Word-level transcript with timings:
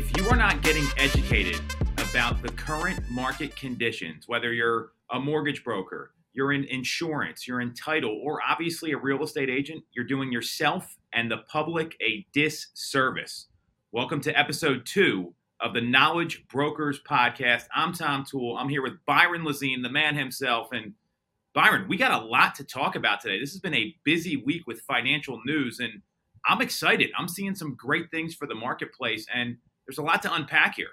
if 0.00 0.16
you 0.16 0.26
are 0.30 0.36
not 0.36 0.62
getting 0.62 0.86
educated 0.96 1.60
about 1.98 2.40
the 2.40 2.48
current 2.48 2.98
market 3.10 3.54
conditions, 3.54 4.26
whether 4.26 4.50
you're 4.50 4.92
a 5.10 5.20
mortgage 5.20 5.62
broker, 5.62 6.14
you're 6.32 6.54
in 6.54 6.64
insurance, 6.64 7.46
you're 7.46 7.60
in 7.60 7.74
title, 7.74 8.18
or 8.24 8.40
obviously 8.42 8.92
a 8.92 8.96
real 8.96 9.22
estate 9.22 9.50
agent, 9.50 9.84
you're 9.92 10.06
doing 10.06 10.32
yourself 10.32 10.96
and 11.12 11.30
the 11.30 11.36
public 11.52 11.98
a 12.00 12.24
disservice. 12.32 13.48
Welcome 13.92 14.22
to 14.22 14.38
episode 14.38 14.86
two 14.86 15.34
of 15.60 15.74
the 15.74 15.82
Knowledge 15.82 16.48
Brokers 16.48 16.98
Podcast. 17.06 17.64
I'm 17.76 17.92
Tom 17.92 18.24
Toole. 18.24 18.56
I'm 18.56 18.70
here 18.70 18.82
with 18.82 19.04
Byron 19.04 19.42
Lazine, 19.42 19.82
the 19.82 19.90
man 19.90 20.16
himself. 20.16 20.68
And 20.72 20.94
Byron, 21.54 21.84
we 21.90 21.98
got 21.98 22.22
a 22.22 22.24
lot 22.24 22.54
to 22.54 22.64
talk 22.64 22.96
about 22.96 23.20
today. 23.20 23.38
This 23.38 23.52
has 23.52 23.60
been 23.60 23.74
a 23.74 23.94
busy 24.04 24.38
week 24.38 24.62
with 24.66 24.80
financial 24.80 25.42
news, 25.44 25.78
and 25.78 26.00
I'm 26.48 26.62
excited. 26.62 27.10
I'm 27.18 27.28
seeing 27.28 27.54
some 27.54 27.74
great 27.74 28.10
things 28.10 28.34
for 28.34 28.46
the 28.46 28.54
marketplace. 28.54 29.26
And 29.34 29.58
there's 29.90 29.98
a 29.98 30.02
lot 30.02 30.22
to 30.22 30.32
unpack 30.32 30.76
here. 30.76 30.90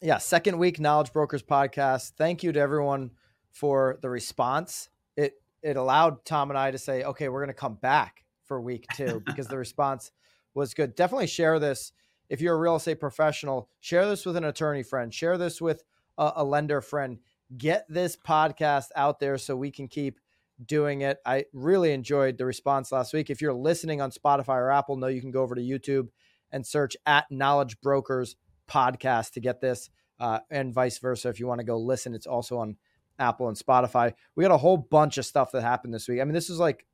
Yeah, 0.00 0.18
second 0.18 0.58
week 0.58 0.78
Knowledge 0.78 1.12
Brokers 1.12 1.42
podcast. 1.42 2.12
Thank 2.16 2.44
you 2.44 2.52
to 2.52 2.60
everyone 2.60 3.10
for 3.50 3.98
the 4.02 4.08
response. 4.08 4.88
It 5.16 5.32
it 5.64 5.76
allowed 5.76 6.24
Tom 6.24 6.50
and 6.50 6.58
I 6.58 6.70
to 6.70 6.78
say, 6.78 7.02
okay, 7.02 7.28
we're 7.28 7.40
going 7.40 7.48
to 7.48 7.60
come 7.60 7.74
back 7.74 8.24
for 8.44 8.60
week 8.60 8.86
two 8.94 9.20
because 9.26 9.48
the 9.48 9.58
response 9.58 10.12
was 10.54 10.74
good. 10.74 10.94
Definitely 10.94 11.26
share 11.26 11.58
this 11.58 11.90
if 12.28 12.40
you're 12.40 12.54
a 12.54 12.58
real 12.58 12.76
estate 12.76 13.00
professional. 13.00 13.68
Share 13.80 14.08
this 14.08 14.24
with 14.24 14.36
an 14.36 14.44
attorney 14.44 14.84
friend. 14.84 15.12
Share 15.12 15.36
this 15.36 15.60
with 15.60 15.82
a, 16.16 16.34
a 16.36 16.44
lender 16.44 16.80
friend. 16.80 17.18
Get 17.56 17.84
this 17.88 18.16
podcast 18.16 18.90
out 18.94 19.18
there 19.18 19.38
so 19.38 19.56
we 19.56 19.72
can 19.72 19.88
keep 19.88 20.20
doing 20.64 21.00
it. 21.00 21.18
I 21.26 21.46
really 21.52 21.90
enjoyed 21.92 22.38
the 22.38 22.46
response 22.46 22.92
last 22.92 23.12
week. 23.12 23.28
If 23.28 23.40
you're 23.40 23.52
listening 23.52 24.00
on 24.00 24.12
Spotify 24.12 24.54
or 24.54 24.70
Apple, 24.70 24.94
know 24.94 25.08
you 25.08 25.20
can 25.20 25.32
go 25.32 25.42
over 25.42 25.56
to 25.56 25.60
YouTube 25.60 26.10
and 26.52 26.66
search 26.66 26.96
at 27.06 27.30
Knowledge 27.30 27.80
Brokers 27.80 28.36
Podcast 28.68 29.32
to 29.32 29.40
get 29.40 29.60
this, 29.60 29.90
uh, 30.20 30.40
and 30.50 30.72
vice 30.72 30.98
versa. 30.98 31.28
If 31.28 31.40
you 31.40 31.46
want 31.46 31.60
to 31.60 31.66
go 31.66 31.78
listen, 31.78 32.14
it's 32.14 32.26
also 32.26 32.58
on 32.58 32.76
Apple 33.18 33.48
and 33.48 33.56
Spotify. 33.56 34.12
We 34.34 34.44
got 34.44 34.50
a 34.50 34.58
whole 34.58 34.76
bunch 34.76 35.18
of 35.18 35.26
stuff 35.26 35.52
that 35.52 35.62
happened 35.62 35.94
this 35.94 36.08
week. 36.08 36.20
I 36.20 36.24
mean, 36.24 36.34
this 36.34 36.50
is 36.50 36.58
like 36.58 36.86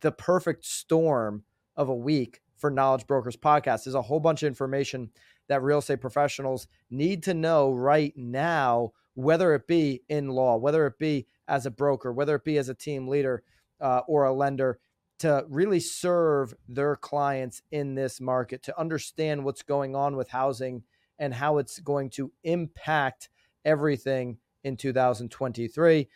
the 0.00 0.12
perfect 0.12 0.64
storm 0.64 1.44
of 1.76 1.88
a 1.88 1.94
week 1.94 2.40
for 2.56 2.70
Knowledge 2.70 3.06
Brokers 3.06 3.36
Podcast. 3.36 3.84
There's 3.84 3.94
a 3.94 4.02
whole 4.02 4.20
bunch 4.20 4.42
of 4.42 4.48
information 4.48 5.10
that 5.48 5.62
real 5.62 5.78
estate 5.78 6.00
professionals 6.00 6.66
need 6.90 7.22
to 7.24 7.34
know 7.34 7.72
right 7.72 8.12
now, 8.16 8.92
whether 9.14 9.54
it 9.54 9.66
be 9.66 10.02
in 10.08 10.28
law, 10.28 10.56
whether 10.56 10.86
it 10.86 10.98
be 10.98 11.26
as 11.46 11.66
a 11.66 11.70
broker, 11.70 12.12
whether 12.12 12.34
it 12.34 12.44
be 12.44 12.58
as 12.58 12.68
a 12.68 12.74
team 12.74 13.08
leader 13.08 13.42
uh, 13.80 14.00
or 14.06 14.24
a 14.24 14.32
lender 14.32 14.78
to 15.18 15.44
really 15.48 15.80
serve 15.80 16.54
their 16.68 16.96
clients 16.96 17.62
in 17.70 17.94
this 17.94 18.20
market, 18.20 18.62
to 18.64 18.78
understand 18.78 19.44
what's 19.44 19.62
going 19.62 19.96
on 19.96 20.16
with 20.16 20.28
housing 20.28 20.82
and 21.18 21.34
how 21.34 21.58
it's 21.58 21.80
going 21.80 22.10
to 22.10 22.32
impact 22.44 23.28
everything 23.64 24.38
in 24.64 24.76
2023. 24.76 26.08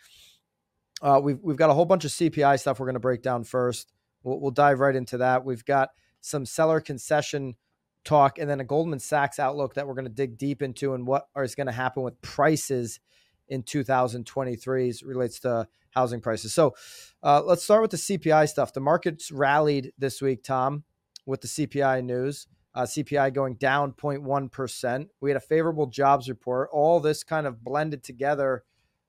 Uh, 1.00 1.20
we've, 1.22 1.38
we've 1.42 1.56
got 1.56 1.70
a 1.70 1.74
whole 1.74 1.84
bunch 1.84 2.04
of 2.04 2.12
CPI 2.12 2.60
stuff 2.60 2.78
we're 2.78 2.86
going 2.86 2.94
to 2.94 3.00
break 3.00 3.22
down 3.22 3.42
first. 3.42 3.92
We'll, 4.22 4.40
we'll 4.40 4.52
dive 4.52 4.78
right 4.78 4.94
into 4.94 5.18
that. 5.18 5.44
We've 5.44 5.64
got 5.64 5.90
some 6.20 6.46
seller 6.46 6.80
concession 6.80 7.56
talk 8.04 8.38
and 8.38 8.48
then 8.48 8.60
a 8.60 8.64
Goldman 8.64 9.00
Sachs 9.00 9.38
outlook 9.38 9.74
that 9.74 9.86
we're 9.86 9.94
going 9.94 10.06
to 10.06 10.10
dig 10.10 10.38
deep 10.38 10.62
into 10.62 10.94
and 10.94 11.06
what 11.06 11.26
is 11.36 11.54
going 11.54 11.66
to 11.66 11.72
happen 11.72 12.02
with 12.02 12.20
prices 12.22 13.00
in 13.48 13.62
2023 13.62 14.88
as 14.88 15.02
relates 15.02 15.40
to 15.40 15.66
housing 15.90 16.20
prices. 16.20 16.54
So 16.54 16.74
uh, 17.22 17.42
let's 17.44 17.62
start 17.62 17.82
with 17.82 17.90
the 17.90 17.96
CPI 17.96 18.48
stuff. 18.48 18.72
The 18.72 18.80
markets 18.80 19.30
rallied 19.30 19.92
this 19.98 20.20
week, 20.20 20.42
Tom, 20.42 20.84
with 21.26 21.40
the 21.40 21.48
CPI 21.48 22.04
news. 22.04 22.46
Uh, 22.74 22.82
CPI 22.82 23.34
going 23.34 23.54
down 23.56 23.92
0.1%. 23.92 25.08
We 25.20 25.30
had 25.30 25.36
a 25.36 25.40
favorable 25.40 25.86
jobs 25.86 26.28
report. 26.28 26.70
All 26.72 27.00
this 27.00 27.22
kind 27.22 27.46
of 27.46 27.62
blended 27.62 28.02
together 28.02 28.64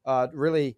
uh, 0.06 0.28
really, 0.34 0.76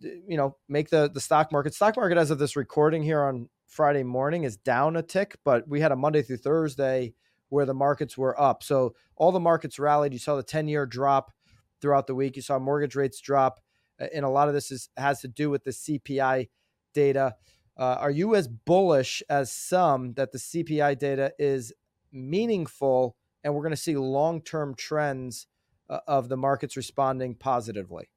you 0.00 0.36
know, 0.36 0.56
make 0.68 0.90
the, 0.90 1.10
the 1.12 1.20
stock 1.20 1.50
market. 1.50 1.74
Stock 1.74 1.96
market, 1.96 2.18
as 2.18 2.30
of 2.30 2.38
this 2.38 2.54
recording 2.54 3.02
here 3.02 3.24
on 3.24 3.48
Friday 3.66 4.04
morning, 4.04 4.44
is 4.44 4.56
down 4.56 4.96
a 4.96 5.02
tick, 5.02 5.36
but 5.44 5.66
we 5.66 5.80
had 5.80 5.90
a 5.90 5.96
Monday 5.96 6.22
through 6.22 6.36
Thursday 6.36 7.14
where 7.48 7.66
the 7.66 7.74
markets 7.74 8.16
were 8.16 8.40
up. 8.40 8.62
So 8.62 8.94
all 9.16 9.32
the 9.32 9.40
markets 9.40 9.80
rallied. 9.80 10.12
You 10.12 10.20
saw 10.20 10.36
the 10.36 10.42
10 10.44 10.68
year 10.68 10.86
drop 10.86 11.32
throughout 11.80 12.06
the 12.06 12.14
week. 12.14 12.36
You 12.36 12.42
saw 12.42 12.58
mortgage 12.58 12.94
rates 12.94 13.20
drop 13.20 13.60
and 14.00 14.24
a 14.24 14.28
lot 14.28 14.48
of 14.48 14.54
this 14.54 14.70
is 14.70 14.88
has 14.96 15.20
to 15.20 15.28
do 15.28 15.50
with 15.50 15.64
the 15.64 15.70
CPI 15.70 16.48
data. 16.94 17.34
Uh, 17.76 17.96
are 17.98 18.10
you 18.10 18.34
as 18.34 18.48
bullish 18.48 19.22
as 19.28 19.52
some 19.52 20.14
that 20.14 20.32
the 20.32 20.38
CPI 20.38 20.98
data 20.98 21.32
is 21.38 21.72
meaningful 22.12 23.16
and 23.44 23.54
we're 23.54 23.62
going 23.62 23.70
to 23.70 23.76
see 23.76 23.96
long 23.96 24.42
term 24.42 24.74
trends 24.74 25.46
uh, 25.88 26.00
of 26.06 26.28
the 26.28 26.36
markets 26.36 26.76
responding 26.76 27.34
positively? 27.34 28.10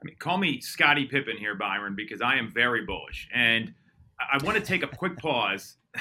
I 0.00 0.04
mean, 0.04 0.16
call 0.16 0.38
me 0.38 0.60
Scottie 0.60 1.06
Pippen 1.06 1.36
here, 1.36 1.54
Byron, 1.54 1.94
because 1.96 2.20
I 2.20 2.36
am 2.36 2.50
very 2.52 2.84
bullish. 2.84 3.28
And 3.32 3.72
I 4.20 4.42
want 4.44 4.58
to 4.58 4.62
take 4.62 4.82
a 4.82 4.88
quick 4.88 5.16
pause. 5.16 5.76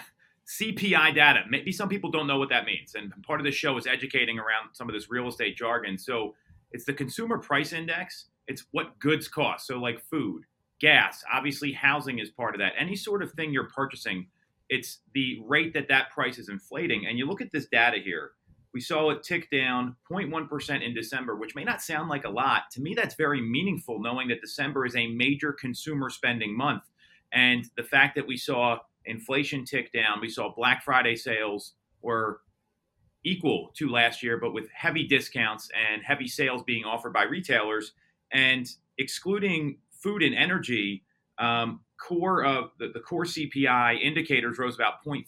CPI 0.59 1.15
data. 1.15 1.43
Maybe 1.49 1.71
some 1.71 1.87
people 1.87 2.11
don't 2.11 2.27
know 2.27 2.39
what 2.39 2.49
that 2.49 2.65
means. 2.65 2.95
And 2.95 3.13
part 3.23 3.39
of 3.39 3.45
the 3.45 3.51
show 3.51 3.77
is 3.77 3.87
educating 3.87 4.37
around 4.37 4.73
some 4.73 4.89
of 4.89 4.93
this 4.93 5.09
real 5.09 5.27
estate 5.27 5.55
jargon. 5.55 5.97
So 5.97 6.35
it's 6.71 6.85
the 6.85 6.93
consumer 6.93 7.37
price 7.37 7.73
index 7.73 8.27
it's 8.47 8.65
what 8.71 8.99
goods 8.99 9.27
cost. 9.27 9.67
So, 9.67 9.77
like 9.77 10.01
food, 10.01 10.43
gas, 10.79 11.23
obviously, 11.33 11.71
housing 11.71 12.19
is 12.19 12.29
part 12.29 12.53
of 12.53 12.59
that. 12.59 12.73
Any 12.77 12.95
sort 12.95 13.23
of 13.23 13.31
thing 13.31 13.53
you're 13.53 13.69
purchasing, 13.69 14.27
it's 14.69 14.99
the 15.13 15.41
rate 15.45 15.73
that 15.73 15.87
that 15.89 16.11
price 16.11 16.37
is 16.37 16.49
inflating. 16.49 17.05
And 17.07 17.17
you 17.17 17.25
look 17.25 17.41
at 17.41 17.51
this 17.51 17.67
data 17.67 17.97
here, 18.03 18.31
we 18.73 18.81
saw 18.81 19.09
it 19.11 19.23
tick 19.23 19.49
down 19.51 19.95
0.1% 20.09 20.85
in 20.85 20.93
December, 20.93 21.35
which 21.35 21.55
may 21.55 21.63
not 21.63 21.81
sound 21.81 22.09
like 22.09 22.23
a 22.23 22.29
lot. 22.29 22.63
To 22.71 22.81
me, 22.81 22.93
that's 22.93 23.15
very 23.15 23.41
meaningful 23.41 23.99
knowing 24.01 24.29
that 24.29 24.41
December 24.41 24.85
is 24.85 24.95
a 24.95 25.07
major 25.07 25.51
consumer 25.53 26.09
spending 26.09 26.55
month. 26.55 26.83
And 27.33 27.65
the 27.75 27.83
fact 27.83 28.15
that 28.15 28.27
we 28.27 28.37
saw 28.37 28.79
inflation 29.05 29.65
tick 29.65 29.91
down, 29.91 30.21
we 30.21 30.29
saw 30.29 30.53
Black 30.53 30.83
Friday 30.83 31.15
sales 31.15 31.73
were 32.01 32.41
equal 33.23 33.71
to 33.75 33.89
last 33.89 34.23
year, 34.23 34.37
but 34.37 34.53
with 34.53 34.69
heavy 34.73 35.05
discounts 35.07 35.69
and 35.91 36.01
heavy 36.03 36.27
sales 36.27 36.63
being 36.63 36.85
offered 36.85 37.13
by 37.13 37.23
retailers 37.23 37.93
and 38.33 38.67
excluding 38.97 39.77
food 39.91 40.23
and 40.23 40.35
energy, 40.35 41.03
um, 41.37 41.81
core 41.99 42.43
of 42.43 42.71
the, 42.79 42.89
the, 42.93 42.99
core 42.99 43.25
CPI 43.25 44.01
indicators 44.01 44.57
rose 44.57 44.75
about 44.75 45.03
0.3%, 45.05 45.25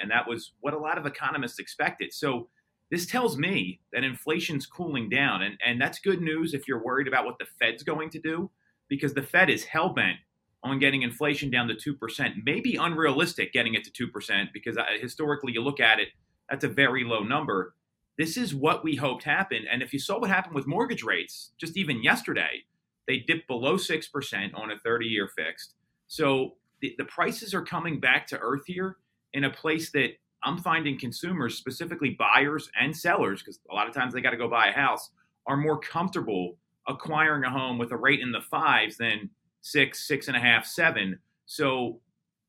and 0.00 0.10
that 0.10 0.28
was 0.28 0.52
what 0.60 0.74
a 0.74 0.78
lot 0.78 0.98
of 0.98 1.06
economists 1.06 1.58
expected. 1.58 2.12
So 2.12 2.48
this 2.90 3.06
tells 3.06 3.36
me 3.36 3.80
that 3.92 4.04
inflation's 4.04 4.66
cooling 4.66 5.08
down, 5.08 5.42
and, 5.42 5.58
and 5.64 5.80
that's 5.80 5.98
good 5.98 6.20
news 6.20 6.54
if 6.54 6.66
you're 6.66 6.82
worried 6.82 7.08
about 7.08 7.24
what 7.24 7.38
the 7.38 7.46
Fed's 7.60 7.82
going 7.82 8.10
to 8.10 8.20
do, 8.20 8.50
because 8.88 9.14
the 9.14 9.22
Fed 9.22 9.50
is 9.50 9.64
hell 9.64 9.90
bent 9.90 10.18
on 10.62 10.78
getting 10.78 11.02
inflation 11.02 11.50
down 11.50 11.68
to 11.68 11.74
2%, 11.74 12.32
maybe 12.44 12.76
unrealistic 12.76 13.52
getting 13.52 13.74
it 13.74 13.84
to 13.84 14.06
2%, 14.06 14.52
because 14.52 14.76
uh, 14.76 14.84
historically 15.00 15.52
you 15.52 15.62
look 15.62 15.80
at 15.80 16.00
it, 16.00 16.08
that's 16.50 16.64
a 16.64 16.68
very 16.68 17.04
low 17.04 17.22
number. 17.22 17.74
This 18.16 18.36
is 18.36 18.54
what 18.54 18.82
we 18.82 18.96
hoped 18.96 19.24
happened. 19.24 19.66
And 19.70 19.82
if 19.82 19.92
you 19.92 19.98
saw 19.98 20.18
what 20.18 20.30
happened 20.30 20.54
with 20.54 20.66
mortgage 20.66 21.02
rates, 21.02 21.52
just 21.58 21.76
even 21.76 22.02
yesterday, 22.02 22.64
they 23.06 23.18
dipped 23.18 23.46
below 23.46 23.76
6% 23.76 24.58
on 24.58 24.70
a 24.70 24.78
30 24.78 25.06
year 25.06 25.28
fixed. 25.28 25.74
So 26.08 26.56
the, 26.80 26.94
the 26.98 27.04
prices 27.04 27.54
are 27.54 27.62
coming 27.62 28.00
back 28.00 28.26
to 28.28 28.38
earth 28.38 28.66
here 28.66 28.96
in 29.34 29.44
a 29.44 29.50
place 29.50 29.90
that 29.92 30.10
I'm 30.42 30.58
finding 30.58 30.98
consumers, 30.98 31.56
specifically 31.56 32.10
buyers 32.10 32.70
and 32.80 32.96
sellers, 32.96 33.40
because 33.40 33.60
a 33.70 33.74
lot 33.74 33.88
of 33.88 33.94
times 33.94 34.14
they 34.14 34.20
got 34.20 34.30
to 34.30 34.36
go 34.36 34.48
buy 34.48 34.68
a 34.68 34.72
house, 34.72 35.10
are 35.46 35.56
more 35.56 35.78
comfortable 35.78 36.56
acquiring 36.86 37.44
a 37.44 37.50
home 37.50 37.78
with 37.78 37.92
a 37.92 37.96
rate 37.96 38.20
in 38.20 38.32
the 38.32 38.40
fives 38.40 38.96
than 38.96 39.30
six, 39.60 40.06
six 40.06 40.28
and 40.28 40.36
a 40.36 40.40
half, 40.40 40.64
seven. 40.64 41.18
So 41.46 42.00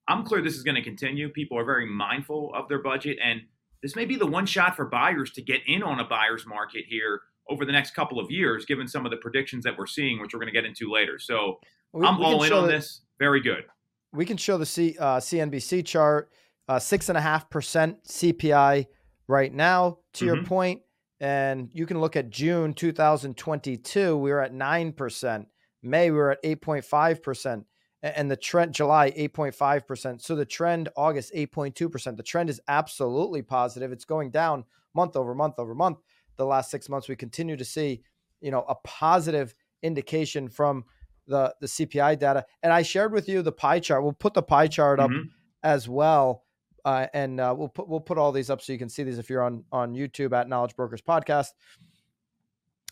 I'm 0.08 0.24
clear 0.24 0.42
this 0.42 0.56
is 0.56 0.64
going 0.64 0.76
to 0.76 0.82
continue. 0.82 1.30
People 1.30 1.58
are 1.58 1.66
very 1.66 1.86
mindful 1.86 2.52
of 2.56 2.68
their 2.68 2.82
budget. 2.82 3.18
And 3.24 3.42
this 3.82 3.96
may 3.96 4.06
be 4.06 4.16
the 4.16 4.26
one 4.26 4.46
shot 4.46 4.76
for 4.76 4.86
buyers 4.86 5.32
to 5.32 5.42
get 5.42 5.62
in 5.68 5.84
on 5.84 6.00
a 6.00 6.04
buyer's 6.04 6.46
market 6.46 6.86
here 6.88 7.22
over 7.50 7.66
the 7.66 7.72
next 7.72 7.92
couple 7.92 8.20
of 8.20 8.30
years, 8.30 8.66
given 8.66 8.88
some 8.88 9.06
of 9.06 9.12
the 9.12 9.18
predictions 9.18 9.64
that 9.64 9.78
we're 9.78 9.88
seeing, 9.88 10.22
which 10.22 10.34
we're 10.34 10.40
going 10.40 10.54
to 10.54 10.54
get 10.54 10.66
into 10.66 10.92
later. 10.92 11.18
So 11.18 11.60
we, 11.94 12.06
I'm 12.06 12.20
we 12.20 12.26
all 12.26 12.44
in 12.44 12.54
on 12.54 12.66
the, 12.66 12.74
this. 12.74 13.02
Very 13.18 13.42
good. 13.42 13.66
We 14.14 14.26
can 14.26 14.38
show 14.38 14.58
the 14.58 14.66
C, 14.66 14.96
uh, 15.00 15.18
CNBC 15.18 15.86
chart, 15.86 16.32
uh, 16.68 16.80
six 16.80 17.10
and 17.10 17.18
a 17.18 17.22
half 17.22 17.50
percent 17.50 18.04
CPI 18.04 18.88
right 19.28 19.54
now. 19.54 20.00
To 20.14 20.26
mm-hmm. 20.26 20.36
your 20.36 20.44
point, 20.44 20.82
and 21.20 21.70
you 21.74 21.86
can 21.86 22.00
look 22.00 22.16
at 22.16 22.30
June 22.30 22.74
2022. 22.74 24.18
We 24.18 24.32
were 24.32 24.42
at 24.42 24.54
nine 24.54 24.92
percent. 24.92 25.48
May 25.82 26.12
we 26.12 26.18
were 26.18 26.32
at 26.32 26.44
8.5 26.44 27.24
percent 27.24 27.66
and 28.02 28.32
the 28.32 28.38
trend 28.38 28.74
July 28.74 29.12
8.5%. 29.12 30.22
So 30.22 30.36
the 30.36 30.46
trend 30.46 30.90
August 30.96 31.34
8.2%. 31.34 32.16
The 32.16 32.24
trend 32.24 32.50
is 32.50 32.62
absolutely 32.68 33.42
positive. 33.42 33.92
It's 33.92 34.06
going 34.06 34.32
down 34.32 34.64
month 34.94 35.16
over 35.16 35.36
month 35.36 35.56
over 35.58 35.76
month. 35.76 36.00
The 36.38 36.46
last 36.46 36.72
6 36.72 36.88
months 36.90 37.10
we 37.10 37.16
continue 37.16 37.58
to 37.58 37.66
see, 37.66 38.02
you 38.40 38.52
know, 38.52 38.64
a 38.70 38.76
positive 38.84 39.54
indication 39.84 40.50
from 40.50 40.86
the 41.28 41.54
the 41.62 41.68
CPI 41.68 42.20
data. 42.20 42.46
And 42.64 42.74
I 42.74 42.82
shared 42.82 43.14
with 43.14 43.30
you 43.30 43.42
the 43.42 43.52
pie 43.52 43.80
chart. 43.80 44.04
We'll 44.04 44.14
put 44.14 44.34
the 44.34 44.42
pie 44.42 44.68
chart 44.68 45.00
up 45.00 45.12
mm-hmm. 45.12 45.30
as 45.64 45.88
well. 45.88 46.44
uh, 46.86 47.08
and 47.14 47.40
uh, 47.40 47.54
we'll 47.58 47.68
put 47.68 47.88
we'll 47.88 48.00
put 48.00 48.18
all 48.18 48.32
these 48.32 48.50
up 48.50 48.62
so 48.62 48.74
you 48.74 48.80
can 48.80 48.90
see 48.90 49.04
these 49.04 49.20
if 49.20 49.30
you're 49.30 49.44
on 49.44 49.64
on 49.72 49.94
YouTube 49.94 50.34
at 50.34 50.50
Knowledge 50.50 50.76
Brokers 50.76 51.02
Podcast. 51.02 51.50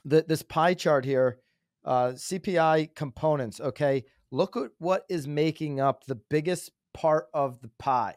The, 0.05 0.23
this 0.27 0.43
pie 0.43 0.73
chart 0.73 1.03
here, 1.03 1.39
uh, 1.83 2.09
CPI 2.09 2.95
components. 2.95 3.59
Okay, 3.59 4.05
look 4.31 4.57
at 4.57 4.71
what 4.79 5.05
is 5.09 5.27
making 5.27 5.79
up 5.79 6.05
the 6.05 6.15
biggest 6.15 6.71
part 6.93 7.27
of 7.33 7.61
the 7.61 7.69
pie. 7.79 8.15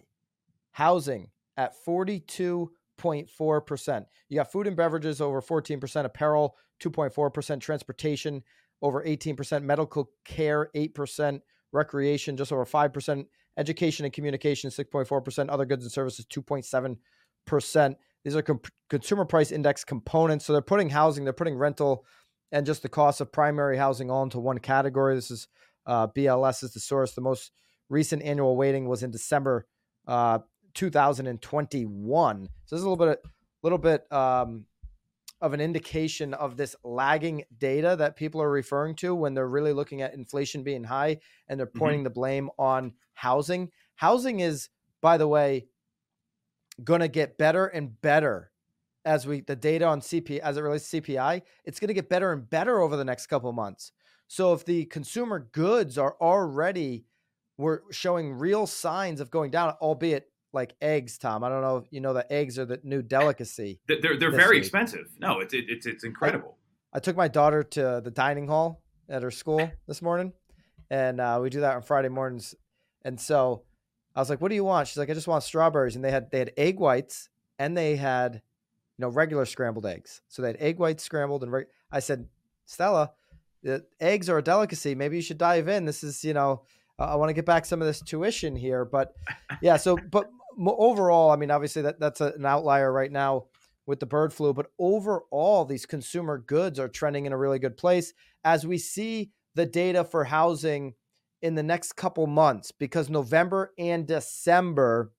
Housing 0.73 1.29
at 1.57 1.75
forty 1.85 2.21
two 2.21 2.73
2.4%. 3.01 4.05
You 4.29 4.37
got 4.37 4.53
food 4.53 4.67
and 4.67 4.77
beverages 4.77 5.21
over 5.21 5.41
14%, 5.41 6.05
apparel 6.05 6.57
2.4%, 6.83 7.61
transportation 7.61 8.43
over 8.83 9.05
18%, 9.05 9.63
medical 9.63 10.11
care 10.25 10.71
8%, 10.75 11.41
recreation 11.73 12.37
just 12.37 12.53
over 12.53 12.65
5%, 12.65 13.27
education 13.57 14.05
and 14.05 14.13
communication 14.13 14.71
6.4%, 14.71 15.51
other 15.51 15.65
goods 15.65 15.85
and 15.85 15.93
services 15.93 16.27
2.7%. 16.27 17.97
These 18.25 18.37
are 18.37 18.43
comp- 18.43 18.73
consumer 18.89 19.25
price 19.25 19.51
index 19.51 19.85
components. 19.85 20.45
So 20.45 20.53
they're 20.53 20.63
putting 20.63 20.91
housing, 20.91 21.25
they're 21.25 21.33
putting 21.33 21.57
rental 21.57 22.05
and 22.53 22.67
just 22.67 22.83
the 22.83 22.89
cost 22.89 23.21
of 23.21 23.33
primary 23.33 23.77
housing 23.77 24.11
all 24.11 24.23
into 24.23 24.41
one 24.41 24.59
category. 24.59 25.15
This 25.15 25.31
is 25.31 25.49
uh, 25.87 26.09
BLS 26.09 26.63
is 26.63 26.73
the 26.73 26.81
source. 26.81 27.13
The 27.13 27.21
most 27.21 27.53
recent 27.89 28.23
annual 28.23 28.57
weighting 28.57 28.89
was 28.89 29.03
in 29.03 29.11
December 29.11 29.67
uh, 30.07 30.39
2021. 30.75 32.49
So 32.65 32.77
this 32.77 32.81
is 32.81 32.85
a 32.85 32.89
little 32.89 33.07
bit, 33.07 33.21
a 33.25 33.29
little 33.63 33.79
bit 33.79 34.11
um, 34.13 34.67
of 35.41 35.53
an 35.53 35.61
indication 35.61 36.35
of 36.35 36.57
this 36.57 36.77
lagging 36.85 37.45
data 37.57 37.97
that 37.99 38.17
people 38.17 38.43
are 38.43 38.51
referring 38.51 38.95
to 38.97 39.15
when 39.15 39.35
they're 39.35 39.49
really 39.49 39.73
looking 39.73 40.03
at 40.03 40.15
inflation 40.15 40.63
being 40.63 40.85
high 40.85 41.19
and 41.49 41.59
they're 41.59 41.67
mm-hmm. 41.67 41.79
pointing 41.79 41.99
mm-hmm. 42.01 42.05
the 42.05 42.11
blame 42.11 42.51
on 42.59 42.93
housing. 43.15 43.71
Housing 43.97 44.41
is, 44.41 44.69
by 45.01 45.17
the 45.17 45.29
way, 45.29 45.67
going 46.83 47.01
to 47.01 47.09
get 47.09 47.39
better 47.39 47.67
and 47.67 48.01
better 48.01 48.51
as 49.05 49.27
we 49.27 49.41
the 49.41 49.57
data 49.57 49.87
on 49.87 50.01
CP 50.01 50.39
as 50.39 50.57
it 50.57 50.61
relates 50.61 50.91
to 50.91 51.01
CPI. 51.01 51.43
It's 51.65 51.81
going 51.81 51.89
to 51.89 51.95
get 51.95 52.09
better 52.09 52.33
and 52.33 52.49
better 52.49 52.81
over 52.81 52.97
the 52.97 53.05
next 53.05 53.27
couple 53.27 53.53
months. 53.53 53.93
So 54.31 54.53
if 54.53 54.65
the 54.65 54.85
consumer 54.85 55.41
goods 55.51 55.99
are 55.99 56.15
already 56.21 57.05
we're 57.59 57.81
showing 57.91 58.35
real 58.35 58.65
signs 58.65 59.21
of 59.21 59.29
going 59.29 59.51
down, 59.51 59.75
albeit 59.83 60.31
like 60.53 60.77
eggs, 60.81 61.19
Tom. 61.19 61.43
I 61.43 61.49
don't 61.49 61.63
know 61.63 61.79
if 61.79 61.87
you 61.91 62.01
know 62.01 62.13
that 62.13 62.31
eggs 62.31 62.57
are 62.57 62.65
the 62.65 62.79
new 62.85 63.03
delicacy. 63.03 63.81
They're 63.89 64.17
they're 64.17 64.31
very 64.31 64.59
week. 64.59 64.63
expensive. 64.63 65.09
No, 65.19 65.41
it's 65.41 65.53
it's 65.53 65.85
it's 65.85 66.05
incredible. 66.05 66.59
I, 66.93 66.99
I, 66.99 67.01
took 67.01 67.17
my 67.17 67.27
daughter 67.27 67.65
to 67.65 68.01
the 68.05 68.11
dining 68.13 68.47
hall 68.47 68.85
at 69.09 69.25
her 69.25 69.33
school 69.33 69.69
this 69.89 70.01
morning, 70.01 70.33
and 70.91 71.21
uh, 71.21 71.41
we 71.43 71.51
do 71.51 71.63
that 71.63 71.75
on 71.75 71.83
Friday 71.83 72.09
mornings. 72.09 72.55
And 73.05 73.21
so 73.21 73.65
I 74.15 74.21
was 74.21 74.31
like, 74.31 74.41
"What 74.41 74.51
do 74.51 74.55
you 74.55 74.65
want?" 74.65 74.87
She's 74.87 74.97
like, 74.97 75.11
"I 75.11 75.15
just 75.15 75.29
want 75.29 75.43
strawberries." 75.43 75.97
And 75.97 76.05
they 76.05 76.13
had 76.13 76.31
they 76.31 76.39
had 76.39 76.53
egg 76.57 76.79
whites 76.79 77.29
and 77.59 77.77
they 77.77 77.97
had 77.97 78.35
you 78.97 79.03
know 79.03 79.09
regular 79.09 79.45
scrambled 79.45 79.87
eggs. 79.87 80.23
So 80.29 80.41
they 80.41 80.49
had 80.49 80.57
egg 80.61 80.79
whites 80.79 81.03
scrambled 81.03 81.43
and 81.43 81.67
I 81.91 81.99
said, 81.99 82.29
"Stella, 82.65 83.11
eggs 84.01 84.29
are 84.29 84.39
a 84.39 84.43
delicacy. 84.43 84.95
Maybe 84.95 85.17
you 85.17 85.23
should 85.23 85.39
dive 85.39 85.69
in. 85.69 85.85
This 85.85 86.03
is 86.03 86.25
you 86.25 86.35
know." 86.35 86.63
I 86.99 87.17
want 87.17 87.31
to 87.31 87.35
get 87.35 87.47
back 87.47 87.65
some 87.65 87.81
of 87.81 87.87
this 87.87 88.03
tuition 88.03 88.55
here, 88.55 88.85
but 88.85 89.15
yeah. 89.63 89.79
So, 89.79 89.97
but 89.97 90.29
overall, 90.67 91.31
I 91.31 91.37
mean, 91.37 91.51
obviously 91.51 91.81
that 91.83 91.99
that's 91.99 92.21
an 92.21 92.45
outlier 92.45 92.93
right 92.93 93.11
now 93.11 93.47
with 93.87 94.01
the 94.01 94.07
bird 94.07 94.33
flu, 94.33 94.53
but 94.53 94.67
overall, 94.79 95.65
these 95.65 95.87
consumer 95.87 96.39
goods 96.39 96.79
are 96.79 96.89
trending 96.89 97.27
in 97.27 97.33
a 97.33 97.39
really 97.39 97.59
good 97.59 97.77
place 97.77 98.13
as 98.45 98.67
we 98.67 98.79
see 98.79 99.31
the 99.55 99.67
data 99.67 100.05
for 100.05 100.25
housing 100.25 100.95
in 101.43 101.55
the 101.55 101.63
next 101.63 101.95
couple 101.95 102.27
months 102.27 102.71
because 102.71 103.09
November 103.09 103.73
and 103.79 104.07
December 104.07 105.13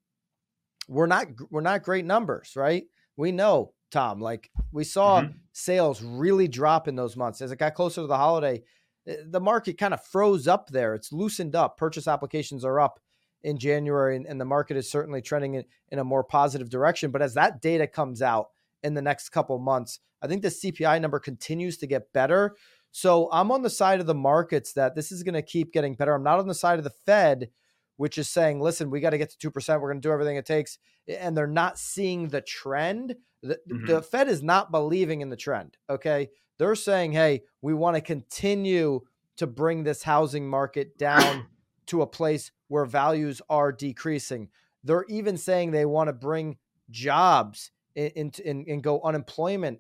we're 0.88 1.08
not 1.08 1.28
we're 1.50 1.62
not 1.62 1.84
great 1.84 2.06
numbers, 2.06 2.54
right? 2.56 2.84
We 3.18 3.32
know, 3.32 3.74
Tom, 3.92 4.20
like 4.20 4.50
we 4.72 4.84
saw 4.84 5.22
mm-hmm. 5.22 5.34
sales 5.52 6.02
really 6.02 6.48
drop 6.48 6.88
in 6.88 6.96
those 6.96 7.18
months 7.18 7.42
as 7.42 7.52
it 7.52 7.60
got 7.60 7.76
closer 7.76 8.02
to 8.02 8.08
the 8.08 8.18
holiday. 8.18 8.64
Eh, 9.08 9.16
the 9.26 9.40
market 9.40 9.78
kind 9.78 9.94
of 9.94 10.04
froze 10.04 10.48
up 10.48 10.70
there. 10.70 10.96
It's 10.96 11.12
loosened 11.12 11.56
up. 11.56 11.78
Purchase 11.78 12.08
applications 12.08 12.66
are 12.66 12.80
up 12.80 13.00
in 13.44 13.58
January, 13.58 14.16
and, 14.16 14.26
and 14.26 14.40
the 14.40 14.46
market 14.46 14.78
is 14.78 14.90
certainly 14.90 15.22
trending 15.22 15.56
in, 15.56 15.64
in, 15.90 16.00
a 16.00 16.04
more 16.04 16.24
positive 16.24 16.70
direction. 16.70 17.12
But 17.12 17.22
as 17.22 17.34
that 17.34 17.62
data 17.62 17.88
comes 17.88 18.22
out 18.22 18.50
in 18.84 18.94
the 18.94 19.02
next 19.02 19.30
couple 19.30 19.58
months, 19.60 20.00
I 20.22 20.28
think 20.28 20.42
the 20.42 20.50
CPI 20.50 21.02
number 21.02 21.20
continues 21.20 21.78
to 21.78 21.88
get 21.88 22.14
better. 22.14 22.56
So 22.92 23.30
I'm 23.32 23.52
on 23.52 23.62
the 23.62 23.70
side 23.70 24.00
of 24.00 24.06
the 24.06 24.14
markets 24.14 24.74
that 24.74 24.96
this 24.96 25.12
is 25.12 25.24
going 25.24 25.34
to 25.34 25.42
keep 25.42 25.74
getting 25.74 25.96
better. 25.96 26.14
I'm 26.14 26.24
not 26.24 26.40
on 26.40 26.48
the 26.48 26.54
side 26.54 26.78
of 26.78 26.84
the 26.84 26.92
Fed, 26.92 27.50
which 27.98 28.18
is 28.18 28.30
saying, 28.30 28.60
listen, 28.60 28.90
we 28.90 29.00
got 29.00 29.12
to 29.12 29.18
get 29.18 29.38
to 29.38 29.52
2%. 29.52 29.82
We're 29.82 29.90
going 29.90 30.02
to 30.02 30.08
do 30.08 30.12
everything 30.12 30.38
it 30.38 30.46
takes. 30.46 30.78
And 31.08 31.36
they're 31.36 31.48
not 31.48 31.78
seeing 31.78 32.30
the 32.30 32.42
trend. 32.42 33.16
The, 33.44 33.60
mm-hmm. 33.70 33.86
the 33.86 34.02
Fed 34.02 34.28
is 34.28 34.42
not 34.42 34.72
believing 34.72 35.22
in 35.22 35.30
the 35.30 35.36
trend. 35.36 35.78
Okay. 35.90 36.30
They're 36.58 36.76
saying, 36.76 37.14
hey, 37.14 37.44
we 37.62 37.74
want 37.74 37.96
to 37.96 38.02
continue 38.02 39.02
to 39.38 39.48
bring 39.48 39.84
this 39.84 40.04
housing 40.04 40.48
market 40.48 40.98
down 40.98 41.48
to 41.88 42.02
a 42.02 42.08
place 42.08 42.52
where 42.68 42.86
values 42.86 43.42
are 43.50 43.72
decreasing. 43.72 44.50
They're 44.84 45.06
even 45.10 45.38
saying 45.38 45.72
they 45.72 45.86
want 45.86 46.08
to 46.08 46.14
bring 46.14 46.58
jobs 46.90 47.72
and 47.96 48.12
in, 48.16 48.32
in, 48.46 48.66
in, 48.66 48.82
go 48.82 49.02
unemployment 49.02 49.80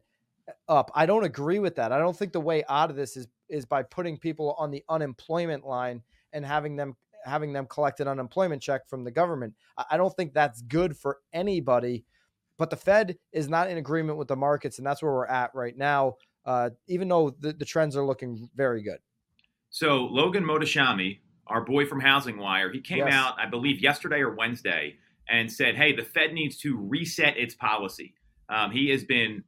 up. 0.67 0.91
I 0.95 1.05
don't 1.05 1.23
agree 1.23 1.59
with 1.59 1.75
that. 1.75 1.91
I 1.91 1.99
don't 1.99 2.15
think 2.15 2.33
the 2.33 2.41
way 2.41 2.63
out 2.67 2.89
of 2.89 2.95
this 2.95 3.15
is 3.15 3.27
is 3.49 3.65
by 3.65 3.83
putting 3.83 4.17
people 4.17 4.55
on 4.57 4.71
the 4.71 4.83
unemployment 4.89 5.65
line 5.65 6.01
and 6.33 6.45
having 6.45 6.77
them 6.77 6.95
having 7.25 7.53
them 7.53 7.65
collect 7.67 7.99
an 7.99 8.07
unemployment 8.07 8.61
check 8.61 8.87
from 8.87 9.03
the 9.03 9.11
government. 9.11 9.53
I 9.89 9.97
don't 9.97 10.15
think 10.15 10.33
that's 10.33 10.61
good 10.61 10.97
for 10.97 11.19
anybody. 11.33 12.05
But 12.57 12.69
the 12.69 12.75
Fed 12.75 13.17
is 13.31 13.49
not 13.49 13.69
in 13.69 13.77
agreement 13.77 14.17
with 14.17 14.27
the 14.27 14.35
markets, 14.35 14.77
and 14.77 14.85
that's 14.85 15.01
where 15.01 15.11
we're 15.11 15.25
at 15.25 15.51
right 15.55 15.75
now. 15.75 16.17
Uh, 16.45 16.71
even 16.87 17.07
though 17.07 17.35
the, 17.39 17.53
the 17.53 17.65
trends 17.65 17.95
are 17.95 18.05
looking 18.05 18.49
very 18.55 18.81
good. 18.81 18.99
So 19.69 20.05
Logan 20.05 20.43
Mohtashami, 20.43 21.19
our 21.47 21.61
boy 21.61 21.85
from 21.85 21.99
Housing 21.99 22.37
Wire, 22.37 22.71
he 22.71 22.81
came 22.81 22.99
yes. 22.99 23.13
out, 23.13 23.35
I 23.39 23.47
believe, 23.47 23.79
yesterday 23.79 24.19
or 24.19 24.35
Wednesday, 24.35 24.95
and 25.29 25.51
said, 25.51 25.75
"Hey, 25.75 25.95
the 25.95 26.03
Fed 26.03 26.33
needs 26.33 26.57
to 26.57 26.77
reset 26.77 27.37
its 27.37 27.55
policy." 27.55 28.15
Um, 28.49 28.71
he 28.71 28.89
has 28.89 29.03
been 29.03 29.43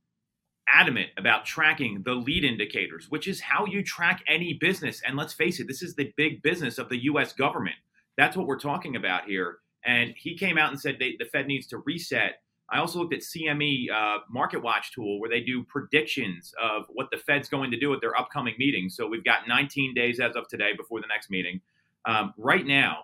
adamant 0.68 1.10
about 1.18 1.46
tracking 1.46 2.02
the 2.06 2.14
lead 2.14 2.44
indicators, 2.44 3.08
which 3.10 3.28
is 3.28 3.40
how 3.40 3.66
you 3.66 3.84
track 3.84 4.24
any 4.28 4.54
business. 4.54 5.02
And 5.06 5.18
let's 5.18 5.34
face 5.34 5.60
it, 5.60 5.68
this 5.68 5.82
is 5.82 5.96
the 5.96 6.14
big 6.18 6.42
business 6.42 6.78
of 6.78 6.90
the 6.90 7.04
U.S. 7.06 7.34
government. 7.34 7.76
That's 8.18 8.38
what 8.38 8.48
we're 8.48 8.60
talking 8.60 8.96
about 8.96 9.26
here. 9.26 9.58
And 9.86 10.14
he 10.18 10.38
came 10.38 10.58
out 10.58 10.72
and 10.72 10.80
said 10.80 10.98
they, 11.00 11.16
the 11.20 11.26
Fed 11.26 11.48
needs 11.48 11.68
to 11.68 11.80
reset. 11.80 12.36
I 12.70 12.80
also 12.80 13.00
looked 13.00 13.14
at 13.14 13.20
CME 13.20 13.92
uh, 13.92 14.20
Market 14.30 14.64
Watch 14.64 14.94
tool 14.94 15.20
where 15.20 15.30
they 15.30 15.42
do 15.42 15.64
predictions 15.66 16.54
of 16.62 16.86
what 16.90 17.08
the 17.12 17.18
Fed's 17.18 17.50
going 17.50 17.70
to 17.72 17.80
do 17.80 17.94
at 17.94 18.02
their 18.02 18.18
upcoming 18.18 18.56
meetings. 18.58 18.96
So 18.96 19.06
we've 19.08 19.24
got 19.24 19.48
19 19.48 19.94
days 19.94 20.20
as 20.20 20.36
of 20.36 20.48
today 20.48 20.72
before 20.76 21.02
the 21.02 21.08
next 21.08 21.30
meeting. 21.30 21.60
Um, 22.06 22.34
right 22.38 22.66
now, 22.66 23.04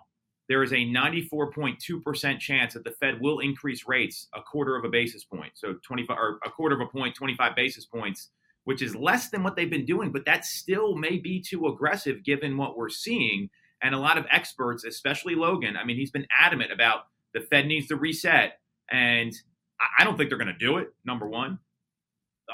there 0.50 0.64
is 0.64 0.72
a 0.72 0.84
94.2% 0.84 2.40
chance 2.40 2.74
that 2.74 2.82
the 2.82 2.90
Fed 2.90 3.20
will 3.20 3.38
increase 3.38 3.86
rates 3.86 4.26
a 4.34 4.42
quarter 4.42 4.74
of 4.74 4.84
a 4.84 4.88
basis 4.88 5.22
point. 5.22 5.52
So 5.54 5.76
25 5.84 6.18
or 6.18 6.40
a 6.44 6.50
quarter 6.50 6.74
of 6.74 6.80
a 6.80 6.90
point, 6.90 7.14
25 7.14 7.54
basis 7.54 7.86
points, 7.86 8.30
which 8.64 8.82
is 8.82 8.96
less 8.96 9.30
than 9.30 9.44
what 9.44 9.54
they've 9.54 9.70
been 9.70 9.86
doing, 9.86 10.10
but 10.10 10.24
that 10.24 10.44
still 10.44 10.96
may 10.96 11.18
be 11.18 11.40
too 11.40 11.68
aggressive 11.68 12.24
given 12.24 12.56
what 12.56 12.76
we're 12.76 12.88
seeing. 12.88 13.48
And 13.80 13.94
a 13.94 13.98
lot 13.98 14.18
of 14.18 14.26
experts, 14.28 14.84
especially 14.84 15.36
Logan, 15.36 15.76
I 15.76 15.84
mean, 15.84 15.96
he's 15.96 16.10
been 16.10 16.26
adamant 16.36 16.72
about 16.72 17.02
the 17.32 17.42
Fed 17.42 17.66
needs 17.66 17.86
to 17.86 17.96
reset. 17.96 18.58
And 18.90 19.32
I 19.98 20.02
don't 20.02 20.16
think 20.16 20.30
they're 20.30 20.38
going 20.38 20.52
to 20.52 20.58
do 20.58 20.78
it, 20.78 20.88
number 21.04 21.28
one. 21.28 21.60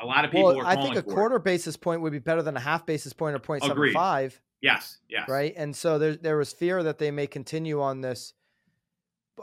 A 0.01 0.05
lot 0.05 0.27
of 0.27 0.33
people 0.33 0.55
well, 0.55 0.67
I 0.67 0.77
think 0.77 0.97
a 0.97 1.03
quarter 1.03 1.37
it. 1.37 1.45
basis 1.45 1.79
point 1.79 2.03
would 2.03 2.13
be 2.13 2.19
better 2.19 2.43
than 2.43 2.59
a 2.59 2.61
half 2.61 2.85
basis 2.85 3.15
point 3.15 3.35
or 3.35 3.39
0.75. 3.39 4.39
Yes, 4.61 4.99
yes. 5.09 5.29
Right. 5.29 5.53
And 5.57 5.75
so 5.77 5.99
there, 5.99 6.17
there 6.17 6.37
was 6.37 6.53
fear 6.53 6.83
that 6.83 6.99
they 6.99 7.11
may 7.11 7.27
continue 7.27 7.81
on 7.81 8.01
this. 8.01 8.33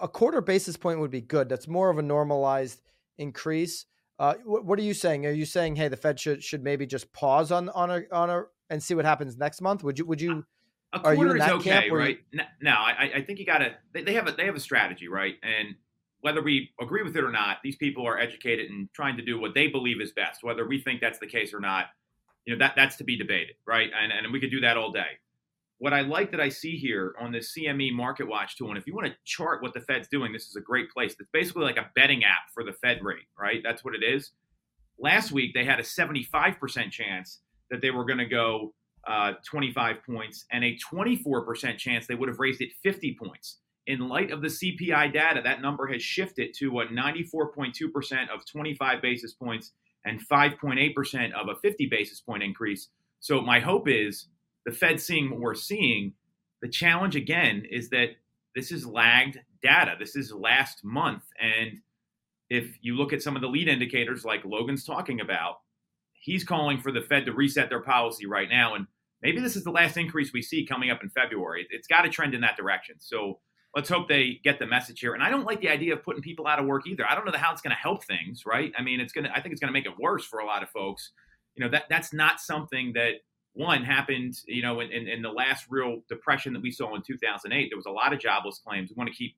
A 0.01 0.07
quarter 0.07 0.41
basis 0.41 0.75
point 0.75 0.99
would 0.99 1.11
be 1.11 1.21
good. 1.21 1.49
That's 1.49 1.67
more 1.67 1.89
of 1.89 1.97
a 1.97 2.01
normalized 2.01 2.81
increase. 3.17 3.85
Uh, 4.19 4.35
what, 4.43 4.65
what, 4.65 4.79
are 4.79 4.83
you 4.83 4.93
saying? 4.93 5.25
Are 5.25 5.31
you 5.31 5.45
saying, 5.45 5.75
hey, 5.75 5.87
the 5.87 5.97
Fed 5.97 6.19
should 6.19 6.43
should 6.43 6.63
maybe 6.63 6.85
just 6.85 7.11
pause 7.13 7.51
on 7.51 7.69
on 7.69 7.91
a 7.91 8.01
on 8.11 8.29
a 8.29 8.43
and 8.69 8.81
see 8.81 8.95
what 8.95 9.05
happens 9.05 9.37
next 9.37 9.61
month? 9.61 9.83
Would 9.83 9.99
you 9.99 10.05
would 10.05 10.21
you? 10.21 10.45
A 10.93 10.99
quarter 10.99 11.35
is 11.35 11.43
okay, 11.43 11.89
right? 11.89 12.19
You... 12.31 12.41
No, 12.61 12.71
I, 12.71 13.11
I 13.15 13.21
think 13.23 13.39
you 13.39 13.45
got 13.45 13.59
to. 13.59 13.71
They, 13.93 14.03
they 14.03 14.13
have 14.13 14.27
a 14.27 14.31
they 14.31 14.45
have 14.45 14.55
a 14.55 14.59
strategy, 14.59 15.07
right? 15.07 15.35
And 15.41 15.75
whether 16.21 16.41
we 16.41 16.71
agree 16.79 17.03
with 17.03 17.17
it 17.17 17.23
or 17.23 17.31
not, 17.31 17.57
these 17.63 17.75
people 17.75 18.07
are 18.07 18.17
educated 18.17 18.69
and 18.69 18.87
trying 18.93 19.17
to 19.17 19.23
do 19.23 19.39
what 19.39 19.53
they 19.53 19.67
believe 19.67 19.99
is 19.99 20.11
best. 20.11 20.43
Whether 20.43 20.67
we 20.67 20.79
think 20.79 21.01
that's 21.01 21.19
the 21.19 21.27
case 21.27 21.53
or 21.53 21.59
not, 21.59 21.87
you 22.45 22.53
know 22.53 22.59
that 22.59 22.73
that's 22.75 22.97
to 22.97 23.03
be 23.03 23.17
debated, 23.17 23.55
right? 23.65 23.89
And 23.97 24.11
and 24.11 24.31
we 24.33 24.39
could 24.39 24.51
do 24.51 24.61
that 24.61 24.77
all 24.77 24.91
day. 24.91 25.19
What 25.79 25.93
I 25.93 26.01
like 26.01 26.31
that 26.31 26.39
I 26.39 26.49
see 26.49 26.77
here 26.77 27.13
on 27.19 27.31
the 27.31 27.39
CME 27.39 27.93
Market 27.93 28.27
Watch 28.27 28.57
tool, 28.57 28.69
and 28.69 28.77
if 28.77 28.87
you 28.87 28.95
want 28.95 29.07
to 29.07 29.15
chart 29.25 29.61
what 29.61 29.73
the 29.73 29.81
Fed's 29.81 30.07
doing, 30.07 30.31
this 30.31 30.47
is 30.47 30.55
a 30.55 30.61
great 30.61 30.89
place. 30.91 31.15
It's 31.19 31.29
basically 31.33 31.63
like 31.63 31.77
a 31.77 31.89
betting 31.95 32.23
app 32.23 32.51
for 32.53 32.63
the 32.63 32.73
Fed 32.73 33.03
rate, 33.03 33.27
right? 33.37 33.61
That's 33.63 33.83
what 33.83 33.93
it 33.95 34.03
is. 34.03 34.31
Last 34.97 35.31
week 35.31 35.53
they 35.53 35.65
had 35.65 35.79
a 35.79 35.83
75% 35.83 36.91
chance 36.91 37.39
that 37.69 37.81
they 37.81 37.91
were 37.91 38.05
going 38.05 38.19
to 38.19 38.25
go 38.25 38.73
uh, 39.05 39.33
25 39.45 39.97
points, 40.05 40.45
and 40.51 40.63
a 40.63 40.77
24% 40.77 41.77
chance 41.77 42.07
they 42.07 42.15
would 42.15 42.29
have 42.29 42.39
raised 42.39 42.61
it 42.61 42.69
50 42.83 43.17
points. 43.21 43.59
in 43.85 44.07
light 44.07 44.31
of 44.31 44.41
the 44.41 44.47
CPI 44.47 45.11
data, 45.11 45.41
that 45.43 45.61
number 45.61 45.87
has 45.87 46.01
shifted 46.01 46.53
to 46.59 46.79
a 46.79 46.85
94.2% 46.87 48.29
of 48.29 48.45
25 48.45 49.01
basis 49.01 49.33
points 49.33 49.73
and 50.05 50.19
5.8% 50.27 51.31
of 51.33 51.47
a 51.49 51.55
50 51.61 51.87
basis 51.87 52.19
point 52.19 52.43
increase. 52.43 52.89
So 53.19 53.41
my 53.41 53.59
hope 53.59 53.87
is 53.87 54.27
the 54.65 54.71
Fed 54.71 54.99
seeing 54.99 55.29
what 55.29 55.39
we're 55.39 55.55
seeing. 55.55 56.13
The 56.61 56.69
challenge 56.69 57.15
again 57.15 57.63
is 57.69 57.89
that 57.89 58.09
this 58.55 58.71
is 58.71 58.85
lagged 58.85 59.39
data. 59.61 59.95
This 59.97 60.15
is 60.15 60.31
last 60.31 60.83
month. 60.83 61.23
And 61.41 61.79
if 62.49 62.77
you 62.81 62.95
look 62.95 63.13
at 63.13 63.21
some 63.21 63.35
of 63.35 63.41
the 63.41 63.47
lead 63.47 63.67
indicators 63.67 64.25
like 64.25 64.45
Logan's 64.45 64.85
talking 64.85 65.21
about, 65.21 65.55
he's 66.13 66.43
calling 66.43 66.79
for 66.79 66.91
the 66.91 67.01
Fed 67.01 67.25
to 67.25 67.33
reset 67.33 67.69
their 67.69 67.81
policy 67.81 68.25
right 68.25 68.49
now. 68.49 68.75
And 68.75 68.87
maybe 69.21 69.39
this 69.39 69.55
is 69.55 69.63
the 69.63 69.71
last 69.71 69.97
increase 69.97 70.31
we 70.33 70.41
see 70.41 70.65
coming 70.65 70.89
up 70.89 71.01
in 71.03 71.09
February. 71.09 71.67
It's 71.69 71.87
got 71.87 72.03
to 72.03 72.09
trend 72.09 72.33
in 72.33 72.41
that 72.41 72.57
direction. 72.57 72.95
So 72.99 73.39
let's 73.75 73.89
hope 73.89 74.07
they 74.07 74.39
get 74.43 74.59
the 74.59 74.67
message 74.67 74.99
here. 74.99 75.13
And 75.13 75.23
I 75.23 75.29
don't 75.29 75.45
like 75.45 75.59
the 75.59 75.69
idea 75.69 75.93
of 75.93 76.03
putting 76.03 76.21
people 76.21 76.45
out 76.47 76.59
of 76.59 76.65
work 76.65 76.85
either. 76.85 77.05
I 77.09 77.15
don't 77.15 77.25
know 77.25 77.31
how 77.35 77.51
it's 77.51 77.61
going 77.61 77.75
to 77.75 77.81
help 77.81 78.03
things, 78.03 78.45
right? 78.45 78.71
I 78.77 78.83
mean, 78.83 78.99
it's 78.99 79.13
going 79.13 79.25
to, 79.25 79.31
I 79.31 79.41
think 79.41 79.51
it's 79.51 79.59
going 79.59 79.69
to 79.69 79.73
make 79.73 79.85
it 79.85 79.97
worse 79.99 80.23
for 80.23 80.39
a 80.39 80.45
lot 80.45 80.61
of 80.61 80.69
folks. 80.69 81.11
You 81.55 81.63
know, 81.63 81.71
that 81.71 81.85
that's 81.89 82.13
not 82.13 82.39
something 82.39 82.93
that 82.93 83.15
one 83.53 83.83
happened, 83.83 84.39
you 84.47 84.61
know, 84.61 84.79
in, 84.79 84.91
in, 84.91 85.07
in 85.07 85.21
the 85.21 85.29
last 85.29 85.65
real 85.69 86.01
depression 86.07 86.53
that 86.53 86.61
we 86.61 86.71
saw 86.71 86.95
in 86.95 87.01
2008. 87.01 87.69
There 87.69 87.77
was 87.77 87.85
a 87.85 87.91
lot 87.91 88.13
of 88.13 88.19
jobless 88.19 88.59
claims. 88.59 88.89
We 88.89 88.95
want 88.95 89.09
to 89.09 89.15
keep, 89.15 89.35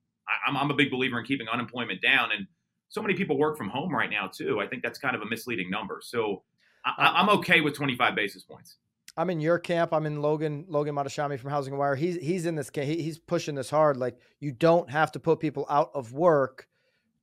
I'm, 0.47 0.57
I'm 0.57 0.71
a 0.71 0.75
big 0.75 0.91
believer 0.91 1.19
in 1.19 1.25
keeping 1.25 1.47
unemployment 1.47 2.01
down. 2.01 2.31
And 2.31 2.47
so 2.89 3.01
many 3.01 3.13
people 3.13 3.37
work 3.37 3.57
from 3.57 3.69
home 3.69 3.93
right 3.93 4.09
now, 4.09 4.27
too. 4.27 4.59
I 4.59 4.67
think 4.67 4.83
that's 4.83 4.99
kind 4.99 5.15
of 5.15 5.21
a 5.21 5.25
misleading 5.25 5.69
number. 5.69 5.99
So 6.01 6.43
I, 6.85 6.89
uh, 6.89 7.11
I'm 7.13 7.29
okay 7.39 7.61
with 7.61 7.73
25 7.73 8.15
basis 8.15 8.43
points. 8.43 8.77
I'm 9.17 9.29
in 9.29 9.39
your 9.39 9.60
camp. 9.60 9.93
I'm 9.93 10.05
in 10.05 10.22
Logan 10.22 10.65
Logan 10.67 10.95
Mohtashami 10.95 11.39
from 11.39 11.51
Housing 11.51 11.77
Wire. 11.77 11.95
He's 11.95 12.15
he's 12.17 12.45
in 12.45 12.55
this 12.55 12.69
camp. 12.69 12.88
He, 12.88 13.01
he's 13.01 13.17
pushing 13.17 13.55
this 13.55 13.69
hard. 13.69 13.98
Like 13.98 14.17
you 14.39 14.51
don't 14.51 14.89
have 14.89 15.12
to 15.13 15.19
put 15.19 15.39
people 15.39 15.65
out 15.69 15.91
of 15.93 16.13
work 16.13 16.67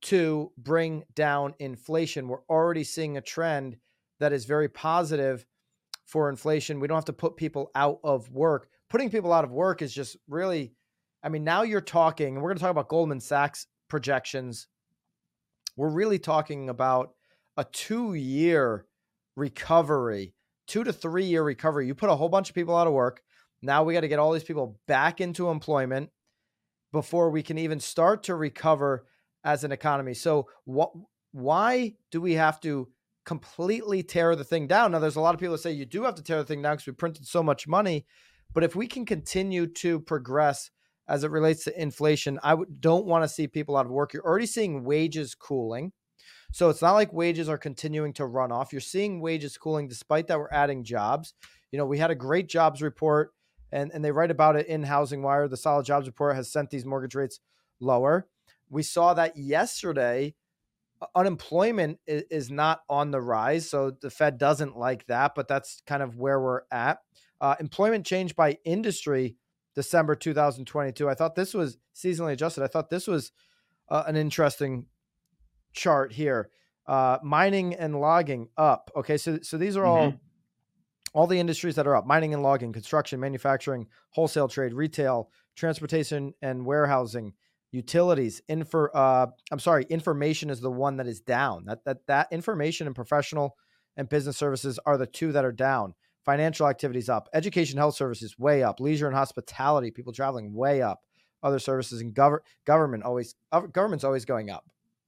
to 0.03 0.51
bring 0.57 1.03
down 1.15 1.53
inflation. 1.59 2.27
We're 2.27 2.43
already 2.49 2.83
seeing 2.83 3.17
a 3.17 3.21
trend 3.21 3.77
that 4.19 4.33
is 4.33 4.45
very 4.45 4.69
positive 4.69 5.45
for 6.05 6.29
inflation. 6.29 6.79
We 6.79 6.87
don't 6.87 6.97
have 6.97 7.05
to 7.05 7.13
put 7.13 7.37
people 7.37 7.71
out 7.75 7.99
of 8.03 8.29
work. 8.29 8.67
Putting 8.89 9.09
people 9.09 9.31
out 9.31 9.43
of 9.43 9.51
work 9.51 9.81
is 9.81 9.93
just 9.93 10.17
really, 10.27 10.73
I 11.23 11.29
mean, 11.29 11.43
now 11.43 11.63
you're 11.63 11.81
talking, 11.81 12.35
and 12.35 12.43
we're 12.43 12.49
going 12.49 12.57
to 12.57 12.61
talk 12.61 12.71
about 12.71 12.89
Goldman 12.89 13.21
Sachs 13.21 13.67
projections. 13.87 14.67
We're 15.77 15.89
really 15.89 16.19
talking 16.19 16.69
about 16.69 17.13
a 17.55 17.63
two 17.63 18.13
year 18.13 18.85
recovery 19.35 20.32
two 20.67 20.83
to 20.83 20.93
three 20.93 21.25
year 21.25 21.43
recovery. 21.43 21.87
You 21.87 21.95
put 21.95 22.09
a 22.09 22.15
whole 22.15 22.29
bunch 22.29 22.49
of 22.49 22.55
people 22.55 22.75
out 22.75 22.87
of 22.87 22.93
work. 22.93 23.21
Now 23.61 23.83
we 23.83 23.93
got 23.93 24.01
to 24.01 24.07
get 24.07 24.19
all 24.19 24.31
these 24.31 24.43
people 24.43 24.79
back 24.87 25.21
into 25.21 25.49
employment 25.49 26.09
before 26.91 27.29
we 27.29 27.41
can 27.41 27.57
even 27.57 27.79
start 27.79 28.23
to 28.23 28.35
recover 28.35 29.05
as 29.43 29.63
an 29.63 29.71
economy. 29.71 30.13
So 30.13 30.47
what 30.65 30.91
why 31.31 31.95
do 32.11 32.21
we 32.21 32.33
have 32.33 32.59
to 32.61 32.89
completely 33.25 34.03
tear 34.03 34.35
the 34.35 34.43
thing 34.43 34.67
down? 34.67 34.91
Now 34.91 34.99
there's 34.99 35.15
a 35.15 35.21
lot 35.21 35.33
of 35.33 35.39
people 35.39 35.53
that 35.53 35.61
say 35.61 35.71
you 35.71 35.85
do 35.85 36.03
have 36.03 36.15
to 36.15 36.23
tear 36.23 36.37
the 36.37 36.45
thing 36.45 36.61
down 36.61 36.75
because 36.75 36.87
we 36.87 36.93
printed 36.93 37.25
so 37.25 37.41
much 37.41 37.67
money, 37.67 38.05
but 38.53 38.63
if 38.63 38.75
we 38.75 38.87
can 38.87 39.05
continue 39.05 39.65
to 39.67 39.99
progress 39.99 40.69
as 41.07 41.23
it 41.23 41.31
relates 41.31 41.63
to 41.65 41.81
inflation, 41.81 42.39
I 42.43 42.51
w- 42.51 42.71
don't 42.79 43.05
want 43.05 43.23
to 43.23 43.27
see 43.27 43.47
people 43.47 43.75
out 43.75 43.85
of 43.85 43.91
work. 43.91 44.13
You're 44.13 44.25
already 44.25 44.45
seeing 44.45 44.83
wages 44.83 45.35
cooling. 45.35 45.91
So 46.53 46.69
it's 46.69 46.83
not 46.83 46.93
like 46.93 47.11
wages 47.11 47.49
are 47.49 47.57
continuing 47.57 48.13
to 48.13 48.27
run 48.27 48.51
off. 48.51 48.71
You're 48.71 48.79
seeing 48.79 49.19
wages 49.19 49.57
cooling 49.57 49.87
despite 49.87 50.27
that 50.27 50.37
we're 50.37 50.51
adding 50.51 50.83
jobs. 50.83 51.33
You 51.71 51.79
know, 51.79 51.85
we 51.87 51.97
had 51.97 52.11
a 52.11 52.15
great 52.15 52.47
jobs 52.47 52.79
report 52.83 53.33
and, 53.71 53.91
and 53.91 54.05
they 54.05 54.11
write 54.11 54.29
about 54.29 54.55
it 54.55 54.67
in 54.67 54.83
Housing 54.83 55.23
Wire. 55.23 55.47
The 55.47 55.57
solid 55.57 55.87
jobs 55.87 56.05
report 56.05 56.35
has 56.35 56.51
sent 56.51 56.69
these 56.69 56.85
mortgage 56.85 57.15
rates 57.15 57.39
lower. 57.79 58.27
We 58.69 58.83
saw 58.83 59.15
that 59.15 59.35
yesterday. 59.35 60.35
Unemployment 61.15 61.97
is, 62.05 62.23
is 62.29 62.51
not 62.51 62.81
on 62.87 63.09
the 63.09 63.19
rise. 63.19 63.67
So 63.67 63.89
the 63.89 64.11
Fed 64.11 64.37
doesn't 64.37 64.77
like 64.77 65.07
that, 65.07 65.33
but 65.33 65.47
that's 65.47 65.81
kind 65.87 66.03
of 66.03 66.17
where 66.17 66.39
we're 66.39 66.61
at. 66.71 66.99
Uh, 67.41 67.55
employment 67.59 68.05
change 68.05 68.35
by 68.35 68.59
industry, 68.63 69.37
December 69.73 70.13
2022. 70.15 71.09
I 71.09 71.15
thought 71.15 71.33
this 71.33 71.55
was 71.55 71.79
seasonally 71.95 72.33
adjusted. 72.33 72.63
I 72.63 72.67
thought 72.67 72.91
this 72.91 73.07
was 73.07 73.31
uh, 73.89 74.03
an 74.05 74.15
interesting 74.15 74.85
chart 75.73 76.13
here. 76.13 76.49
Uh, 76.85 77.17
mining 77.23 77.73
and 77.73 77.99
logging 77.99 78.49
up. 78.57 78.91
Okay, 78.95 79.17
so 79.17 79.39
so 79.41 79.57
these 79.57 79.77
are 79.77 79.85
all 79.85 80.07
mm-hmm. 80.09 80.17
all 81.13 81.27
the 81.27 81.39
industries 81.39 81.75
that 81.75 81.87
are 81.87 81.95
up: 81.95 82.05
mining 82.05 82.33
and 82.33 82.43
logging, 82.43 82.73
construction, 82.73 83.19
manufacturing, 83.19 83.87
wholesale 84.09 84.49
trade, 84.49 84.73
retail, 84.73 85.29
transportation 85.55 86.33
and 86.41 86.65
warehousing, 86.65 87.33
utilities. 87.71 88.41
Info. 88.49 88.87
Uh, 88.87 89.27
I'm 89.51 89.59
sorry, 89.59 89.85
information 89.89 90.49
is 90.49 90.59
the 90.59 90.71
one 90.71 90.97
that 90.97 91.07
is 91.07 91.21
down. 91.21 91.65
That 91.65 91.85
that 91.85 92.05
that 92.07 92.27
information 92.31 92.85
and 92.87 92.95
professional 92.95 93.55
and 93.95 94.09
business 94.09 94.37
services 94.37 94.79
are 94.85 94.97
the 94.97 95.07
two 95.07 95.31
that 95.31 95.45
are 95.45 95.51
down. 95.51 95.93
Financial 96.25 96.67
activities 96.67 97.09
up, 97.09 97.29
education, 97.33 97.77
health 97.77 97.95
services 97.95 98.39
way 98.39 98.63
up, 98.63 98.79
leisure 98.79 99.07
and 99.07 99.15
hospitality, 99.15 99.91
people 99.91 100.13
traveling 100.13 100.53
way 100.53 100.81
up. 100.81 101.01
Other 101.41 101.59
services 101.59 101.99
and 101.99 102.15
gov- 102.15 102.39
government 102.65 103.03
always 103.03 103.35
government's 103.71 104.05
always 104.05 104.25
going 104.25 104.49
up. 104.49 104.65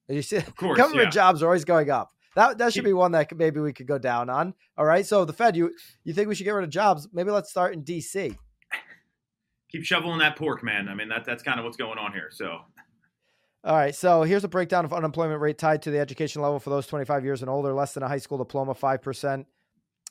You 0.07 0.21
see, 0.21 0.37
of 0.37 0.55
course, 0.55 0.77
government 0.77 1.07
yeah. 1.07 1.11
jobs 1.11 1.41
are 1.41 1.47
always 1.47 1.65
going 1.65 1.89
up. 1.89 2.11
That 2.35 2.57
that 2.57 2.73
should 2.73 2.83
be 2.83 2.93
one 2.93 3.13
that 3.13 3.35
maybe 3.35 3.59
we 3.59 3.73
could 3.73 3.87
go 3.87 3.97
down 3.97 4.29
on. 4.29 4.53
All 4.77 4.85
right. 4.85 5.05
So 5.05 5.25
the 5.25 5.33
Fed, 5.33 5.55
you 5.55 5.71
you 6.03 6.13
think 6.13 6.27
we 6.27 6.35
should 6.35 6.43
get 6.43 6.51
rid 6.51 6.65
of 6.65 6.69
jobs? 6.69 7.07
Maybe 7.13 7.31
let's 7.31 7.49
start 7.49 7.73
in 7.73 7.83
D.C. 7.83 8.37
Keep 9.71 9.83
shoveling 9.83 10.19
that 10.19 10.35
pork, 10.35 10.63
man. 10.63 10.87
I 10.89 10.95
mean 10.95 11.09
that 11.09 11.25
that's 11.25 11.43
kind 11.43 11.59
of 11.59 11.65
what's 11.65 11.77
going 11.77 11.97
on 11.97 12.11
here. 12.11 12.29
So. 12.31 12.59
All 13.63 13.75
right, 13.75 13.95
so 13.95 14.21
here's 14.21 14.43
a 14.43 14.47
breakdown 14.47 14.85
of 14.85 14.93
unemployment 14.93 15.41
rate 15.41 15.57
tied 15.57 15.81
to 15.81 15.91
the 15.91 15.97
education 15.97 16.39
level 16.39 16.59
for 16.59 16.69
those 16.69 16.85
25 16.85 17.25
years 17.25 17.41
and 17.41 17.49
older, 17.49 17.73
less 17.73 17.95
than 17.95 18.03
a 18.03 18.07
high 18.07 18.19
school 18.19 18.37
diploma, 18.37 18.75
5%, 18.75 19.45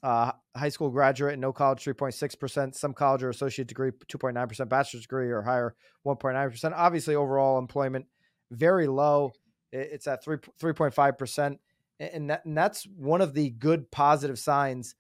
uh, 0.03 0.33
high 0.57 0.69
school 0.71 0.91
graduate 0.91 1.35
and 1.35 1.41
no 1.41 1.53
college, 1.53 1.85
3.6%, 1.85 2.75
some 2.75 2.93
college 2.93 3.23
or 3.23 3.29
associate 3.29 3.69
degree, 3.69 3.93
2.9%, 3.93 4.69
bachelor's 4.69 5.05
degree 5.05 5.31
or 5.31 5.43
higher, 5.43 5.77
1.9%. 6.05 6.73
Obviously, 6.75 7.15
overall 7.15 7.57
employment, 7.57 8.07
very 8.51 8.89
low. 8.89 9.33
It's 9.75 10.07
at 10.07 10.23
three 10.23 10.39
three 10.59 10.73
point 10.73 10.95
five 10.95 11.19
percent, 11.19 11.61
and 11.99 12.31
that, 12.31 12.45
and 12.45 12.57
that's 12.57 12.85
one 12.85 13.21
of 13.21 13.35
the 13.35 13.51
good 13.51 13.91
positive 13.91 14.39
signs 14.39 14.95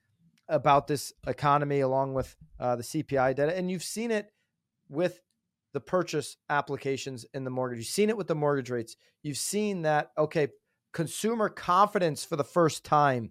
about 0.49 0.87
this 0.87 1.12
economy, 1.26 1.81
along 1.81 2.14
with 2.14 2.37
uh, 2.61 2.76
the 2.76 2.83
CPI 2.83 3.35
data. 3.35 3.57
And 3.57 3.71
you've 3.71 3.83
seen 3.83 4.11
it 4.11 4.33
with 4.88 5.21
the 5.73 5.81
purchase 5.81 6.37
applications 6.49 7.25
in 7.35 7.45
the 7.45 7.50
mortgage. 7.50 7.78
You've 7.78 7.87
seen 7.88 8.11
it 8.11 8.16
with 8.16 8.28
the 8.28 8.35
mortgage 8.35 8.71
rates. 8.71 8.97
You've 9.23 9.38
seen 9.38 9.83
that 9.83 10.11
okay, 10.19 10.49
consumer 10.93 11.49
confidence 11.49 12.25
for 12.25 12.37
the 12.37 12.45
first 12.45 12.85
time 12.85 13.31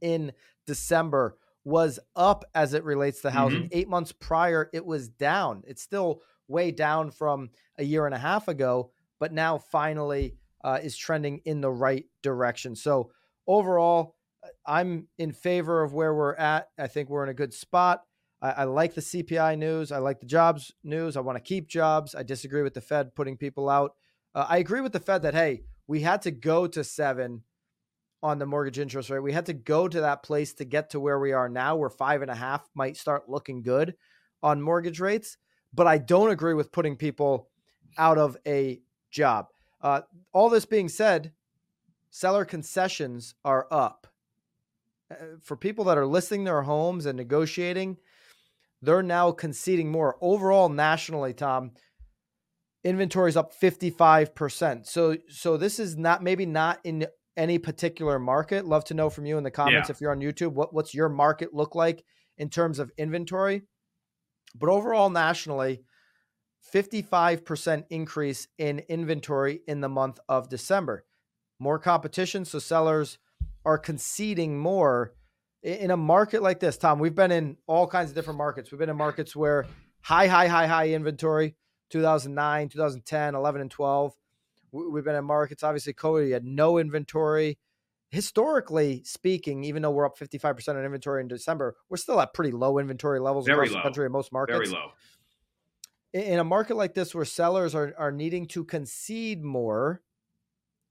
in 0.00 0.32
December 0.66 1.36
was 1.64 1.98
up 2.14 2.44
as 2.54 2.74
it 2.74 2.84
relates 2.84 3.22
to 3.22 3.30
housing. 3.30 3.60
Mm-hmm. 3.60 3.78
Eight 3.78 3.88
months 3.88 4.12
prior, 4.12 4.68
it 4.72 4.84
was 4.84 5.08
down. 5.08 5.62
It's 5.66 5.82
still 5.82 6.20
way 6.46 6.70
down 6.70 7.10
from 7.10 7.50
a 7.78 7.84
year 7.84 8.06
and 8.06 8.14
a 8.14 8.18
half 8.18 8.48
ago, 8.48 8.90
but 9.24 9.32
now 9.32 9.56
finally 9.56 10.34
uh, 10.64 10.78
is 10.82 10.94
trending 10.94 11.40
in 11.46 11.62
the 11.62 11.70
right 11.70 12.04
direction. 12.20 12.76
So 12.76 13.10
overall, 13.46 14.16
uh, 14.44 14.48
I'm 14.66 15.08
in 15.16 15.32
favor 15.32 15.82
of 15.82 15.94
where 15.94 16.14
we're 16.14 16.34
at. 16.34 16.68
I 16.78 16.88
think 16.88 17.08
we're 17.08 17.22
in 17.22 17.30
a 17.30 17.34
good 17.34 17.54
spot. 17.54 18.02
I, 18.42 18.50
I 18.50 18.64
like 18.64 18.92
the 18.92 19.00
CPI 19.00 19.56
news. 19.56 19.92
I 19.92 19.96
like 19.96 20.20
the 20.20 20.26
jobs 20.26 20.72
news. 20.82 21.16
I 21.16 21.20
want 21.20 21.36
to 21.36 21.42
keep 21.42 21.68
jobs. 21.68 22.14
I 22.14 22.22
disagree 22.22 22.60
with 22.60 22.74
the 22.74 22.82
Fed 22.82 23.14
putting 23.14 23.38
people 23.38 23.70
out. 23.70 23.94
Uh, 24.34 24.44
I 24.46 24.58
agree 24.58 24.82
with 24.82 24.92
the 24.92 25.00
Fed 25.00 25.22
that 25.22 25.32
hey, 25.32 25.62
we 25.86 26.02
had 26.02 26.20
to 26.20 26.30
go 26.30 26.66
to 26.66 26.84
seven 26.84 27.44
on 28.22 28.38
the 28.38 28.44
mortgage 28.44 28.78
interest 28.78 29.08
rate. 29.08 29.20
We 29.20 29.32
had 29.32 29.46
to 29.46 29.54
go 29.54 29.88
to 29.88 30.02
that 30.02 30.22
place 30.22 30.52
to 30.56 30.66
get 30.66 30.90
to 30.90 31.00
where 31.00 31.18
we 31.18 31.32
are 31.32 31.48
now, 31.48 31.76
where 31.76 31.88
five 31.88 32.20
and 32.20 32.30
a 32.30 32.34
half 32.34 32.68
might 32.74 32.98
start 32.98 33.26
looking 33.26 33.62
good 33.62 33.94
on 34.42 34.60
mortgage 34.60 35.00
rates. 35.00 35.38
But 35.72 35.86
I 35.86 35.96
don't 35.96 36.30
agree 36.30 36.52
with 36.52 36.72
putting 36.72 36.96
people 36.96 37.48
out 37.98 38.18
of 38.18 38.36
a 38.46 38.80
job. 39.14 39.46
Uh, 39.80 40.02
all 40.32 40.50
this 40.50 40.66
being 40.66 40.88
said, 40.88 41.32
seller 42.10 42.44
concessions 42.44 43.34
are 43.44 43.66
up. 43.70 44.06
Uh, 45.10 45.14
for 45.42 45.56
people 45.56 45.84
that 45.84 45.98
are 45.98 46.06
listing 46.06 46.44
their 46.44 46.62
homes 46.62 47.06
and 47.06 47.16
negotiating, 47.16 47.96
they're 48.82 49.02
now 49.02 49.32
conceding 49.32 49.90
more. 49.90 50.16
Overall, 50.20 50.68
nationally, 50.68 51.32
Tom, 51.32 51.72
inventory 52.82 53.30
is 53.30 53.36
up 53.36 53.58
55%. 53.58 54.86
So 54.86 55.16
so 55.28 55.56
this 55.56 55.78
is 55.78 55.96
not 55.96 56.22
maybe 56.22 56.44
not 56.44 56.80
in 56.84 57.06
any 57.36 57.58
particular 57.58 58.18
market. 58.18 58.66
Love 58.66 58.84
to 58.84 58.94
know 58.94 59.10
from 59.10 59.26
you 59.26 59.38
in 59.38 59.44
the 59.44 59.50
comments 59.50 59.88
yeah. 59.88 59.92
if 59.92 60.00
you're 60.00 60.12
on 60.12 60.20
YouTube, 60.20 60.52
what, 60.52 60.72
what's 60.72 60.94
your 60.94 61.08
market 61.08 61.52
look 61.52 61.74
like 61.74 62.04
in 62.38 62.48
terms 62.48 62.78
of 62.78 62.92
inventory? 62.96 63.62
But 64.54 64.68
overall, 64.68 65.10
nationally, 65.10 65.82
55% 66.72 67.84
increase 67.90 68.48
in 68.58 68.80
inventory 68.88 69.60
in 69.66 69.80
the 69.80 69.88
month 69.88 70.18
of 70.28 70.48
December. 70.48 71.04
More 71.58 71.78
competition, 71.78 72.44
so 72.44 72.58
sellers 72.58 73.18
are 73.64 73.78
conceding 73.78 74.58
more 74.58 75.14
in 75.62 75.90
a 75.90 75.96
market 75.96 76.42
like 76.42 76.60
this. 76.60 76.76
Tom, 76.76 76.98
we've 76.98 77.14
been 77.14 77.32
in 77.32 77.56
all 77.66 77.86
kinds 77.86 78.10
of 78.10 78.14
different 78.14 78.38
markets. 78.38 78.70
We've 78.70 78.78
been 78.78 78.90
in 78.90 78.96
markets 78.96 79.34
where 79.34 79.66
high, 80.02 80.26
high, 80.26 80.48
high, 80.48 80.66
high 80.66 80.90
inventory 80.90 81.56
2009, 81.90 82.68
2010, 82.68 83.34
11, 83.34 83.60
and 83.60 83.70
12. 83.70 84.12
We've 84.72 85.04
been 85.04 85.14
in 85.14 85.24
markets. 85.24 85.62
Obviously, 85.62 85.94
COVID 85.94 86.32
had 86.32 86.44
no 86.44 86.78
inventory. 86.78 87.58
Historically 88.10 89.02
speaking, 89.04 89.64
even 89.64 89.82
though 89.82 89.90
we're 89.90 90.06
up 90.06 90.18
55% 90.18 90.68
on 90.68 90.84
inventory 90.84 91.20
in 91.20 91.28
December, 91.28 91.76
we're 91.88 91.96
still 91.96 92.20
at 92.20 92.32
pretty 92.34 92.52
low 92.52 92.78
inventory 92.78 93.18
levels 93.18 93.46
Very 93.46 93.66
across 93.66 93.70
low. 93.70 93.78
the 93.78 93.82
country 93.82 94.06
in 94.06 94.12
most 94.12 94.32
markets. 94.32 94.70
Very 94.70 94.70
low. 94.70 94.90
In 96.14 96.38
a 96.38 96.44
market 96.44 96.76
like 96.76 96.94
this 96.94 97.12
where 97.12 97.24
sellers 97.24 97.74
are, 97.74 97.92
are 97.98 98.12
needing 98.12 98.46
to 98.46 98.62
concede 98.64 99.42
more, 99.42 100.00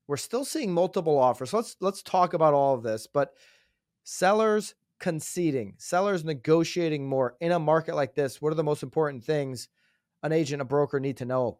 we're 0.05 0.17
still 0.17 0.43
seeing 0.43 0.73
multiple 0.73 1.17
offers. 1.17 1.53
Let's 1.53 1.77
let's 1.79 2.03
talk 2.03 2.33
about 2.33 2.53
all 2.53 2.75
of 2.75 2.83
this. 2.83 3.07
But 3.07 3.33
sellers 4.03 4.75
conceding, 4.99 5.75
sellers 5.77 6.25
negotiating 6.25 7.07
more 7.07 7.37
in 7.39 7.53
a 7.53 7.59
market 7.59 7.95
like 7.95 8.15
this, 8.15 8.41
what 8.41 8.51
are 8.51 8.55
the 8.55 8.65
most 8.65 8.83
important 8.83 9.23
things 9.23 9.69
an 10.23 10.33
agent, 10.33 10.61
a 10.61 10.65
broker 10.65 10.99
need 10.99 11.17
to 11.17 11.25
know? 11.25 11.59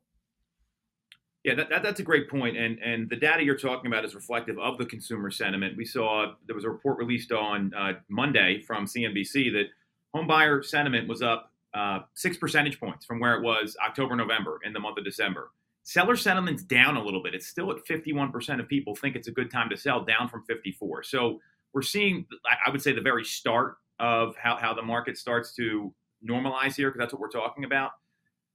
Yeah, 1.45 1.55
that, 1.55 1.69
that, 1.69 1.83
that's 1.83 1.99
a 2.01 2.03
great 2.03 2.29
point. 2.29 2.57
And 2.57 2.79
and 2.79 3.09
the 3.09 3.15
data 3.15 3.45
you're 3.45 3.57
talking 3.57 3.87
about 3.87 4.03
is 4.03 4.13
reflective 4.13 4.59
of 4.59 4.77
the 4.77 4.85
consumer 4.85 5.31
sentiment. 5.31 5.77
We 5.77 5.85
saw 5.85 6.33
there 6.47 6.55
was 6.55 6.65
a 6.65 6.69
report 6.69 6.97
released 6.97 7.31
on 7.31 7.73
uh, 7.73 7.93
Monday 8.09 8.61
from 8.61 8.87
CNBC 8.87 9.53
that 9.53 9.67
home 10.13 10.27
buyer 10.27 10.61
sentiment 10.61 11.07
was 11.07 11.21
up 11.21 11.52
uh, 11.73 11.99
six 12.13 12.37
percentage 12.37 12.79
points 12.79 13.05
from 13.05 13.19
where 13.19 13.35
it 13.35 13.41
was 13.41 13.75
October, 13.83 14.15
November 14.15 14.59
in 14.63 14.73
the 14.73 14.79
month 14.79 14.97
of 14.97 15.03
December. 15.03 15.51
Seller 15.83 16.15
sentiment's 16.15 16.63
down 16.63 16.95
a 16.95 17.03
little 17.03 17.21
bit. 17.21 17.35
It's 17.35 17.47
still 17.47 17.69
at 17.71 17.85
51% 17.85 18.59
of 18.59 18.69
people 18.69 18.95
think 18.95 19.15
it's 19.15 19.27
a 19.27 19.31
good 19.31 19.51
time 19.51 19.69
to 19.69 19.77
sell, 19.77 20.03
down 20.03 20.29
from 20.29 20.43
54. 20.45 21.03
So 21.03 21.41
we're 21.73 21.81
seeing, 21.81 22.25
I 22.65 22.69
would 22.69 22.81
say, 22.81 22.93
the 22.93 23.01
very 23.01 23.25
start 23.25 23.75
of 23.99 24.35
how, 24.37 24.55
how 24.55 24.73
the 24.73 24.81
market 24.81 25.17
starts 25.17 25.53
to 25.55 25.93
normalize 26.27 26.75
here, 26.75 26.89
because 26.89 26.99
that's 26.99 27.13
what 27.13 27.19
we're 27.19 27.29
talking 27.29 27.65
about. 27.65 27.91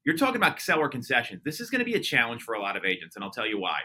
You're 0.04 0.16
talking 0.16 0.36
about 0.36 0.60
seller 0.60 0.88
concessions. 0.88 1.42
This 1.44 1.60
is 1.60 1.68
going 1.68 1.80
to 1.80 1.84
be 1.84 1.94
a 1.94 2.00
challenge 2.00 2.42
for 2.42 2.54
a 2.54 2.60
lot 2.60 2.76
of 2.76 2.84
agents, 2.84 3.14
and 3.14 3.24
I'll 3.24 3.30
tell 3.30 3.46
you 3.46 3.58
why. 3.60 3.80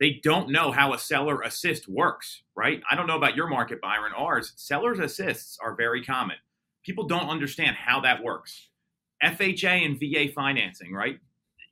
They 0.00 0.20
don't 0.22 0.50
know 0.50 0.72
how 0.72 0.92
a 0.92 0.98
seller 0.98 1.42
assist 1.42 1.88
works, 1.88 2.42
right? 2.56 2.80
I 2.90 2.96
don't 2.96 3.06
know 3.06 3.16
about 3.16 3.36
your 3.36 3.48
market, 3.48 3.80
Byron. 3.80 4.12
Ours, 4.16 4.52
sellers 4.56 4.98
assists 4.98 5.58
are 5.62 5.74
very 5.74 6.04
common. 6.04 6.36
People 6.84 7.06
don't 7.06 7.28
understand 7.28 7.76
how 7.76 8.00
that 8.00 8.22
works. 8.22 8.67
FHA 9.22 9.84
and 9.84 9.98
VA 9.98 10.32
financing, 10.32 10.92
right? 10.92 11.18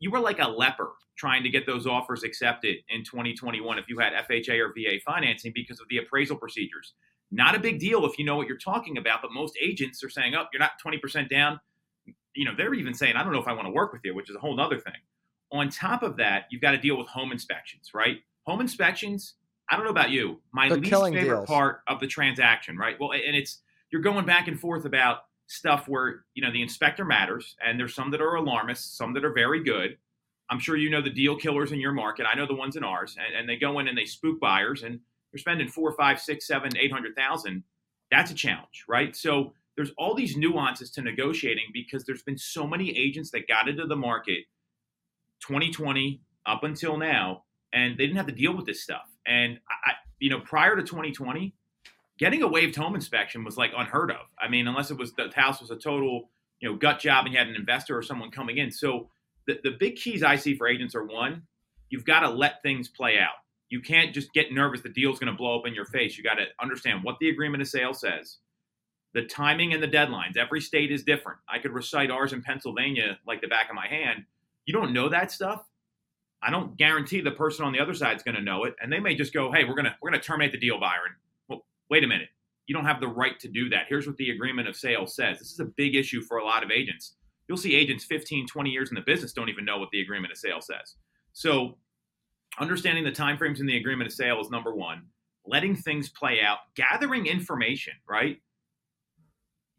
You 0.00 0.10
were 0.10 0.20
like 0.20 0.40
a 0.40 0.48
leper 0.48 0.92
trying 1.16 1.42
to 1.42 1.48
get 1.48 1.66
those 1.66 1.86
offers 1.86 2.22
accepted 2.22 2.76
in 2.90 3.02
2021 3.02 3.78
if 3.78 3.88
you 3.88 3.98
had 3.98 4.12
FHA 4.12 4.60
or 4.60 4.72
VA 4.76 5.00
financing 5.04 5.52
because 5.54 5.80
of 5.80 5.88
the 5.88 5.98
appraisal 5.98 6.36
procedures. 6.36 6.92
Not 7.30 7.56
a 7.56 7.58
big 7.58 7.80
deal 7.80 8.04
if 8.04 8.18
you 8.18 8.24
know 8.24 8.36
what 8.36 8.46
you're 8.46 8.58
talking 8.58 8.98
about, 8.98 9.22
but 9.22 9.32
most 9.32 9.56
agents 9.60 10.04
are 10.04 10.10
saying, 10.10 10.34
oh, 10.34 10.44
you're 10.52 10.60
not 10.60 10.72
20% 10.84 11.28
down. 11.28 11.58
You 12.34 12.44
know, 12.44 12.52
they're 12.56 12.74
even 12.74 12.94
saying, 12.94 13.16
I 13.16 13.22
don't 13.22 13.32
know 13.32 13.40
if 13.40 13.48
I 13.48 13.52
want 13.52 13.66
to 13.66 13.72
work 13.72 13.92
with 13.92 14.02
you, 14.04 14.14
which 14.14 14.30
is 14.30 14.36
a 14.36 14.38
whole 14.38 14.60
other 14.60 14.78
thing. 14.78 14.94
On 15.52 15.70
top 15.70 16.02
of 16.02 16.16
that, 16.18 16.44
you've 16.50 16.60
got 16.60 16.72
to 16.72 16.78
deal 16.78 16.98
with 16.98 17.08
home 17.08 17.32
inspections, 17.32 17.92
right? 17.94 18.18
Home 18.46 18.60
inspections, 18.60 19.34
I 19.70 19.76
don't 19.76 19.84
know 19.84 19.90
about 19.90 20.10
you, 20.10 20.40
my 20.52 20.68
They're 20.68 20.78
least 20.78 20.92
favorite 20.92 21.24
deals. 21.24 21.48
part 21.48 21.80
of 21.88 21.98
the 21.98 22.06
transaction, 22.06 22.76
right? 22.76 22.96
Well, 23.00 23.12
and 23.12 23.34
it's, 23.34 23.62
you're 23.90 24.02
going 24.02 24.26
back 24.26 24.48
and 24.48 24.58
forth 24.58 24.84
about 24.84 25.20
stuff 25.46 25.88
where, 25.88 26.24
you 26.34 26.42
know, 26.42 26.52
the 26.52 26.62
inspector 26.62 27.04
matters, 27.04 27.56
and 27.64 27.78
there's 27.78 27.94
some 27.94 28.10
that 28.10 28.20
are 28.20 28.34
alarmists, 28.34 28.96
some 28.96 29.12
that 29.14 29.24
are 29.24 29.32
very 29.32 29.62
good 29.62 29.96
I'm 30.48 30.58
sure 30.58 30.76
you 30.76 30.90
know 30.90 31.02
the 31.02 31.10
deal 31.10 31.36
killers 31.36 31.72
in 31.72 31.80
your 31.80 31.92
market. 31.92 32.26
I 32.32 32.36
know 32.36 32.46
the 32.46 32.54
ones 32.54 32.76
in 32.76 32.84
ours, 32.84 33.16
and, 33.18 33.36
and 33.36 33.48
they 33.48 33.56
go 33.56 33.78
in 33.78 33.88
and 33.88 33.98
they 33.98 34.04
spook 34.04 34.38
buyers, 34.40 34.82
and 34.82 35.00
they're 35.32 35.38
spending 35.38 35.68
four, 35.68 35.92
five, 35.92 36.20
six, 36.20 36.46
seven, 36.46 36.76
eight 36.76 36.92
hundred 36.92 37.16
thousand. 37.16 37.64
That's 38.10 38.30
a 38.30 38.34
challenge, 38.34 38.84
right? 38.88 39.14
So 39.16 39.54
there's 39.74 39.90
all 39.98 40.14
these 40.14 40.36
nuances 40.36 40.90
to 40.92 41.02
negotiating 41.02 41.64
because 41.72 42.04
there's 42.04 42.22
been 42.22 42.38
so 42.38 42.66
many 42.66 42.96
agents 42.96 43.30
that 43.32 43.48
got 43.48 43.68
into 43.68 43.86
the 43.86 43.96
market 43.96 44.44
2020 45.40 46.20
up 46.46 46.62
until 46.62 46.96
now, 46.96 47.42
and 47.72 47.98
they 47.98 48.06
didn't 48.06 48.16
have 48.16 48.26
to 48.26 48.32
deal 48.32 48.56
with 48.56 48.66
this 48.66 48.82
stuff. 48.82 49.10
And 49.26 49.58
I, 49.68 49.92
you 50.20 50.30
know, 50.30 50.40
prior 50.40 50.76
to 50.76 50.82
2020, 50.82 51.52
getting 52.18 52.42
a 52.42 52.48
waived 52.48 52.76
home 52.76 52.94
inspection 52.94 53.44
was 53.44 53.56
like 53.56 53.72
unheard 53.76 54.10
of. 54.10 54.26
I 54.40 54.48
mean, 54.48 54.68
unless 54.68 54.90
it 54.90 54.98
was 54.98 55.12
the 55.14 55.30
house 55.34 55.60
was 55.60 55.70
a 55.70 55.76
total, 55.76 56.30
you 56.60 56.68
know, 56.68 56.76
gut 56.76 56.98
job 56.98 57.24
and 57.24 57.32
you 57.32 57.38
had 57.38 57.48
an 57.48 57.54
investor 57.54 57.96
or 57.96 58.02
someone 58.02 58.30
coming 58.30 58.58
in. 58.58 58.70
So 58.70 59.10
the, 59.46 59.58
the 59.62 59.70
big 59.78 59.96
keys 59.96 60.22
I 60.22 60.36
see 60.36 60.56
for 60.56 60.66
agents 60.66 60.94
are 60.94 61.04
one, 61.04 61.42
you've 61.90 62.04
got 62.04 62.20
to 62.20 62.30
let 62.30 62.62
things 62.62 62.88
play 62.88 63.18
out. 63.18 63.36
You 63.68 63.80
can't 63.80 64.14
just 64.14 64.32
get 64.32 64.52
nervous 64.52 64.80
the 64.80 64.88
deal's 64.88 65.18
going 65.18 65.32
to 65.32 65.36
blow 65.36 65.58
up 65.58 65.66
in 65.66 65.74
your 65.74 65.84
face. 65.84 66.16
You 66.16 66.24
got 66.24 66.34
to 66.34 66.46
understand 66.60 67.02
what 67.02 67.18
the 67.18 67.28
agreement 67.28 67.62
of 67.62 67.68
sale 67.68 67.94
says, 67.94 68.38
the 69.12 69.24
timing 69.24 69.72
and 69.72 69.82
the 69.82 69.88
deadlines. 69.88 70.36
Every 70.36 70.60
state 70.60 70.92
is 70.92 71.02
different. 71.02 71.38
I 71.48 71.58
could 71.58 71.72
recite 71.72 72.10
ours 72.10 72.32
in 72.32 72.42
Pennsylvania 72.42 73.18
like 73.26 73.40
the 73.40 73.48
back 73.48 73.68
of 73.68 73.74
my 73.74 73.88
hand. 73.88 74.24
You 74.66 74.72
don't 74.72 74.92
know 74.92 75.08
that 75.08 75.32
stuff. 75.32 75.64
I 76.42 76.50
don't 76.50 76.76
guarantee 76.76 77.20
the 77.20 77.32
person 77.32 77.64
on 77.64 77.72
the 77.72 77.80
other 77.80 77.94
side 77.94 78.16
is 78.16 78.22
going 78.22 78.36
to 78.36 78.42
know 78.42 78.64
it, 78.64 78.74
and 78.80 78.92
they 78.92 79.00
may 79.00 79.14
just 79.14 79.32
go, 79.32 79.50
"Hey, 79.50 79.64
we're 79.64 79.74
gonna 79.74 79.96
we're 80.00 80.10
gonna 80.10 80.22
terminate 80.22 80.52
the 80.52 80.58
deal, 80.58 80.78
Byron." 80.78 81.12
Wait 81.90 82.04
a 82.04 82.06
minute. 82.06 82.28
You 82.66 82.74
don't 82.74 82.84
have 82.84 83.00
the 83.00 83.08
right 83.08 83.38
to 83.40 83.48
do 83.48 83.68
that. 83.70 83.86
Here's 83.88 84.06
what 84.06 84.16
the 84.16 84.30
agreement 84.30 84.68
of 84.68 84.76
sale 84.76 85.06
says. 85.06 85.38
This 85.38 85.52
is 85.52 85.60
a 85.60 85.66
big 85.76 85.94
issue 85.94 86.20
for 86.20 86.38
a 86.38 86.44
lot 86.44 86.64
of 86.64 86.70
agents. 86.70 87.14
You'll 87.48 87.56
see 87.56 87.76
agents 87.76 88.04
15 88.04 88.46
20 88.46 88.70
years 88.70 88.88
in 88.88 88.96
the 88.96 89.02
business 89.02 89.32
don't 89.32 89.48
even 89.48 89.64
know 89.64 89.78
what 89.78 89.90
the 89.90 90.00
agreement 90.00 90.32
of 90.32 90.38
sale 90.38 90.60
says. 90.60 90.96
So 91.32 91.78
understanding 92.58 93.04
the 93.04 93.12
timeframes 93.12 93.60
in 93.60 93.66
the 93.66 93.76
agreement 93.76 94.08
of 94.08 94.14
sale 94.14 94.40
is 94.40 94.50
number 94.50 94.74
one. 94.74 95.02
Letting 95.46 95.76
things 95.76 96.08
play 96.08 96.40
out 96.42 96.58
gathering 96.74 97.26
information 97.26 97.94
right? 98.08 98.38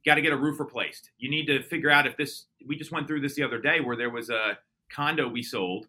Got 0.06 0.16
to 0.16 0.22
get 0.22 0.32
a 0.32 0.38
roof 0.38 0.62
replaced. 0.62 1.10
You 1.18 1.30
need 1.30 1.48
to 1.48 1.62
figure 1.62 1.90
out 1.90 2.08
if 2.08 2.16
this 2.16 2.46
we 2.66 2.78
just 2.78 2.94
went 2.94 3.08
through 3.08 3.20
this 3.20 3.36
the 3.36 3.44
other 3.44 3.60
day 3.60 3.82
where 3.82 3.98
there 3.98 4.10
was 4.10 4.30
a 4.30 4.58
condo 4.90 5.28
we 5.28 5.44
sold. 5.44 5.88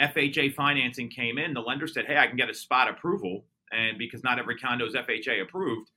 Fha 0.00 0.54
financing 0.54 1.10
came 1.10 1.36
in. 1.36 1.52
The 1.52 1.60
lender 1.60 1.86
said 1.86 2.06
hey 2.06 2.16
i 2.16 2.26
can 2.26 2.36
get 2.36 2.48
a 2.48 2.54
spot 2.54 2.88
approval 2.88 3.44
and 3.72 3.98
because 3.98 4.22
not 4.24 4.38
every 4.38 4.56
condo 4.56 4.86
is 4.86 4.94
fha 4.94 5.42
approved 5.42 5.90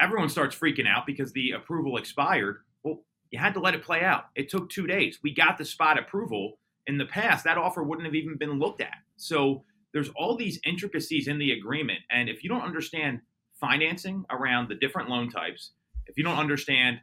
everyone 0.00 0.28
starts 0.28 0.56
freaking 0.56 0.88
out 0.88 1.06
because 1.06 1.32
the 1.32 1.52
approval 1.52 1.96
expired 1.96 2.56
well 2.82 3.04
you 3.34 3.40
had 3.40 3.54
to 3.54 3.60
let 3.60 3.74
it 3.74 3.82
play 3.82 4.02
out. 4.04 4.26
It 4.36 4.48
took 4.48 4.70
two 4.70 4.86
days. 4.86 5.18
We 5.20 5.34
got 5.34 5.58
the 5.58 5.64
spot 5.64 5.98
approval. 5.98 6.60
In 6.86 6.98
the 6.98 7.04
past, 7.04 7.42
that 7.44 7.58
offer 7.58 7.82
wouldn't 7.82 8.06
have 8.06 8.14
even 8.14 8.36
been 8.36 8.60
looked 8.60 8.80
at. 8.80 8.94
So 9.16 9.64
there's 9.92 10.08
all 10.10 10.36
these 10.36 10.60
intricacies 10.64 11.26
in 11.26 11.38
the 11.38 11.50
agreement. 11.50 11.98
And 12.12 12.28
if 12.28 12.44
you 12.44 12.48
don't 12.48 12.62
understand 12.62 13.22
financing 13.60 14.24
around 14.30 14.68
the 14.68 14.76
different 14.76 15.08
loan 15.08 15.30
types, 15.30 15.72
if 16.06 16.16
you 16.16 16.22
don't 16.22 16.38
understand 16.38 16.98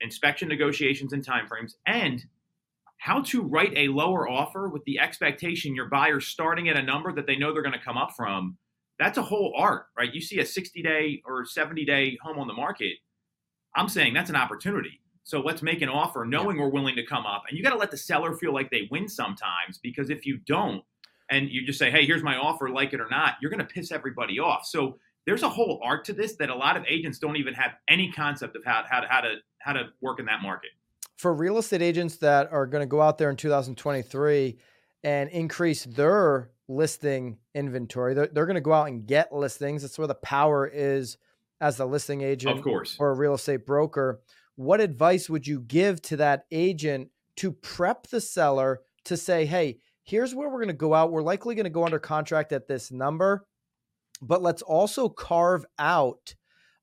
inspection 0.00 0.48
negotiations 0.48 1.12
and 1.12 1.24
timeframes, 1.24 1.74
and 1.86 2.24
how 2.98 3.20
to 3.22 3.42
write 3.42 3.72
a 3.76 3.86
lower 3.86 4.28
offer 4.28 4.68
with 4.68 4.82
the 4.86 4.98
expectation 4.98 5.76
your 5.76 5.88
buyer's 5.88 6.26
starting 6.26 6.68
at 6.68 6.76
a 6.76 6.82
number 6.82 7.12
that 7.12 7.28
they 7.28 7.36
know 7.36 7.52
they're 7.52 7.62
going 7.62 7.78
to 7.78 7.84
come 7.84 7.96
up 7.96 8.10
from, 8.16 8.56
that's 8.98 9.18
a 9.18 9.22
whole 9.22 9.52
art, 9.56 9.86
right? 9.96 10.12
You 10.12 10.20
see 10.20 10.38
a 10.40 10.46
60 10.46 10.82
day 10.82 11.22
or 11.24 11.44
70 11.44 11.84
day 11.84 12.18
home 12.22 12.38
on 12.38 12.46
the 12.46 12.54
market. 12.54 12.94
I'm 13.74 13.88
saying 13.88 14.14
that's 14.14 14.30
an 14.30 14.36
opportunity 14.36 15.00
so 15.26 15.40
let's 15.40 15.60
make 15.60 15.82
an 15.82 15.88
offer 15.88 16.24
knowing 16.24 16.56
we're 16.56 16.68
willing 16.68 16.94
to 16.94 17.04
come 17.04 17.26
up. 17.26 17.42
And 17.48 17.58
you 17.58 17.64
got 17.64 17.70
to 17.70 17.76
let 17.76 17.90
the 17.90 17.96
seller 17.96 18.36
feel 18.36 18.54
like 18.54 18.70
they 18.70 18.86
win 18.92 19.08
sometimes 19.08 19.76
because 19.82 20.08
if 20.08 20.24
you 20.24 20.38
don't 20.46 20.84
and 21.30 21.50
you 21.50 21.66
just 21.66 21.80
say, 21.80 21.90
hey, 21.90 22.06
here's 22.06 22.22
my 22.22 22.36
offer, 22.36 22.70
like 22.70 22.92
it 22.92 23.00
or 23.00 23.08
not, 23.10 23.34
you're 23.42 23.50
going 23.50 23.58
to 23.58 23.66
piss 23.66 23.90
everybody 23.90 24.38
off. 24.38 24.64
So 24.64 24.98
there's 25.26 25.42
a 25.42 25.48
whole 25.48 25.80
art 25.82 26.04
to 26.04 26.12
this 26.12 26.36
that 26.36 26.48
a 26.48 26.54
lot 26.54 26.76
of 26.76 26.84
agents 26.88 27.18
don't 27.18 27.36
even 27.36 27.54
have 27.54 27.72
any 27.88 28.12
concept 28.12 28.54
of 28.54 28.64
how, 28.64 28.84
how, 28.88 29.00
to, 29.00 29.08
how 29.08 29.20
to 29.20 29.34
how 29.58 29.72
to 29.72 29.88
work 30.00 30.20
in 30.20 30.26
that 30.26 30.42
market. 30.42 30.70
For 31.16 31.34
real 31.34 31.58
estate 31.58 31.82
agents 31.82 32.18
that 32.18 32.52
are 32.52 32.64
going 32.64 32.82
to 32.82 32.86
go 32.86 33.02
out 33.02 33.18
there 33.18 33.28
in 33.28 33.34
2023 33.34 34.56
and 35.06 35.30
increase 35.30 35.84
their 35.84 36.50
listing 36.68 37.38
inventory, 37.54 38.12
they're, 38.12 38.26
they're 38.26 38.46
going 38.46 38.56
to 38.56 38.60
go 38.60 38.72
out 38.72 38.88
and 38.88 39.06
get 39.06 39.32
listings. 39.32 39.82
That's 39.82 39.96
where 39.96 40.06
the 40.06 40.14
power 40.14 40.66
is 40.66 41.16
as 41.62 41.78
the 41.78 41.86
listing 41.86 42.20
agent 42.20 42.58
of 42.58 42.64
course. 42.64 42.96
or 42.98 43.10
a 43.10 43.14
real 43.14 43.32
estate 43.32 43.64
broker 43.64 44.20
what 44.56 44.80
advice 44.80 45.28
would 45.30 45.46
you 45.46 45.60
give 45.60 46.02
to 46.02 46.16
that 46.16 46.46
agent 46.50 47.10
to 47.36 47.52
prep 47.52 48.06
the 48.08 48.20
seller 48.20 48.80
to 49.04 49.16
say, 49.16 49.44
hey, 49.44 49.78
here's 50.02 50.34
where 50.34 50.48
we're 50.48 50.58
going 50.58 50.68
to 50.68 50.74
go 50.74 50.94
out. 50.94 51.12
We're 51.12 51.22
likely 51.22 51.54
going 51.54 51.64
to 51.64 51.70
go 51.70 51.84
under 51.84 51.98
contract 51.98 52.52
at 52.52 52.66
this 52.66 52.90
number, 52.90 53.46
but 54.20 54.42
let's 54.42 54.62
also 54.62 55.08
carve 55.08 55.64
out 55.78 56.34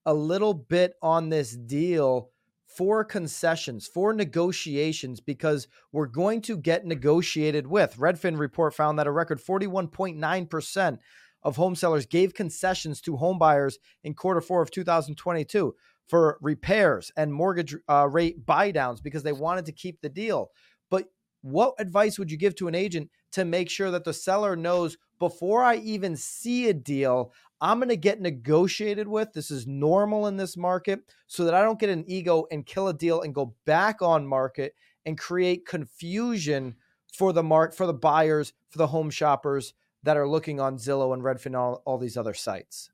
a 0.05 0.13
little 0.13 0.53
bit 0.53 0.93
on 1.01 1.29
this 1.29 1.51
deal 1.51 2.29
for 2.75 3.03
concessions, 3.03 3.87
for 3.87 4.13
negotiations, 4.13 5.19
because 5.19 5.67
we're 5.91 6.07
going 6.07 6.41
to 6.41 6.57
get 6.57 6.85
negotiated 6.85 7.67
with. 7.67 7.97
Redfin 7.97 8.37
report 8.37 8.73
found 8.73 8.97
that 8.99 9.07
a 9.07 9.11
record 9.11 9.39
41.9% 9.41 10.97
of 11.43 11.55
home 11.55 11.75
sellers 11.75 12.05
gave 12.05 12.33
concessions 12.33 13.01
to 13.01 13.17
home 13.17 13.37
buyers 13.37 13.77
in 14.03 14.13
quarter 14.13 14.41
four 14.41 14.61
of 14.61 14.71
2022 14.71 15.75
for 16.07 16.37
repairs 16.41 17.11
and 17.15 17.33
mortgage 17.33 17.75
uh, 17.89 18.07
rate 18.09 18.45
buy 18.45 18.71
downs 18.71 19.01
because 19.01 19.23
they 19.23 19.33
wanted 19.33 19.65
to 19.65 19.71
keep 19.71 20.01
the 20.01 20.09
deal. 20.09 20.51
But 20.89 21.05
what 21.41 21.75
advice 21.79 22.17
would 22.17 22.31
you 22.31 22.37
give 22.37 22.55
to 22.55 22.67
an 22.67 22.75
agent 22.75 23.09
to 23.33 23.45
make 23.45 23.69
sure 23.69 23.91
that 23.91 24.03
the 24.03 24.13
seller 24.13 24.55
knows 24.55 24.97
before 25.19 25.63
I 25.63 25.77
even 25.77 26.15
see 26.15 26.69
a 26.69 26.73
deal, 26.73 27.33
I'm 27.63 27.79
going 27.79 27.87
to 27.87 27.95
get 27.95 28.19
negotiated 28.19 29.07
with? 29.07 29.31
This 29.31 29.49
is 29.49 29.65
normal 29.65 30.27
in 30.27 30.35
this 30.35 30.57
market 30.57 30.99
so 31.27 31.45
that 31.45 31.53
I 31.53 31.61
don't 31.61 31.79
get 31.79 31.89
an 31.89 32.03
ego 32.07 32.45
and 32.51 32.65
kill 32.65 32.89
a 32.89 32.93
deal 32.93 33.21
and 33.21 33.33
go 33.33 33.55
back 33.65 34.01
on 34.01 34.27
market 34.27 34.75
and 35.05 35.17
create 35.17 35.65
confusion 35.65 36.75
for 37.13 37.31
the 37.31 37.41
mark 37.41 37.73
for 37.73 37.87
the 37.87 37.93
buyers, 37.93 38.51
for 38.69 38.79
the 38.79 38.87
home 38.87 39.09
shoppers 39.09 39.73
that 40.03 40.17
are 40.17 40.27
looking 40.27 40.59
on 40.59 40.77
Zillow 40.77 41.13
and 41.13 41.23
Redfin 41.23 41.47
and 41.47 41.55
all, 41.55 41.81
all 41.85 41.97
these 41.97 42.17
other 42.17 42.33
sites? 42.33 42.91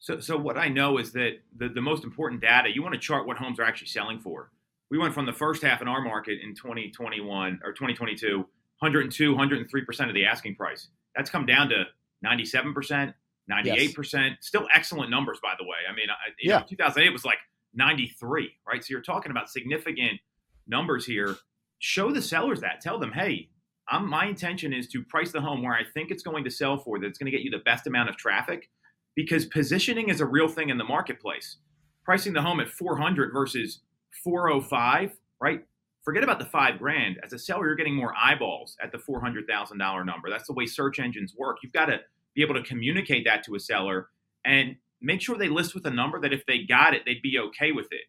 So, 0.00 0.18
so 0.18 0.36
what 0.36 0.58
I 0.58 0.66
know 0.66 0.98
is 0.98 1.12
that 1.12 1.34
the, 1.56 1.68
the 1.68 1.80
most 1.80 2.02
important 2.02 2.40
data, 2.40 2.70
you 2.74 2.82
want 2.82 2.94
to 2.94 3.00
chart 3.00 3.24
what 3.24 3.38
homes 3.38 3.60
are 3.60 3.64
actually 3.64 3.86
selling 3.86 4.18
for. 4.18 4.50
We 4.90 4.98
went 4.98 5.14
from 5.14 5.26
the 5.26 5.32
first 5.32 5.62
half 5.62 5.80
in 5.80 5.86
our 5.86 6.00
market 6.00 6.40
in 6.42 6.56
2021 6.56 7.60
or 7.62 7.72
2022, 7.72 8.38
102, 8.38 9.34
103% 9.34 10.08
of 10.08 10.14
the 10.14 10.24
asking 10.24 10.56
price. 10.56 10.88
That's 11.14 11.30
come 11.30 11.46
down 11.46 11.68
to 11.68 11.84
97%, 12.24 13.14
98%. 13.50 13.94
Yes. 13.96 14.36
Still 14.40 14.66
excellent 14.74 15.10
numbers, 15.10 15.38
by 15.42 15.54
the 15.58 15.64
way. 15.64 15.78
I 15.90 15.94
mean, 15.94 16.06
yeah. 16.40 16.58
Know, 16.58 16.64
2008 16.68 17.12
was 17.12 17.24
like 17.24 17.38
93, 17.74 18.50
right? 18.66 18.84
So 18.84 18.88
you're 18.90 19.02
talking 19.02 19.30
about 19.30 19.50
significant 19.50 20.20
numbers 20.66 21.06
here. 21.06 21.36
Show 21.78 22.10
the 22.12 22.22
sellers 22.22 22.60
that. 22.60 22.80
Tell 22.80 22.98
them, 22.98 23.12
hey, 23.12 23.48
I'm, 23.88 24.08
my 24.08 24.26
intention 24.26 24.72
is 24.72 24.88
to 24.88 25.02
price 25.02 25.32
the 25.32 25.40
home 25.40 25.62
where 25.62 25.74
I 25.74 25.82
think 25.94 26.10
it's 26.10 26.22
going 26.22 26.44
to 26.44 26.50
sell 26.50 26.76
for, 26.78 26.98
that's 26.98 27.18
going 27.18 27.30
to 27.30 27.36
get 27.36 27.44
you 27.44 27.50
the 27.50 27.58
best 27.58 27.86
amount 27.86 28.08
of 28.10 28.16
traffic, 28.16 28.68
because 29.14 29.46
positioning 29.46 30.08
is 30.08 30.20
a 30.20 30.26
real 30.26 30.48
thing 30.48 30.68
in 30.68 30.78
the 30.78 30.84
marketplace. 30.84 31.56
Pricing 32.04 32.32
the 32.32 32.42
home 32.42 32.60
at 32.60 32.68
400 32.68 33.32
versus 33.32 33.80
405, 34.24 35.12
right? 35.40 35.64
Forget 36.04 36.24
about 36.24 36.38
the 36.38 36.46
five 36.46 36.78
grand. 36.78 37.18
As 37.22 37.32
a 37.32 37.38
seller, 37.38 37.66
you're 37.66 37.76
getting 37.76 37.94
more 37.94 38.14
eyeballs 38.16 38.76
at 38.82 38.92
the 38.92 38.98
$400,000 38.98 40.06
number. 40.06 40.30
That's 40.30 40.46
the 40.46 40.54
way 40.54 40.66
search 40.66 40.98
engines 40.98 41.34
work. 41.36 41.58
You've 41.62 41.72
got 41.72 41.86
to 41.86 41.98
be 42.34 42.42
able 42.42 42.54
to 42.54 42.62
communicate 42.62 43.24
that 43.24 43.44
to 43.44 43.54
a 43.54 43.60
seller 43.60 44.08
and 44.44 44.76
make 45.00 45.20
sure 45.20 45.36
they 45.36 45.48
list 45.48 45.74
with 45.74 45.86
a 45.86 45.90
number 45.90 46.20
that 46.20 46.32
if 46.32 46.44
they 46.46 46.64
got 46.64 46.94
it, 46.94 47.02
they'd 47.04 47.22
be 47.22 47.38
okay 47.38 47.72
with 47.72 47.88
it. 47.90 48.02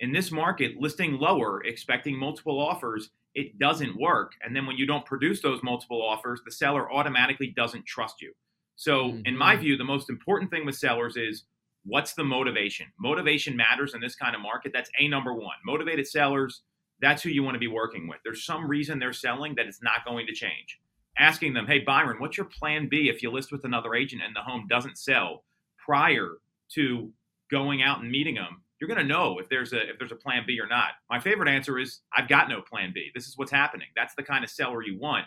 In 0.00 0.12
this 0.12 0.30
market, 0.30 0.76
listing 0.78 1.18
lower, 1.18 1.62
expecting 1.64 2.16
multiple 2.16 2.58
offers, 2.58 3.10
it 3.34 3.58
doesn't 3.58 4.00
work. 4.00 4.32
And 4.42 4.56
then 4.56 4.66
when 4.66 4.76
you 4.76 4.86
don't 4.86 5.04
produce 5.04 5.42
those 5.42 5.62
multiple 5.62 6.02
offers, 6.02 6.40
the 6.44 6.52
seller 6.52 6.90
automatically 6.90 7.52
doesn't 7.54 7.86
trust 7.86 8.20
you. 8.20 8.32
So, 8.76 9.08
mm-hmm. 9.08 9.20
in 9.26 9.36
my 9.36 9.56
view, 9.56 9.76
the 9.76 9.84
most 9.84 10.08
important 10.08 10.50
thing 10.50 10.64
with 10.64 10.74
sellers 10.74 11.16
is 11.16 11.44
what's 11.84 12.14
the 12.14 12.24
motivation? 12.24 12.86
Motivation 12.98 13.56
matters 13.56 13.94
in 13.94 14.00
this 14.00 14.16
kind 14.16 14.34
of 14.34 14.40
market. 14.40 14.72
That's 14.72 14.90
a 14.98 15.06
number 15.06 15.34
one. 15.34 15.56
Motivated 15.66 16.06
sellers, 16.06 16.62
that's 17.00 17.22
who 17.22 17.30
you 17.30 17.42
want 17.42 17.54
to 17.54 17.60
be 17.60 17.66
working 17.66 18.08
with. 18.08 18.18
There's 18.24 18.44
some 18.44 18.66
reason 18.66 18.98
they're 18.98 19.12
selling 19.12 19.54
that 19.56 19.66
it's 19.66 19.82
not 19.82 20.04
going 20.06 20.26
to 20.26 20.32
change. 20.32 20.78
Asking 21.18 21.52
them, 21.52 21.66
hey, 21.66 21.80
Byron, 21.80 22.16
what's 22.18 22.36
your 22.36 22.46
plan 22.46 22.88
B 22.88 23.10
if 23.12 23.22
you 23.22 23.30
list 23.30 23.52
with 23.52 23.64
another 23.64 23.94
agent 23.94 24.22
and 24.24 24.34
the 24.34 24.40
home 24.40 24.66
doesn't 24.68 24.96
sell 24.96 25.44
prior 25.76 26.38
to 26.74 27.12
going 27.50 27.82
out 27.82 28.00
and 28.00 28.10
meeting 28.10 28.36
them? 28.36 28.62
You're 28.80 28.88
going 28.88 29.00
to 29.00 29.04
know 29.04 29.38
if 29.38 29.48
there's 29.50 29.74
a 29.74 29.90
if 29.90 29.98
there's 29.98 30.12
a 30.12 30.16
plan 30.16 30.44
B 30.46 30.58
or 30.58 30.66
not. 30.66 30.92
My 31.10 31.20
favorite 31.20 31.50
answer 31.50 31.78
is 31.78 32.00
I've 32.16 32.28
got 32.28 32.48
no 32.48 32.62
plan 32.62 32.92
B. 32.94 33.10
This 33.14 33.28
is 33.28 33.36
what's 33.36 33.50
happening. 33.50 33.88
That's 33.94 34.14
the 34.14 34.22
kind 34.22 34.42
of 34.42 34.50
seller 34.50 34.82
you 34.82 34.98
want 34.98 35.26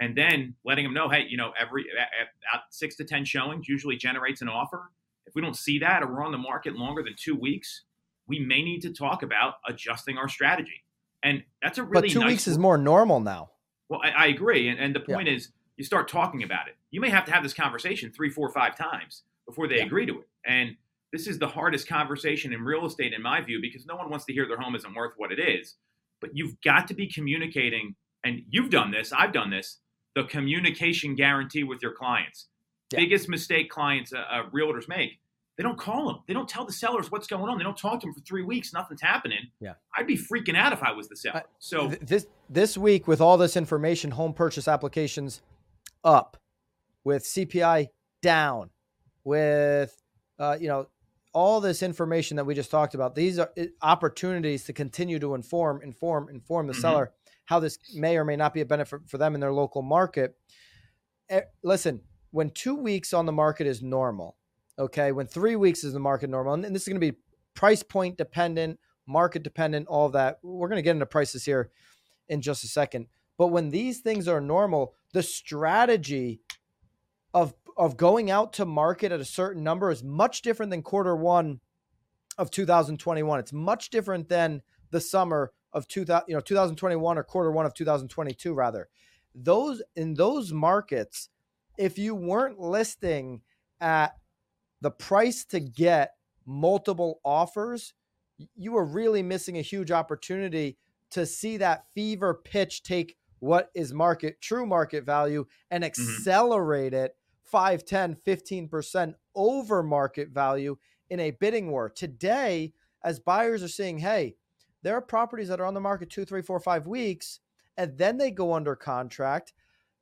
and 0.00 0.16
then 0.16 0.54
letting 0.64 0.84
them 0.84 0.94
know, 0.94 1.08
hey, 1.08 1.26
you 1.28 1.36
know, 1.36 1.52
every 1.58 1.86
at, 2.52 2.60
six 2.70 2.96
to 2.96 3.04
ten 3.04 3.24
showings 3.24 3.68
usually 3.68 3.96
generates 3.96 4.42
an 4.42 4.48
offer. 4.48 4.90
If 5.26 5.34
we 5.34 5.42
don't 5.42 5.56
see 5.56 5.78
that, 5.80 6.02
or 6.02 6.06
we're 6.06 6.24
on 6.24 6.32
the 6.32 6.38
market 6.38 6.76
longer 6.76 7.02
than 7.02 7.14
two 7.16 7.34
weeks, 7.34 7.82
we 8.26 8.38
may 8.38 8.62
need 8.62 8.80
to 8.82 8.92
talk 8.92 9.22
about 9.22 9.54
adjusting 9.68 10.16
our 10.16 10.28
strategy. 10.28 10.84
And 11.22 11.42
that's 11.62 11.78
a 11.78 11.82
really 11.82 12.08
but 12.08 12.12
two 12.12 12.20
nice 12.20 12.28
weeks 12.28 12.48
is 12.48 12.58
more 12.58 12.78
normal 12.78 13.20
now. 13.20 13.50
Well, 13.88 14.00
I, 14.02 14.10
I 14.10 14.26
agree, 14.26 14.68
and, 14.68 14.78
and 14.78 14.94
the 14.94 15.00
point 15.00 15.28
yeah. 15.28 15.34
is, 15.34 15.50
you 15.76 15.84
start 15.84 16.08
talking 16.08 16.42
about 16.42 16.68
it. 16.68 16.76
You 16.90 17.00
may 17.00 17.10
have 17.10 17.24
to 17.26 17.32
have 17.32 17.42
this 17.42 17.54
conversation 17.54 18.10
three, 18.10 18.30
four, 18.30 18.50
five 18.50 18.76
times 18.76 19.22
before 19.46 19.68
they 19.68 19.76
yeah. 19.76 19.84
agree 19.84 20.06
to 20.06 20.18
it. 20.18 20.28
And 20.44 20.76
this 21.12 21.26
is 21.26 21.38
the 21.38 21.46
hardest 21.46 21.88
conversation 21.88 22.52
in 22.52 22.62
real 22.62 22.84
estate, 22.84 23.14
in 23.14 23.22
my 23.22 23.40
view, 23.40 23.60
because 23.60 23.86
no 23.86 23.96
one 23.96 24.10
wants 24.10 24.26
to 24.26 24.32
hear 24.32 24.46
their 24.46 24.58
home 24.58 24.74
isn't 24.74 24.94
worth 24.94 25.12
what 25.16 25.32
it 25.32 25.38
is. 25.38 25.76
But 26.20 26.30
you've 26.34 26.60
got 26.62 26.88
to 26.88 26.94
be 26.94 27.06
communicating, 27.06 27.94
and 28.24 28.42
you've 28.50 28.70
done 28.70 28.90
this. 28.90 29.12
I've 29.12 29.32
done 29.32 29.50
this 29.50 29.78
the 30.14 30.24
communication 30.24 31.14
guarantee 31.14 31.62
with 31.62 31.80
your 31.80 31.92
clients. 31.92 32.48
Yeah. 32.92 33.00
Biggest 33.00 33.28
mistake 33.28 33.70
clients, 33.70 34.12
uh, 34.12 34.18
uh, 34.18 34.50
realtors 34.50 34.88
make. 34.88 35.20
They 35.58 35.64
don't 35.64 35.76
call 35.76 36.06
them. 36.06 36.20
They 36.26 36.34
don't 36.34 36.48
tell 36.48 36.64
the 36.64 36.72
sellers 36.72 37.10
what's 37.10 37.26
going 37.26 37.48
on. 37.50 37.58
They 37.58 37.64
don't 37.64 37.76
talk 37.76 38.00
to 38.00 38.06
them 38.06 38.14
for 38.14 38.20
three 38.20 38.44
weeks. 38.44 38.72
Nothing's 38.72 39.02
happening. 39.02 39.50
Yeah, 39.60 39.74
I'd 39.96 40.06
be 40.06 40.16
freaking 40.16 40.56
out 40.56 40.72
if 40.72 40.82
I 40.82 40.92
was 40.92 41.08
the 41.08 41.16
seller. 41.16 41.42
So 41.58 41.88
th- 41.88 42.00
this 42.00 42.26
this 42.48 42.78
week, 42.78 43.08
with 43.08 43.20
all 43.20 43.36
this 43.36 43.56
information, 43.56 44.12
home 44.12 44.32
purchase 44.32 44.68
applications 44.68 45.42
up, 46.04 46.36
with 47.02 47.24
CPI 47.24 47.88
down, 48.22 48.70
with 49.24 50.00
uh, 50.38 50.56
you 50.60 50.68
know 50.68 50.86
all 51.34 51.60
this 51.60 51.82
information 51.82 52.36
that 52.36 52.44
we 52.44 52.54
just 52.54 52.70
talked 52.70 52.94
about. 52.94 53.14
These 53.14 53.38
are 53.38 53.52
opportunities 53.82 54.64
to 54.64 54.72
continue 54.72 55.18
to 55.18 55.34
inform, 55.34 55.82
inform, 55.82 56.28
inform 56.30 56.66
the 56.66 56.72
mm-hmm. 56.72 56.80
seller 56.80 57.12
how 57.44 57.58
this 57.58 57.78
may 57.94 58.16
or 58.16 58.24
may 58.24 58.36
not 58.36 58.52
be 58.52 58.60
a 58.60 58.66
benefit 58.66 59.00
for 59.06 59.18
them 59.18 59.34
in 59.34 59.40
their 59.40 59.52
local 59.52 59.80
market. 59.80 60.36
Eh, 61.30 61.40
listen, 61.62 62.00
when 62.30 62.50
two 62.50 62.74
weeks 62.74 63.14
on 63.14 63.24
the 63.24 63.32
market 63.32 63.66
is 63.66 63.82
normal, 63.82 64.36
okay, 64.78 65.12
when 65.12 65.26
three 65.26 65.56
weeks 65.56 65.84
is 65.84 65.92
the 65.92 65.98
market 65.98 66.30
normal, 66.30 66.54
and 66.54 66.64
this 66.64 66.82
is 66.82 66.88
going 66.88 67.00
to 67.00 67.12
be 67.12 67.18
price 67.54 67.82
point 67.82 68.16
dependent, 68.16 68.78
market 69.06 69.42
dependent, 69.42 69.88
all 69.88 70.08
that. 70.10 70.38
We're 70.42 70.68
going 70.68 70.78
to 70.78 70.82
get 70.82 70.92
into 70.92 71.06
prices 71.06 71.44
here 71.44 71.70
in 72.28 72.40
just 72.40 72.64
a 72.64 72.68
second. 72.68 73.06
But 73.36 73.48
when 73.48 73.70
these 73.70 74.00
things 74.00 74.28
are 74.28 74.40
normal, 74.40 74.94
the 75.12 75.22
strategy 75.22 76.40
of 77.34 77.54
of 77.76 77.96
going 77.96 78.28
out 78.28 78.52
to 78.54 78.64
market 78.64 79.12
at 79.12 79.20
a 79.20 79.24
certain 79.24 79.62
number 79.62 79.90
is 79.90 80.02
much 80.02 80.42
different 80.42 80.70
than 80.70 80.82
quarter 80.82 81.14
one 81.14 81.60
of 82.36 82.50
2021. 82.50 83.38
It's 83.38 83.52
much 83.52 83.90
different 83.90 84.28
than 84.28 84.62
the 84.90 85.00
summer 85.00 85.52
of 85.72 85.86
2000, 85.86 86.24
you 86.26 86.34
know, 86.34 86.40
2021 86.40 87.18
or 87.18 87.22
quarter 87.22 87.52
one 87.52 87.66
of 87.66 87.74
2022 87.74 88.52
rather. 88.52 88.88
Those 89.34 89.80
in 89.94 90.14
those 90.14 90.52
markets, 90.52 91.28
if 91.76 91.98
you 91.98 92.14
weren't 92.16 92.58
listing 92.58 93.42
at 93.80 94.16
the 94.80 94.90
price 94.90 95.44
to 95.46 95.60
get 95.60 96.14
multiple 96.46 97.20
offers, 97.24 97.94
you 98.56 98.72
were 98.72 98.84
really 98.84 99.22
missing 99.22 99.58
a 99.58 99.62
huge 99.62 99.90
opportunity 99.90 100.78
to 101.10 101.26
see 101.26 101.56
that 101.56 101.84
fever 101.94 102.40
pitch 102.44 102.82
take 102.82 103.16
what 103.40 103.70
is 103.74 103.92
market 103.94 104.40
true 104.40 104.66
market 104.66 105.04
value 105.04 105.44
and 105.70 105.84
mm-hmm. 105.84 106.02
accelerate 106.02 106.92
mm-hmm. 106.92 107.04
it 107.04 107.16
5 107.44 107.84
10 107.84 108.16
15% 108.26 109.14
over 109.34 109.82
market 109.82 110.30
value 110.30 110.76
in 111.08 111.20
a 111.20 111.30
bidding 111.30 111.70
war 111.70 111.88
today 111.88 112.72
as 113.04 113.20
buyers 113.20 113.62
are 113.62 113.68
saying 113.68 113.98
hey 113.98 114.34
there 114.82 114.94
are 114.94 115.02
properties 115.02 115.48
that 115.48 115.60
are 115.60 115.66
on 115.66 115.74
the 115.74 115.80
market 115.80 116.10
two, 116.10 116.24
three, 116.24 116.42
four, 116.42 116.60
five 116.60 116.86
weeks, 116.86 117.40
and 117.76 117.96
then 117.98 118.16
they 118.16 118.30
go 118.30 118.54
under 118.54 118.76
contract. 118.76 119.52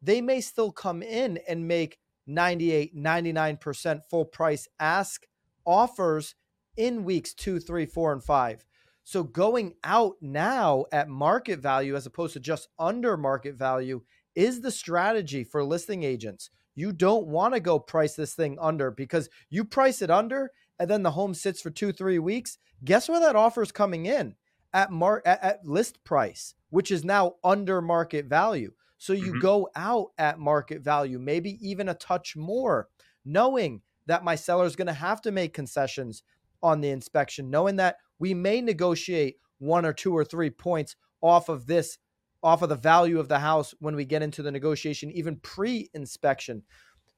They 0.02 0.20
may 0.20 0.40
still 0.40 0.70
come 0.70 1.02
in 1.02 1.38
and 1.48 1.66
make 1.66 1.98
98, 2.26 2.96
99% 2.96 4.00
full 4.08 4.24
price 4.24 4.68
ask 4.78 5.26
offers 5.64 6.34
in 6.76 7.04
weeks 7.04 7.34
two, 7.34 7.58
three, 7.58 7.86
four, 7.86 8.12
and 8.12 8.22
five. 8.22 8.64
So 9.04 9.22
going 9.22 9.74
out 9.84 10.16
now 10.20 10.86
at 10.92 11.08
market 11.08 11.60
value 11.60 11.94
as 11.94 12.06
opposed 12.06 12.32
to 12.34 12.40
just 12.40 12.68
under 12.78 13.16
market 13.16 13.54
value 13.54 14.02
is 14.34 14.60
the 14.60 14.70
strategy 14.70 15.44
for 15.44 15.64
listing 15.64 16.02
agents. 16.02 16.50
You 16.74 16.92
don't 16.92 17.26
want 17.26 17.54
to 17.54 17.60
go 17.60 17.78
price 17.78 18.14
this 18.14 18.34
thing 18.34 18.58
under 18.60 18.90
because 18.90 19.28
you 19.48 19.64
price 19.64 20.02
it 20.02 20.10
under 20.10 20.50
and 20.78 20.90
then 20.90 21.02
the 21.02 21.12
home 21.12 21.34
sits 21.34 21.62
for 21.62 21.70
two, 21.70 21.92
three 21.92 22.18
weeks. 22.18 22.58
Guess 22.84 23.08
where 23.08 23.20
that 23.20 23.36
offer 23.36 23.62
is 23.62 23.72
coming 23.72 24.06
in? 24.06 24.34
at 24.76 24.92
mar 24.92 25.22
at, 25.24 25.42
at 25.42 25.66
list 25.66 26.04
price, 26.04 26.54
which 26.68 26.90
is 26.90 27.02
now 27.02 27.36
under 27.42 27.80
market 27.80 28.26
value. 28.26 28.72
So 28.98 29.12
you 29.12 29.32
mm-hmm. 29.32 29.40
go 29.40 29.68
out 29.76 30.08
at 30.18 30.38
market 30.38 30.82
value, 30.82 31.18
maybe 31.18 31.58
even 31.66 31.88
a 31.88 31.94
touch 31.94 32.36
more, 32.36 32.88
knowing 33.24 33.82
that 34.06 34.24
my 34.24 34.34
seller 34.34 34.64
is 34.64 34.76
going 34.76 34.86
to 34.86 34.92
have 34.92 35.20
to 35.22 35.32
make 35.32 35.52
concessions 35.52 36.22
on 36.62 36.80
the 36.80 36.90
inspection, 36.90 37.50
knowing 37.50 37.76
that 37.76 37.96
we 38.18 38.34
may 38.34 38.60
negotiate 38.60 39.36
one 39.58 39.84
or 39.84 39.92
two 39.92 40.16
or 40.16 40.24
three 40.24 40.50
points 40.50 40.96
off 41.20 41.48
of 41.48 41.66
this, 41.66 41.98
off 42.42 42.62
of 42.62 42.68
the 42.68 42.76
value 42.76 43.18
of 43.18 43.28
the 43.28 43.38
house 43.38 43.74
when 43.80 43.96
we 43.96 44.04
get 44.04 44.22
into 44.22 44.42
the 44.42 44.52
negotiation, 44.52 45.10
even 45.10 45.36
pre 45.36 45.90
inspection. 45.92 46.62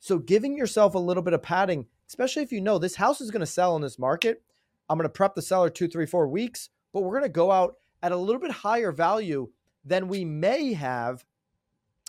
So 0.01 0.19
giving 0.19 0.57
yourself 0.57 0.95
a 0.95 0.99
little 0.99 1.23
bit 1.23 1.35
of 1.35 1.43
padding, 1.43 1.87
especially 2.09 2.43
if 2.43 2.53
you 2.53 2.61
know 2.61 2.79
this 2.79 2.97
house 2.97 3.21
is 3.21 3.31
going 3.31 3.41
to 3.41 3.47
sell 3.47 3.77
in 3.77 3.83
this 3.83 3.99
market. 3.99 4.43
I'm 4.88 4.97
going 4.97 5.05
to 5.05 5.12
prep 5.12 5.35
the 5.35 5.43
seller 5.43 5.71
two, 5.71 5.88
three, 5.88 6.07
four 6.07 6.29
weeks 6.29 6.71
but 6.93 7.03
we're 7.03 7.19
going 7.19 7.23
to 7.23 7.29
go 7.29 7.51
out 7.51 7.77
at 8.03 8.12
a 8.12 8.17
little 8.17 8.41
bit 8.41 8.51
higher 8.51 8.93
value 8.93 9.49
than 9.85 10.09
we 10.09 10.25
may 10.25 10.73
have 10.73 11.25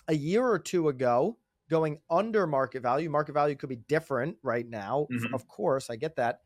a 0.09 0.15
year 0.15 0.45
or 0.45 0.59
two 0.59 0.89
ago 0.89 1.37
going 1.69 1.99
under 2.09 2.45
market 2.47 2.81
value. 2.81 3.09
Market 3.09 3.33
value 3.33 3.55
could 3.55 3.69
be 3.69 3.77
different 3.87 4.35
right 4.43 4.67
now. 4.67 5.07
Mm-hmm. 5.11 5.33
Of 5.33 5.47
course, 5.47 5.89
I 5.89 5.95
get 5.95 6.17
that. 6.17 6.41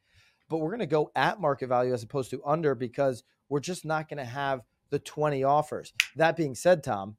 But 0.49 0.58
we're 0.58 0.69
going 0.69 0.80
to 0.80 0.86
go 0.86 1.12
at 1.15 1.39
market 1.39 1.67
value 1.67 1.93
as 1.93 2.04
opposed 2.04 2.30
to 2.32 2.43
under 2.45 2.76
because 2.76 3.23
we're 3.49 3.62
just 3.62 3.86
not 3.86 4.10
going 4.10 4.17
to 4.17 4.26
have 4.26 4.62
the 4.89 4.99
20 4.99 5.43
offers. 5.43 5.93
That 6.17 6.36
being 6.36 6.54
said, 6.54 6.84
Tom, 6.84 7.15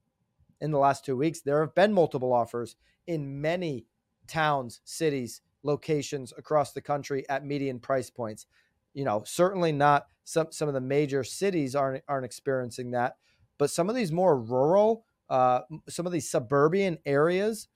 in 0.61 0.70
the 0.70 0.78
last 0.78 1.04
two 1.04 1.16
weeks, 1.16 1.40
there 1.40 1.61
have 1.61 1.74
been 1.74 1.92
multiple 1.92 2.33
offers 2.33 2.76
in 3.07 3.40
many 3.40 3.87
towns, 4.28 4.80
cities, 4.85 5.40
locations 5.62 6.33
across 6.37 6.72
the 6.72 6.80
country 6.83 7.28
at 7.28 7.44
median 7.44 7.80
price 7.80 8.11
points. 8.11 8.46
You 8.92 9.04
know, 9.04 9.22
certainly 9.26 9.72
not 9.72 10.07
some 10.24 10.48
some 10.50 10.68
of 10.68 10.74
the 10.74 10.80
major 10.80 11.24
cities 11.24 11.74
aren't 11.74 12.04
aren't 12.07 12.24
experiencing 12.24 12.92
that, 12.92 13.16
but 13.59 13.70
some 13.70 13.88
of 13.88 13.96
these 13.96 14.12
more 14.12 14.38
rural, 14.38 15.07
uh, 15.30 15.60
some 15.88 16.06
of 16.06 16.12
these 16.12 16.30
suburban 16.30 16.98
areas 17.06 17.68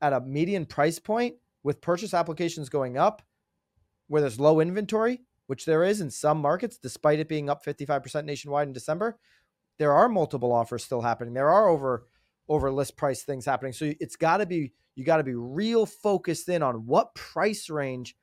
at 0.00 0.12
a 0.12 0.20
median 0.20 0.66
price 0.66 0.98
point 0.98 1.34
with 1.62 1.80
purchase 1.80 2.14
applications 2.14 2.68
going 2.68 2.96
up, 2.96 3.22
where 4.08 4.20
there's 4.20 4.38
low 4.38 4.60
inventory, 4.60 5.20
which 5.46 5.64
there 5.64 5.84
is 5.84 6.00
in 6.00 6.10
some 6.10 6.38
markets, 6.38 6.78
despite 6.78 7.18
it 7.18 7.28
being 7.28 7.50
up 7.50 7.64
55% 7.64 8.24
nationwide 8.24 8.68
in 8.68 8.72
December, 8.72 9.18
there 9.78 9.92
are 9.92 10.08
multiple 10.08 10.52
offers 10.52 10.84
still 10.84 11.02
happening. 11.02 11.34
There 11.34 11.50
are 11.50 11.68
over 11.68 12.06
over 12.48 12.70
list 12.70 12.96
price 12.96 13.24
things 13.24 13.44
happening. 13.44 13.72
So 13.72 13.92
it's 13.98 14.16
got 14.16 14.36
to 14.36 14.46
be 14.46 14.72
you 14.94 15.04
got 15.04 15.16
to 15.16 15.24
be 15.24 15.34
real 15.34 15.84
focused 15.84 16.48
in 16.48 16.62
on 16.62 16.86
what 16.86 17.14
price 17.14 17.68
range 17.68 18.16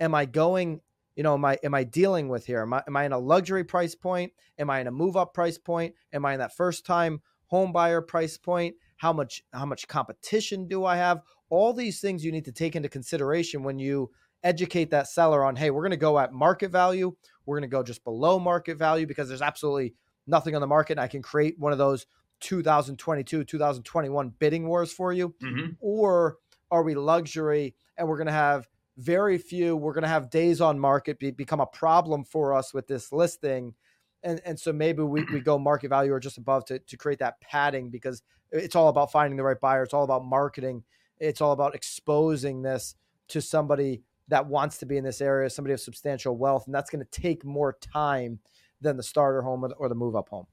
am 0.00 0.14
I 0.14 0.24
going 0.24 0.80
you 1.18 1.24
know, 1.24 1.34
am 1.34 1.44
I 1.44 1.58
am 1.64 1.74
I 1.74 1.82
dealing 1.82 2.28
with 2.28 2.46
here? 2.46 2.62
Am 2.62 2.72
I 2.72 2.84
am 2.86 2.96
I 2.96 3.04
in 3.04 3.10
a 3.10 3.18
luxury 3.18 3.64
price 3.64 3.96
point? 3.96 4.32
Am 4.56 4.70
I 4.70 4.80
in 4.80 4.86
a 4.86 4.92
move 4.92 5.16
up 5.16 5.34
price 5.34 5.58
point? 5.58 5.96
Am 6.12 6.24
I 6.24 6.34
in 6.34 6.38
that 6.38 6.54
first 6.54 6.86
time 6.86 7.20
home 7.48 7.72
buyer 7.72 8.00
price 8.00 8.38
point? 8.38 8.74
How 8.96 9.12
much 9.12 9.42
how 9.52 9.66
much 9.66 9.88
competition 9.88 10.68
do 10.68 10.84
I 10.84 10.96
have? 10.96 11.20
All 11.50 11.72
these 11.72 12.00
things 12.00 12.24
you 12.24 12.32
need 12.32 12.44
to 12.46 12.52
take 12.52 12.76
into 12.76 12.88
consideration 12.88 13.62
when 13.62 13.78
you 13.78 14.10
educate 14.44 14.90
that 14.90 15.08
seller 15.08 15.44
on, 15.44 15.56
hey, 15.56 15.70
we're 15.70 15.82
going 15.82 15.90
to 15.90 15.96
go 15.96 16.18
at 16.18 16.32
market 16.32 16.70
value. 16.70 17.14
We're 17.46 17.58
going 17.58 17.68
to 17.68 17.74
go 17.74 17.82
just 17.82 18.04
below 18.04 18.38
market 18.38 18.78
value 18.78 19.06
because 19.06 19.28
there's 19.28 19.42
absolutely 19.42 19.94
nothing 20.26 20.54
on 20.54 20.60
the 20.60 20.66
market. 20.66 20.92
And 20.92 21.00
I 21.00 21.08
can 21.08 21.22
create 21.22 21.58
one 21.58 21.72
of 21.72 21.78
those 21.78 22.06
2022, 22.40 23.44
2021 23.44 24.32
bidding 24.38 24.66
wars 24.68 24.92
for 24.92 25.12
you. 25.12 25.34
Mm-hmm. 25.42 25.72
Or 25.80 26.36
are 26.70 26.82
we 26.82 26.94
luxury 26.94 27.74
and 27.96 28.06
we're 28.06 28.18
going 28.18 28.26
to 28.26 28.32
have 28.32 28.68
very 28.98 29.38
few. 29.38 29.76
We're 29.76 29.94
going 29.94 30.02
to 30.02 30.08
have 30.08 30.30
days 30.30 30.60
on 30.60 30.78
market 30.78 31.18
be, 31.18 31.30
become 31.30 31.60
a 31.60 31.66
problem 31.66 32.24
for 32.24 32.52
us 32.52 32.74
with 32.74 32.86
this 32.88 33.12
listing. 33.12 33.74
And, 34.22 34.40
and 34.44 34.58
so 34.58 34.72
maybe 34.72 35.02
we, 35.02 35.24
we 35.32 35.40
go 35.40 35.58
market 35.58 35.88
value 35.88 36.12
or 36.12 36.20
just 36.20 36.38
above 36.38 36.64
to, 36.66 36.78
to 36.78 36.96
create 36.96 37.20
that 37.20 37.40
padding 37.40 37.90
because 37.90 38.22
it's 38.50 38.74
all 38.74 38.88
about 38.88 39.12
finding 39.12 39.36
the 39.36 39.44
right 39.44 39.60
buyer. 39.60 39.82
It's 39.82 39.94
all 39.94 40.04
about 40.04 40.24
marketing. 40.24 40.82
It's 41.18 41.40
all 41.40 41.52
about 41.52 41.74
exposing 41.74 42.62
this 42.62 42.94
to 43.28 43.40
somebody 43.40 44.02
that 44.28 44.46
wants 44.46 44.78
to 44.78 44.86
be 44.86 44.96
in 44.96 45.04
this 45.04 45.20
area, 45.20 45.48
somebody 45.50 45.72
of 45.72 45.80
substantial 45.80 46.36
wealth. 46.36 46.66
And 46.66 46.74
that's 46.74 46.90
going 46.90 47.04
to 47.04 47.10
take 47.10 47.44
more 47.44 47.78
time 47.80 48.40
than 48.80 48.96
the 48.96 49.02
starter 49.02 49.42
home 49.42 49.64
or 49.78 49.88
the, 49.88 49.94
move 49.94 50.14
up 50.14 50.28
home. 50.28 50.46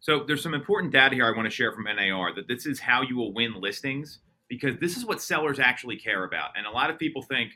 So 0.00 0.24
there's 0.26 0.42
some 0.42 0.54
important 0.54 0.92
data 0.92 1.14
here 1.14 1.26
I 1.26 1.36
want 1.36 1.46
to 1.46 1.50
share 1.50 1.72
from 1.72 1.84
NAR 1.84 2.34
that 2.34 2.46
this 2.48 2.66
is 2.66 2.78
how 2.78 3.02
you 3.02 3.16
will 3.16 3.32
win 3.32 3.60
listings 3.60 4.20
because 4.48 4.76
this 4.80 4.96
is 4.96 5.04
what 5.04 5.20
sellers 5.20 5.58
actually 5.58 5.96
care 5.96 6.24
about. 6.24 6.50
And 6.56 6.66
a 6.66 6.70
lot 6.70 6.90
of 6.90 6.98
people 6.98 7.22
think, 7.22 7.52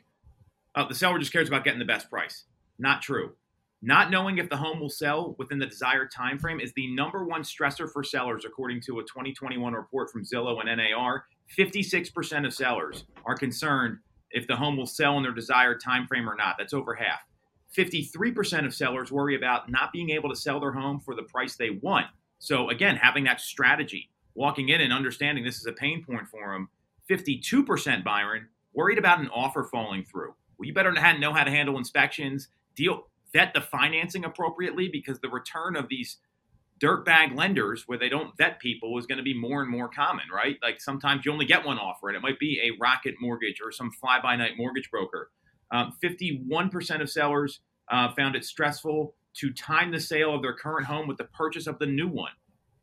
uh, 0.75 0.87
the 0.87 0.95
seller 0.95 1.19
just 1.19 1.31
cares 1.31 1.47
about 1.47 1.63
getting 1.63 1.79
the 1.79 1.85
best 1.85 2.09
price. 2.09 2.45
Not 2.79 3.01
true. 3.01 3.33
Not 3.83 4.11
knowing 4.11 4.37
if 4.37 4.47
the 4.47 4.57
home 4.57 4.79
will 4.79 4.89
sell 4.89 5.35
within 5.39 5.57
the 5.57 5.65
desired 5.65 6.11
time 6.11 6.37
frame 6.37 6.59
is 6.59 6.71
the 6.73 6.93
number 6.93 7.25
one 7.25 7.41
stressor 7.41 7.91
for 7.91 8.03
sellers, 8.03 8.45
according 8.45 8.81
to 8.81 8.99
a 8.99 9.03
2021 9.03 9.73
report 9.73 10.11
from 10.11 10.23
Zillow 10.23 10.59
and 10.59 10.69
NAR. 10.77 11.25
56% 11.57 12.45
of 12.45 12.53
sellers 12.53 13.05
are 13.25 13.35
concerned 13.35 13.97
if 14.29 14.45
the 14.45 14.55
home 14.55 14.77
will 14.77 14.85
sell 14.85 15.17
in 15.17 15.23
their 15.23 15.33
desired 15.33 15.81
time 15.83 16.05
frame 16.05 16.29
or 16.29 16.35
not. 16.35 16.55
That's 16.59 16.73
over 16.73 16.93
half. 16.93 17.21
53% 17.75 18.67
of 18.67 18.73
sellers 18.75 19.11
worry 19.11 19.35
about 19.35 19.71
not 19.71 19.91
being 19.91 20.11
able 20.11 20.29
to 20.29 20.35
sell 20.35 20.59
their 20.59 20.73
home 20.73 20.99
for 20.99 21.15
the 21.15 21.23
price 21.23 21.55
they 21.55 21.71
want. 21.81 22.05
So 22.37 22.69
again, 22.69 22.97
having 22.97 23.23
that 23.23 23.41
strategy, 23.41 24.11
walking 24.35 24.69
in 24.69 24.81
and 24.81 24.93
understanding 24.93 25.43
this 25.43 25.59
is 25.59 25.65
a 25.65 25.73
pain 25.73 26.03
point 26.03 26.27
for 26.27 26.53
them. 26.53 26.69
52% 27.09 28.03
Byron 28.03 28.47
worried 28.73 28.99
about 28.99 29.19
an 29.19 29.29
offer 29.29 29.63
falling 29.63 30.03
through. 30.03 30.35
Well, 30.57 30.67
you 30.67 30.73
better 30.73 30.91
know 30.91 31.33
how 31.33 31.43
to 31.43 31.51
handle 31.51 31.77
inspections, 31.77 32.49
deal 32.75 33.07
vet 33.33 33.53
the 33.53 33.61
financing 33.61 34.25
appropriately 34.25 34.89
because 34.91 35.19
the 35.19 35.29
return 35.29 35.75
of 35.75 35.87
these 35.89 36.17
dirtbag 36.81 37.37
lenders 37.37 37.83
where 37.85 37.97
they 37.97 38.09
don't 38.09 38.35
vet 38.37 38.59
people 38.59 38.97
is 38.97 39.05
going 39.05 39.17
to 39.19 39.23
be 39.23 39.37
more 39.37 39.61
and 39.61 39.69
more 39.69 39.87
common, 39.87 40.25
right? 40.33 40.57
Like 40.63 40.81
sometimes 40.81 41.25
you 41.25 41.31
only 41.31 41.45
get 41.45 41.65
one 41.65 41.77
offer, 41.77 42.09
and 42.09 42.17
it 42.17 42.21
might 42.21 42.39
be 42.39 42.59
a 42.63 42.77
Rocket 42.81 43.15
Mortgage 43.21 43.59
or 43.63 43.71
some 43.71 43.91
fly 43.91 44.19
by 44.21 44.35
night 44.35 44.53
mortgage 44.57 44.89
broker. 44.89 45.29
Um, 45.71 45.93
51% 46.03 47.01
of 47.01 47.09
sellers 47.09 47.61
uh, 47.89 48.13
found 48.13 48.35
it 48.35 48.43
stressful 48.43 49.13
to 49.35 49.53
time 49.53 49.91
the 49.91 49.99
sale 49.99 50.35
of 50.35 50.41
their 50.41 50.55
current 50.55 50.87
home 50.87 51.07
with 51.07 51.17
the 51.17 51.23
purchase 51.25 51.67
of 51.67 51.79
the 51.79 51.85
new 51.85 52.07
one. 52.07 52.31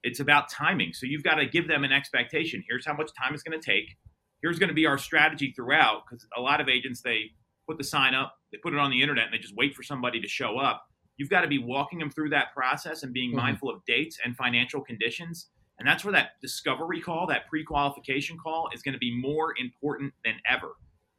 It's 0.03 0.21
about 0.21 0.49
timing. 0.49 0.93
So 0.93 1.07
you've 1.07 1.25
got 1.25 1.35
to 1.35 1.47
give 1.47 1.69
them 1.69 1.85
an 1.85 1.93
expectation. 1.93 2.65
Here's 2.69 2.87
how 2.87 2.95
much 2.95 3.11
time 3.19 3.35
it's 3.35 3.43
going 3.43 3.61
to 3.61 3.65
take. 3.65 3.97
Here's 4.41 4.59
going 4.59 4.69
to 4.69 4.75
be 4.75 4.87
our 4.87 4.97
strategy 4.97 5.53
throughout 5.55 6.05
because 6.09 6.27
a 6.37 6.41
lot 6.41 6.61
of 6.61 6.69
agents, 6.69 7.03
they 7.03 7.33
put 7.69 7.79
the 7.79 7.85
sign 7.85 8.15
up, 8.15 8.39
they 8.51 8.59
put 8.59 8.73
it 8.73 8.79
on 8.79 8.91
the 8.91 9.01
internet, 9.01 9.27
and 9.27 9.35
they 9.35 9.39
just 9.39 9.57
wait 9.57 9.75
for 9.75 9.83
somebody 9.83 10.21
to 10.21 10.29
show 10.29 10.59
up. 10.59 10.87
You've 11.19 11.31
got 11.31 11.43
to 11.43 11.49
be 11.49 11.59
walking 11.59 11.99
them 11.99 12.11
through 12.11 12.31
that 12.31 12.55
process 12.55 13.03
and 13.03 13.13
being 13.13 13.31
mm-hmm. 13.31 13.41
mindful 13.41 13.71
of 13.71 13.85
dates 13.87 14.19
and 14.25 14.37
financial 14.37 14.81
conditions. 14.81 15.49
And 15.79 15.87
that's 15.87 16.05
where 16.05 16.13
that 16.13 16.41
discovery 16.41 17.01
call, 17.01 17.27
that 17.29 17.47
pre 17.49 17.65
qualification 17.65 18.39
call, 18.39 18.69
is 18.73 18.83
going 18.83 18.95
to 18.95 18.99
be 18.99 19.15
more 19.15 19.55
important 19.59 20.13
than 20.25 20.35
ever. 20.49 20.73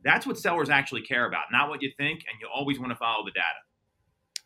That's 0.03 0.25
what 0.25 0.37
sellers 0.37 0.69
actually 0.69 1.01
care 1.01 1.25
about, 1.25 1.45
not 1.51 1.69
what 1.69 1.81
you 1.81 1.91
think. 1.97 2.21
And 2.29 2.39
you 2.41 2.47
always 2.53 2.79
want 2.79 2.91
to 2.91 2.95
follow 2.95 3.23
the 3.23 3.31
data. 3.31 3.45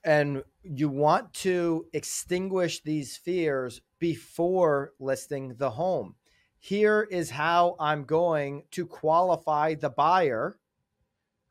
And 0.04 0.44
you 0.64 0.90
want 0.90 1.34
to 1.36 1.86
extinguish 1.94 2.82
these 2.82 3.16
fears 3.16 3.82
before 4.00 4.92
listing 5.00 5.56
the 5.58 5.70
home. 5.70 6.16
Here 6.60 7.08
is 7.10 7.30
how 7.30 7.76
I'm 7.80 8.04
going 8.04 8.64
to 8.72 8.86
qualify 8.86 9.76
the 9.76 9.90
buyer 9.90 10.58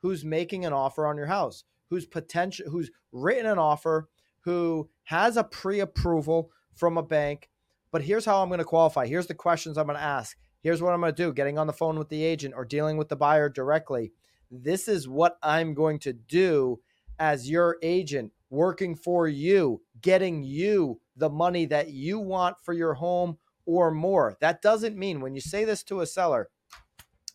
who's 0.02 0.24
making 0.24 0.66
an 0.66 0.72
offer 0.72 1.06
on 1.06 1.16
your 1.16 1.26
house, 1.26 1.64
who's 1.88 2.06
potential, 2.06 2.68
who's 2.68 2.90
written 3.12 3.46
an 3.46 3.58
offer, 3.58 4.08
who 4.40 4.88
has 5.04 5.36
a 5.36 5.44
pre-approval 5.44 6.50
from 6.74 6.98
a 6.98 7.02
bank. 7.02 7.48
But 7.90 8.02
here's 8.02 8.24
how 8.24 8.42
I'm 8.42 8.48
going 8.48 8.58
to 8.58 8.64
qualify. 8.64 9.06
Here's 9.06 9.26
the 9.26 9.34
questions 9.34 9.78
I'm 9.78 9.86
going 9.86 9.98
to 9.98 10.02
ask. 10.02 10.36
Here's 10.62 10.82
what 10.82 10.92
I'm 10.92 11.00
going 11.00 11.14
to 11.14 11.22
do: 11.22 11.32
getting 11.32 11.58
on 11.58 11.66
the 11.66 11.72
phone 11.72 11.98
with 11.98 12.08
the 12.08 12.24
agent 12.24 12.54
or 12.56 12.64
dealing 12.64 12.96
with 12.96 13.08
the 13.08 13.16
buyer 13.16 13.48
directly. 13.48 14.12
This 14.50 14.88
is 14.88 15.08
what 15.08 15.38
I'm 15.42 15.74
going 15.74 15.98
to 16.00 16.12
do 16.12 16.80
as 17.18 17.48
your 17.48 17.78
agent, 17.82 18.32
working 18.50 18.94
for 18.94 19.28
you, 19.28 19.82
getting 20.00 20.42
you 20.42 21.00
the 21.16 21.30
money 21.30 21.66
that 21.66 21.90
you 21.90 22.18
want 22.18 22.56
for 22.62 22.72
your 22.72 22.94
home 22.94 23.38
or 23.66 23.90
more. 23.90 24.36
That 24.40 24.62
doesn't 24.62 24.96
mean 24.96 25.20
when 25.20 25.34
you 25.34 25.40
say 25.40 25.64
this 25.64 25.82
to 25.84 26.00
a 26.00 26.06
seller, 26.06 26.48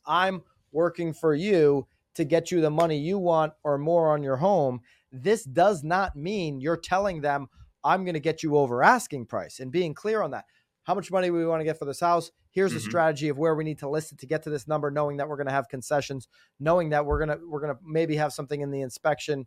I'm 0.06 0.44
working 0.72 1.14
for 1.14 1.34
you 1.34 1.88
to 2.18 2.26
get 2.26 2.52
you 2.52 2.62
the 2.62 2.70
money 2.70 2.98
you 2.98 3.18
want 3.18 3.54
or 3.64 3.78
more 3.78 4.12
on 4.12 4.22
your 4.22 4.38
home. 4.38 4.82
This 5.12 5.44
does 5.44 5.84
not 5.84 6.16
mean 6.16 6.60
you're 6.60 6.78
telling 6.78 7.22
them, 7.22 7.48
I'm 7.84 8.04
going 8.04 8.16
to 8.16 8.20
get 8.20 8.44
you 8.44 8.58
over 8.58 8.84
asking 8.84 9.28
price 9.28 9.60
and 9.60 9.72
being 9.72 9.94
clear 9.94 10.22
on 10.22 10.32
that. 10.32 10.46
How 10.84 10.96
much 10.96 11.12
money 11.12 11.30
we 11.30 11.46
want 11.46 11.62
to 11.62 11.66
get 11.66 11.80
for 11.80 11.86
this 11.86 12.00
house? 12.00 12.32
Here's 12.52 12.72
mm-hmm. 12.72 12.78
a 12.78 12.82
strategy 12.82 13.30
of 13.30 13.38
where 13.38 13.56
we 13.56 13.64
need 13.64 13.80
to 13.80 13.90
list 13.90 14.12
it 14.12 14.20
to 14.20 14.26
get 14.26 14.44
to 14.44 14.50
this 14.50 14.68
number, 14.68 14.90
knowing 14.90 15.18
that 15.18 15.28
we're 15.28 15.38
going 15.38 15.48
to 15.48 15.54
have 15.54 15.70
concessions, 15.70 16.28
knowing 16.60 16.90
that 16.90 17.06
we're 17.06 17.24
going 17.26 17.38
to 17.38 17.46
we're 17.48 17.62
going 17.62 17.74
to 17.74 17.80
maybe 17.86 18.16
have 18.16 18.34
something 18.34 18.62
in 18.62 18.72
the 18.72 18.82
inspection, 18.82 19.46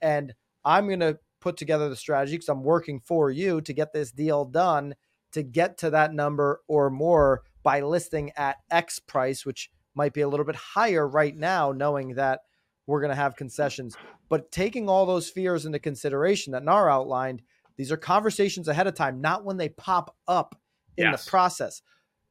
and 0.00 0.34
I'm 0.64 0.86
going 0.86 1.00
to 1.00 1.18
put 1.40 1.56
together 1.56 1.88
the 1.88 1.96
strategy 1.96 2.36
because 2.36 2.48
I'm 2.48 2.62
working 2.62 3.00
for 3.00 3.30
you 3.30 3.60
to 3.62 3.72
get 3.72 3.92
this 3.92 4.12
deal 4.12 4.44
done 4.44 4.94
to 5.32 5.42
get 5.42 5.78
to 5.78 5.90
that 5.90 6.14
number 6.14 6.60
or 6.68 6.90
more 6.90 7.42
by 7.62 7.80
listing 7.80 8.30
at 8.36 8.58
X 8.70 8.98
price, 8.98 9.44
which 9.44 9.70
might 9.94 10.12
be 10.12 10.22
a 10.22 10.28
little 10.28 10.46
bit 10.46 10.56
higher 10.56 11.06
right 11.06 11.36
now, 11.36 11.72
knowing 11.72 12.14
that 12.14 12.40
we're 12.86 13.00
going 13.00 13.10
to 13.10 13.16
have 13.16 13.36
concessions. 13.36 13.96
But 14.28 14.50
taking 14.50 14.88
all 14.88 15.06
those 15.06 15.30
fears 15.30 15.66
into 15.66 15.78
consideration 15.78 16.52
that 16.52 16.64
NAR 16.64 16.90
outlined, 16.90 17.42
these 17.76 17.92
are 17.92 17.96
conversations 17.96 18.68
ahead 18.68 18.86
of 18.86 18.94
time, 18.94 19.20
not 19.20 19.44
when 19.44 19.56
they 19.56 19.68
pop 19.68 20.16
up 20.26 20.60
in 20.96 21.10
yes. 21.10 21.24
the 21.24 21.30
process. 21.30 21.82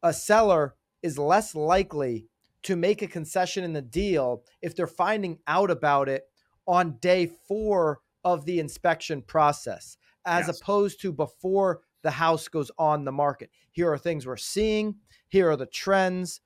A 0.04 0.13
seller 0.13 0.76
is 1.02 1.17
less 1.17 1.56
likely 1.56 2.28
to 2.63 2.76
make 2.76 3.02
a 3.02 3.08
concession 3.08 3.63
in 3.63 3.74
the 3.74 3.82
deal 3.82 4.43
if 4.62 4.76
they're 4.76 4.88
finding 4.88 5.39
out 5.47 5.71
about 5.71 6.10
it 6.10 6.24
on 6.67 6.97
day 7.00 7.32
four 7.47 8.00
of 8.24 8.45
the 8.45 8.60
inspection 8.60 9.21
process, 9.21 9.97
as 10.26 10.47
yes. 10.47 10.60
opposed 10.60 11.02
to 11.02 11.12
before 11.12 11.82
the 12.04 12.12
house 12.12 12.47
goes 12.47 12.71
on 12.78 13.04
the 13.04 13.12
market. 13.12 13.50
Here 13.71 13.91
are 13.91 13.97
things 13.97 14.26
we're 14.26 14.38
seeing. 14.38 14.95
Here 15.30 15.50
are 15.50 15.58
the 15.58 15.65
trends 15.65 16.41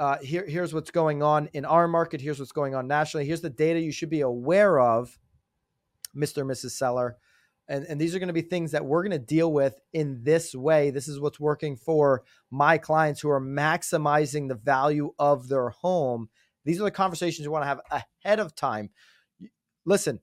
uh, 0.00 0.16
here, 0.22 0.46
here's 0.46 0.72
what's 0.72 0.90
going 0.90 1.22
on 1.22 1.50
in 1.52 1.66
our 1.66 1.86
market. 1.86 2.22
Here's 2.22 2.38
what's 2.38 2.52
going 2.52 2.74
on 2.74 2.88
nationally. 2.88 3.26
Here's 3.26 3.42
the 3.42 3.50
data 3.50 3.78
you 3.78 3.92
should 3.92 4.08
be 4.08 4.22
aware 4.22 4.80
of, 4.80 5.18
Mr. 6.16 6.40
and 6.40 6.50
Mrs. 6.50 6.70
Seller. 6.70 7.18
And, 7.68 7.84
and 7.84 8.00
these 8.00 8.14
are 8.14 8.18
going 8.18 8.28
to 8.28 8.32
be 8.32 8.40
things 8.40 8.72
that 8.72 8.86
we're 8.86 9.02
going 9.02 9.10
to 9.12 9.18
deal 9.18 9.52
with 9.52 9.78
in 9.92 10.24
this 10.24 10.54
way. 10.54 10.90
This 10.90 11.06
is 11.06 11.20
what's 11.20 11.38
working 11.38 11.76
for 11.76 12.24
my 12.50 12.78
clients 12.78 13.20
who 13.20 13.28
are 13.28 13.42
maximizing 13.42 14.48
the 14.48 14.54
value 14.54 15.12
of 15.18 15.48
their 15.48 15.68
home. 15.68 16.30
These 16.64 16.80
are 16.80 16.84
the 16.84 16.90
conversations 16.90 17.44
you 17.44 17.50
want 17.50 17.64
to 17.64 17.68
have 17.68 18.02
ahead 18.24 18.40
of 18.40 18.54
time. 18.54 18.88
Listen, 19.84 20.20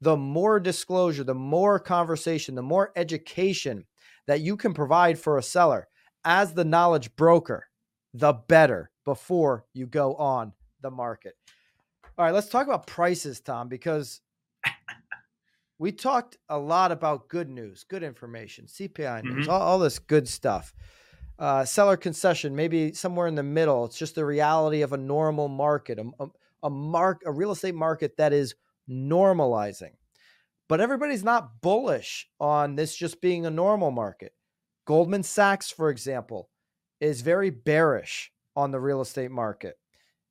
the 0.00 0.16
more 0.16 0.58
disclosure, 0.58 1.22
the 1.22 1.34
more 1.34 1.78
conversation, 1.78 2.56
the 2.56 2.62
more 2.62 2.90
education 2.96 3.86
that 4.26 4.40
you 4.40 4.56
can 4.56 4.74
provide 4.74 5.20
for 5.20 5.38
a 5.38 5.42
seller 5.42 5.86
as 6.24 6.54
the 6.54 6.64
knowledge 6.64 7.14
broker, 7.14 7.68
the 8.12 8.32
better 8.32 8.90
before 9.10 9.64
you 9.74 9.86
go 9.86 10.14
on 10.14 10.52
the 10.82 10.90
market. 10.90 11.34
All 12.16 12.24
right, 12.24 12.32
let's 12.32 12.48
talk 12.48 12.68
about 12.68 12.86
prices, 12.86 13.40
Tom, 13.40 13.68
because 13.68 14.20
we 15.80 15.90
talked 15.90 16.38
a 16.48 16.56
lot 16.56 16.92
about 16.92 17.28
good 17.28 17.50
news, 17.50 17.82
good 17.82 18.04
information, 18.04 18.66
CPI 18.66 19.24
news, 19.24 19.46
mm-hmm. 19.46 19.50
all, 19.50 19.62
all, 19.62 19.78
this 19.80 19.98
good 19.98 20.28
stuff. 20.28 20.72
uh, 21.40 21.64
seller 21.64 21.96
concession, 21.96 22.54
maybe 22.54 22.92
somewhere 22.92 23.26
in 23.26 23.34
the 23.34 23.42
middle. 23.42 23.84
It's 23.86 23.98
just 23.98 24.14
the 24.14 24.24
reality 24.24 24.82
of 24.82 24.92
a 24.92 24.98
normal 24.98 25.48
market, 25.48 25.98
a, 25.98 26.04
a, 26.20 26.26
a 26.64 26.70
mark, 26.70 27.22
a 27.26 27.32
real 27.32 27.50
estate 27.50 27.74
market 27.74 28.16
that 28.18 28.32
is 28.32 28.54
normalizing. 28.88 29.94
But 30.68 30.80
everybody's 30.80 31.24
not 31.24 31.62
bullish 31.62 32.28
on 32.38 32.76
this 32.76 32.94
just 32.94 33.20
being 33.20 33.44
a 33.46 33.50
normal 33.50 33.90
market. 33.90 34.34
Goldman 34.84 35.22
Sachs, 35.24 35.70
for 35.70 35.90
example, 35.90 36.50
is 37.00 37.22
very 37.22 37.50
bearish 37.50 38.30
on 38.56 38.70
the 38.70 38.80
real 38.80 39.00
estate 39.00 39.30
market. 39.30 39.76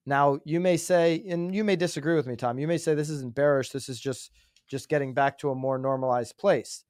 Now, 0.05 0.39
you 0.45 0.59
may 0.59 0.77
say, 0.77 1.23
and 1.29 1.53
you 1.53 1.63
may 1.63 1.75
disagree 1.75 2.15
with 2.15 2.27
me, 2.27 2.35
Tom. 2.35 2.57
You 2.57 2.67
may 2.67 2.77
say 2.77 2.95
this 2.95 3.09
isn't 3.09 3.35
bearish. 3.35 3.69
This 3.69 3.89
is 3.89 3.99
just 3.99 4.31
just 4.67 4.87
getting 4.87 5.13
back 5.13 5.37
to 5.39 5.49
a 5.49 5.55
more 5.55 5.77
normalized 5.77 6.37
place. 6.37 6.83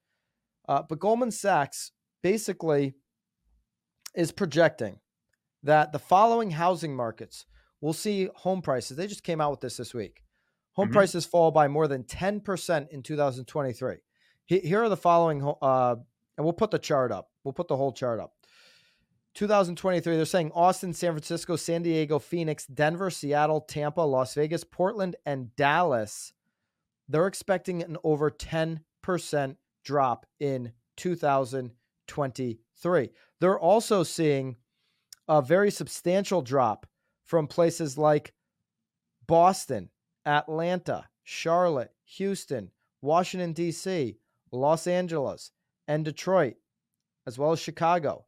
Uh, 0.67 0.83
but 0.87 0.99
Goldman 0.99 1.31
Sachs 1.31 1.91
basically 2.21 2.93
is 4.15 4.31
projecting 4.31 4.99
that 5.63 5.91
the 5.91 5.99
following 5.99 6.51
housing 6.51 6.95
markets 6.95 7.45
will 7.81 7.93
see 7.93 8.29
home 8.35 8.61
prices. 8.61 8.97
They 8.97 9.07
just 9.07 9.23
came 9.23 9.41
out 9.41 9.51
with 9.51 9.61
this 9.61 9.77
this 9.77 9.93
week. 9.93 10.23
Home 10.73 10.87
mm-hmm. 10.87 10.93
prices 10.93 11.25
fall 11.25 11.51
by 11.51 11.67
more 11.67 11.87
than 11.87 12.03
10% 12.03 12.89
in 12.89 13.01
2023. 13.01 13.95
Here 14.45 14.83
are 14.83 14.89
the 14.89 14.97
following, 14.97 15.43
uh, 15.61 15.95
and 16.37 16.43
we'll 16.43 16.53
put 16.53 16.71
the 16.71 16.79
chart 16.79 17.11
up. 17.11 17.29
We'll 17.43 17.53
put 17.53 17.67
the 17.67 17.77
whole 17.77 17.91
chart 17.91 18.19
up. 18.19 18.33
2023, 19.39 20.17
they're 20.17 20.25
saying 20.25 20.51
Austin, 20.53 20.91
San 20.91 21.13
Francisco, 21.13 21.55
San 21.55 21.81
Diego, 21.81 22.19
Phoenix, 22.19 22.65
Denver, 22.65 23.09
Seattle, 23.09 23.61
Tampa, 23.61 24.01
Las 24.01 24.33
Vegas, 24.33 24.65
Portland, 24.65 25.15
and 25.25 25.55
Dallas. 25.55 26.33
They're 27.07 27.25
expecting 27.25 27.81
an 27.81 27.95
over 28.03 28.29
10% 28.29 28.81
drop 29.85 30.25
in 30.41 30.73
2023. 30.97 33.09
They're 33.39 33.57
also 33.57 34.03
seeing 34.03 34.57
a 35.29 35.41
very 35.41 35.71
substantial 35.71 36.41
drop 36.41 36.85
from 37.23 37.47
places 37.47 37.97
like 37.97 38.33
Boston, 39.25 39.89
Atlanta, 40.25 41.05
Charlotte, 41.23 41.93
Houston, 42.17 42.71
Washington, 43.01 43.53
D.C., 43.53 44.17
Los 44.51 44.85
Angeles, 44.85 45.53
and 45.87 46.03
Detroit, 46.03 46.55
as 47.25 47.37
well 47.37 47.53
as 47.53 47.61
Chicago. 47.61 48.25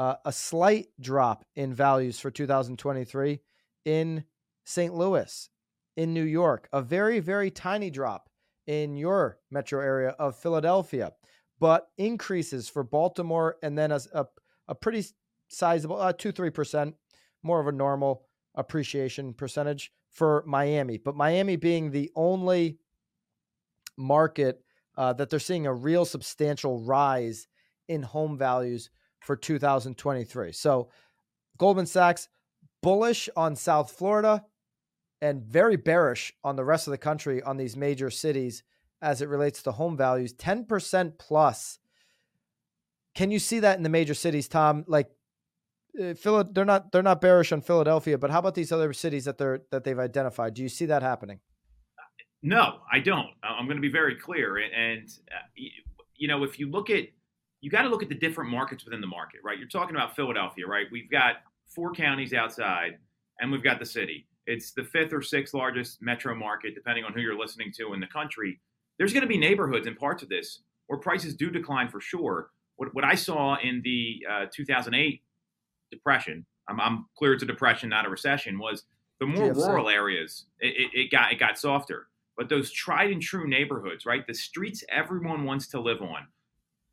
Uh, 0.00 0.16
a 0.24 0.32
slight 0.32 0.86
drop 0.98 1.44
in 1.56 1.74
values 1.74 2.18
for 2.18 2.30
2023 2.30 3.38
in 3.84 4.24
St. 4.64 4.94
Louis, 4.94 5.50
in 5.94 6.14
New 6.14 6.24
York, 6.24 6.70
a 6.72 6.80
very, 6.80 7.20
very 7.20 7.50
tiny 7.50 7.90
drop 7.90 8.30
in 8.66 8.96
your 8.96 9.36
metro 9.50 9.78
area 9.78 10.16
of 10.18 10.38
Philadelphia, 10.38 11.12
but 11.58 11.88
increases 11.98 12.66
for 12.66 12.82
Baltimore 12.82 13.58
and 13.62 13.76
then 13.76 13.92
a, 13.92 14.00
a, 14.14 14.24
a 14.68 14.74
pretty 14.74 15.04
sizable, 15.48 16.00
uh, 16.00 16.14
2 16.14 16.32
3%, 16.32 16.94
more 17.42 17.60
of 17.60 17.66
a 17.66 17.72
normal 17.72 18.22
appreciation 18.54 19.34
percentage 19.34 19.92
for 20.08 20.42
Miami. 20.46 20.96
But 20.96 21.14
Miami 21.14 21.56
being 21.56 21.90
the 21.90 22.10
only 22.16 22.78
market 23.98 24.64
uh, 24.96 25.12
that 25.12 25.28
they're 25.28 25.38
seeing 25.38 25.66
a 25.66 25.74
real 25.74 26.06
substantial 26.06 26.80
rise 26.80 27.48
in 27.86 28.02
home 28.02 28.38
values 28.38 28.88
for 29.20 29.36
2023. 29.36 30.52
So 30.52 30.88
Goldman 31.58 31.86
Sachs 31.86 32.28
bullish 32.82 33.28
on 33.36 33.56
South 33.56 33.92
Florida 33.92 34.44
and 35.20 35.42
very 35.42 35.76
bearish 35.76 36.32
on 36.42 36.56
the 36.56 36.64
rest 36.64 36.86
of 36.86 36.92
the 36.92 36.98
country 36.98 37.42
on 37.42 37.56
these 37.56 37.76
major 37.76 38.10
cities 38.10 38.62
as 39.02 39.22
it 39.22 39.28
relates 39.28 39.62
to 39.62 39.72
home 39.72 39.96
values 39.96 40.32
10% 40.34 41.18
plus 41.18 41.78
can 43.14 43.30
you 43.30 43.38
see 43.38 43.60
that 43.60 43.76
in 43.76 43.82
the 43.82 43.88
major 43.88 44.14
cities 44.14 44.48
tom 44.48 44.84
like 44.86 45.10
uh, 45.98 46.14
Phil, 46.14 46.44
they're 46.44 46.64
not 46.64 46.92
they're 46.92 47.02
not 47.02 47.20
bearish 47.20 47.52
on 47.52 47.60
Philadelphia, 47.60 48.18
but 48.18 48.30
how 48.30 48.38
about 48.38 48.54
these 48.54 48.72
other 48.72 48.92
cities 48.92 49.24
that 49.24 49.38
they're 49.38 49.62
that 49.70 49.84
they've 49.84 49.98
identified? 49.98 50.54
Do 50.54 50.62
you 50.62 50.68
see 50.68 50.86
that 50.86 51.02
happening? 51.02 51.40
No, 52.42 52.78
I 52.90 53.00
don't. 53.00 53.28
I'm 53.42 53.66
going 53.66 53.76
to 53.76 53.82
be 53.82 53.90
very 53.90 54.16
clear, 54.16 54.56
and 54.58 55.08
uh, 55.30 55.60
you 56.14 56.28
know, 56.28 56.44
if 56.44 56.58
you 56.58 56.70
look 56.70 56.90
at 56.90 57.06
you 57.60 57.70
got 57.70 57.82
to 57.82 57.88
look 57.88 58.02
at 58.02 58.08
the 58.08 58.14
different 58.14 58.50
markets 58.50 58.84
within 58.84 59.00
the 59.00 59.06
market, 59.06 59.40
right? 59.44 59.58
You're 59.58 59.68
talking 59.68 59.94
about 59.94 60.16
Philadelphia, 60.16 60.66
right? 60.66 60.86
We've 60.90 61.10
got 61.10 61.36
four 61.66 61.92
counties 61.92 62.32
outside, 62.32 62.98
and 63.40 63.52
we've 63.52 63.62
got 63.62 63.78
the 63.78 63.86
city. 63.86 64.26
It's 64.46 64.72
the 64.72 64.84
fifth 64.84 65.12
or 65.12 65.22
sixth 65.22 65.54
largest 65.54 66.02
metro 66.02 66.34
market, 66.34 66.74
depending 66.74 67.04
on 67.04 67.12
who 67.12 67.20
you're 67.20 67.38
listening 67.38 67.72
to 67.76 67.92
in 67.92 68.00
the 68.00 68.06
country. 68.06 68.58
There's 68.98 69.12
going 69.12 69.22
to 69.22 69.28
be 69.28 69.38
neighborhoods 69.38 69.86
in 69.86 69.94
parts 69.94 70.22
of 70.22 70.28
this 70.28 70.60
where 70.86 70.98
prices 70.98 71.34
do 71.34 71.50
decline 71.50 71.88
for 71.88 72.00
sure. 72.00 72.50
What, 72.76 72.94
what 72.94 73.04
I 73.04 73.14
saw 73.14 73.56
in 73.62 73.80
the 73.84 74.26
uh, 74.28 74.46
2008 74.52 75.22
depression, 75.92 76.44
I'm, 76.68 76.80
I'm, 76.80 77.06
clear 77.16 77.34
it's 77.34 77.42
a 77.42 77.46
depression, 77.46 77.88
not 77.88 78.06
a 78.06 78.10
recession, 78.10 78.58
was 78.58 78.84
the 79.20 79.26
more 79.26 79.52
GFC. 79.52 79.56
rural 79.56 79.88
areas, 79.88 80.46
it, 80.58 80.74
it, 80.76 80.98
it, 80.98 81.10
got 81.10 81.30
it 81.32 81.38
got 81.38 81.58
softer. 81.58 82.08
But 82.36 82.48
those 82.48 82.72
tried 82.72 83.10
and 83.12 83.20
true 83.20 83.46
neighborhoods, 83.46 84.06
right? 84.06 84.26
The 84.26 84.34
streets 84.34 84.82
everyone 84.90 85.44
wants 85.44 85.68
to 85.68 85.80
live 85.80 86.00
on. 86.00 86.26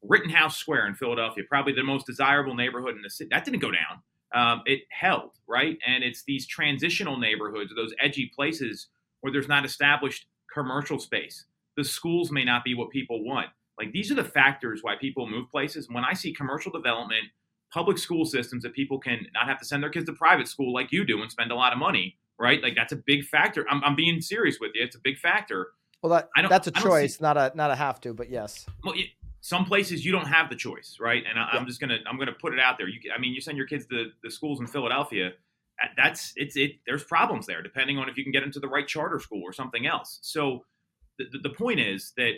Rittenhouse 0.02 0.58
Square 0.58 0.88
in 0.88 0.96
Philadelphia, 0.96 1.44
probably 1.48 1.74
the 1.74 1.84
most 1.84 2.06
desirable 2.06 2.56
neighborhood 2.56 2.96
in 2.96 3.02
the 3.02 3.10
city. 3.10 3.30
That 3.32 3.46
didn't 3.46 3.60
go 3.60 3.72
down. 3.72 4.02
Um, 4.36 4.62
it 4.66 4.82
held, 4.90 5.32
right? 5.48 5.78
And 5.88 6.04
it's 6.04 6.24
these 6.24 6.46
transitional 6.46 7.18
neighborhoods, 7.18 7.74
those 7.76 7.94
edgy 8.00 8.32
places 8.36 8.88
where 9.22 9.32
there's 9.32 9.48
not 9.48 9.66
established 9.66 10.28
commercial 10.54 11.00
space. 11.00 11.46
The 11.76 11.84
schools 11.84 12.32
may 12.32 12.44
not 12.44 12.64
be 12.64 12.76
what 12.76 12.90
people 12.90 13.24
want. 13.24 13.48
Like 13.78 13.92
these 13.92 14.12
are 14.12 14.16
the 14.16 14.24
factors 14.24 14.80
why 14.82 14.96
people 15.00 15.30
move 15.30 15.50
places. 15.50 15.88
When 15.90 16.04
I 16.04 16.14
see 16.14 16.34
commercial 16.34 16.72
development 16.72 17.26
public 17.72 17.98
school 17.98 18.26
systems 18.26 18.64
that 18.64 18.74
people 18.74 19.00
can 19.00 19.28
not 19.34 19.48
have 19.48 19.60
to 19.60 19.66
send 19.66 19.84
their 19.84 19.90
kids 19.90 20.06
to 20.08 20.14
private 20.14 20.48
school 20.48 20.74
like 20.74 20.92
you 20.92 21.06
do 21.06 21.22
and 21.22 21.32
spend 21.32 21.52
a 21.52 21.56
lot 21.56 21.74
of 21.74 21.80
money, 21.80 22.18
right? 22.40 22.62
Like 22.62 22.76
that's 22.76 22.94
a 22.94 22.96
big 22.98 23.26
factor. 23.26 23.66
I'm, 23.70 23.84
I'm 23.84 23.96
being 23.96 24.22
serious 24.22 24.58
with 24.60 24.72
you. 24.74 24.84
It's 24.84 24.96
a 24.96 25.00
big 25.04 25.18
factor. 25.18 25.72
Well, 26.02 26.12
that, 26.12 26.50
that's 26.50 26.68
a 26.68 26.72
choice, 26.72 27.18
see, 27.18 27.24
not 27.24 27.38
a 27.38 27.52
not 27.56 27.72
a 27.72 27.76
have 27.76 28.00
to, 28.02 28.14
but 28.14 28.30
yes. 28.30 28.68
Well, 28.84 28.94
some 29.48 29.64
places 29.64 30.04
you 30.04 30.12
don't 30.12 30.28
have 30.28 30.50
the 30.50 30.58
choice, 30.58 30.98
right? 31.00 31.24
And 31.26 31.40
I, 31.40 31.56
am 31.56 31.66
just 31.66 31.80
gonna 31.80 32.00
I'm 32.06 32.20
gonna 32.20 32.34
put 32.34 32.54
it 32.54 32.60
out 32.60 32.78
there. 32.78 32.90
You, 32.90 33.00
I 33.16 33.18
mean, 33.18 33.32
you 33.32 33.40
send 33.40 33.58
your 33.58 33.66
kids 33.66 33.86
to 33.86 34.08
the 34.22 34.30
schools 34.30 34.60
in 34.60 34.68
Philadelphia. 34.68 35.32
That's 35.96 36.34
it's 36.36 36.58
it. 36.58 36.72
There's 36.86 37.06
problems 37.06 37.46
there, 37.46 37.62
depending 37.62 37.98
on 37.98 38.10
if 38.10 38.18
you 38.18 38.24
can 38.24 38.34
get 38.34 38.44
into 38.44 38.60
the 38.60 38.68
right 38.68 38.86
charter 38.86 39.22
school 39.22 39.42
or 39.42 39.54
something 39.54 39.88
else. 39.88 40.20
So 40.22 40.66
the, 41.18 41.28
the 41.42 41.50
point 41.50 41.80
is 41.80 42.12
that 42.18 42.34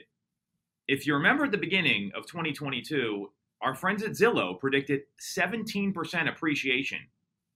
if 0.88 1.08
you 1.08 1.16
remember 1.16 1.46
at 1.46 1.52
the 1.52 1.58
beginning 1.58 2.12
of 2.16 2.28
2022, 2.28 3.32
our 3.62 3.74
friends 3.74 4.04
at 4.04 4.12
Zillow 4.12 4.60
predicted 4.60 5.02
17% 5.20 6.30
appreciation 6.30 7.00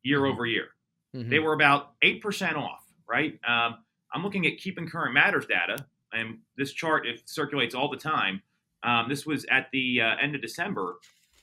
year 0.01 0.21
mm-hmm. 0.21 0.33
over 0.33 0.47
year. 0.47 0.69
Mm-hmm. 1.15 1.29
They 1.29 1.37
were 1.37 1.53
about 1.53 1.91
8% 2.01 2.55
off, 2.55 2.81
right? 3.07 3.39
Um, 3.47 3.83
I'm 4.11 4.23
looking 4.23 4.47
at 4.47 4.57
keeping 4.57 4.89
current 4.89 5.13
matters 5.13 5.45
data, 5.45 5.85
and 6.11 6.39
this 6.57 6.73
chart 6.73 7.05
it 7.05 7.21
circulates 7.25 7.75
all 7.75 7.91
the 7.91 7.97
time. 7.97 8.41
Um, 8.83 9.07
this 9.09 9.25
was 9.25 9.45
at 9.49 9.67
the 9.71 10.01
uh, 10.01 10.15
end 10.21 10.35
of 10.35 10.41
December. 10.41 10.95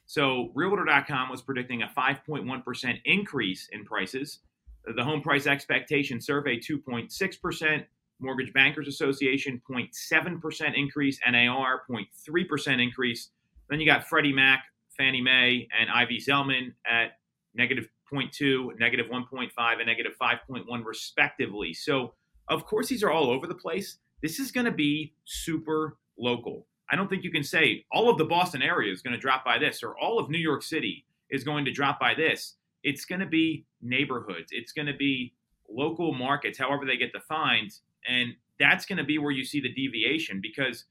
So 0.06 0.50
Realtor.com 0.54 1.28
was 1.30 1.40
predicting 1.40 1.82
a 1.82 1.86
5.1% 1.96 3.00
increase 3.04 3.68
in 3.72 3.84
prices. 3.84 4.40
The 4.84 5.04
home 5.04 5.22
price 5.22 5.46
expectation 5.46 6.20
survey 6.20 6.58
2.6%, 6.58 7.84
Mortgage 8.18 8.52
Bankers 8.52 8.88
Association 8.88 9.60
0.7% 9.70 10.76
increase, 10.76 11.20
NAR 11.30 11.82
0.3% 11.88 12.82
increase. 12.82 13.30
Then 13.68 13.80
you 13.80 13.86
got 13.86 14.06
Freddie 14.06 14.32
Mac, 14.32 14.64
Fannie 14.96 15.22
Mae, 15.22 15.68
and 15.78 15.88
Ivy 15.90 16.18
Zelman 16.18 16.72
at 16.84 17.18
negative 17.54 17.88
0.2, 18.12 18.78
negative 18.78 19.06
1.5, 19.06 19.50
and 19.56 19.86
negative 19.86 20.12
5.1, 20.20 20.84
respectively. 20.84 21.72
So, 21.72 22.14
of 22.48 22.66
course, 22.66 22.88
these 22.88 23.02
are 23.02 23.10
all 23.10 23.30
over 23.30 23.46
the 23.46 23.54
place. 23.54 23.98
This 24.22 24.38
is 24.40 24.50
going 24.50 24.66
to 24.66 24.72
be 24.72 25.14
super 25.24 25.96
local. 26.18 26.66
I 26.90 26.96
don't 26.96 27.08
think 27.08 27.24
you 27.24 27.30
can 27.30 27.44
say 27.44 27.84
all 27.92 28.10
of 28.10 28.18
the 28.18 28.24
Boston 28.24 28.62
area 28.62 28.92
is 28.92 29.02
going 29.02 29.14
to 29.14 29.20
drop 29.20 29.44
by 29.44 29.58
this 29.58 29.82
or 29.82 29.98
all 29.98 30.18
of 30.18 30.28
New 30.28 30.38
York 30.38 30.62
City 30.62 31.04
is 31.30 31.44
going 31.44 31.64
to 31.64 31.72
drop 31.72 32.00
by 32.00 32.14
this. 32.14 32.56
It's 32.82 33.04
going 33.04 33.20
to 33.20 33.26
be 33.26 33.64
neighborhoods, 33.80 34.48
it's 34.50 34.72
going 34.72 34.86
to 34.86 34.96
be 34.96 35.34
local 35.68 36.12
markets, 36.12 36.58
however 36.58 36.84
they 36.84 36.96
get 36.96 37.12
defined. 37.12 37.72
And 38.08 38.34
that's 38.58 38.86
going 38.86 38.98
to 38.98 39.04
be 39.04 39.18
where 39.18 39.30
you 39.30 39.44
see 39.44 39.60
the 39.60 39.72
deviation 39.72 40.40
because 40.42 40.84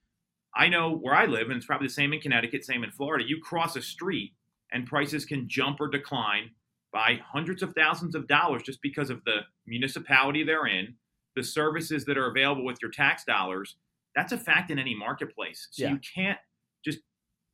I 0.56 0.68
know 0.68 0.92
where 0.92 1.14
I 1.14 1.26
live, 1.26 1.48
and 1.48 1.58
it's 1.58 1.66
probably 1.66 1.88
the 1.88 1.94
same 1.94 2.14
in 2.14 2.22
Connecticut, 2.22 2.66
same 2.66 2.84
in 2.84 2.92
Florida. 2.92 3.26
You 3.28 3.40
cross 3.42 3.76
a 3.76 3.82
street, 3.82 4.34
and 4.72 4.88
prices 4.88 5.26
can 5.26 5.48
jump 5.48 5.80
or 5.80 5.88
decline 5.88 6.52
by 6.92 7.20
hundreds 7.24 7.62
of 7.62 7.74
thousands 7.74 8.16
of 8.16 8.28
dollars 8.28 8.64
just 8.64 8.82
because 8.82 9.10
of 9.10 9.24
the 9.26 9.40
municipality 9.68 10.44
they're 10.44 10.66
in, 10.66 10.96
the 11.36 11.44
services 11.44 12.06
that 12.06 12.18
are 12.18 12.30
available 12.30 12.66
with 12.66 12.82
your 12.82 12.92
tax 12.92 13.24
dollars. 13.24 13.76
That's 14.20 14.34
a 14.34 14.38
fact 14.38 14.70
in 14.70 14.78
any 14.78 14.94
marketplace. 14.94 15.70
So 15.72 15.84
yeah. 15.84 15.92
you 15.92 16.00
can't 16.14 16.38
just 16.84 17.00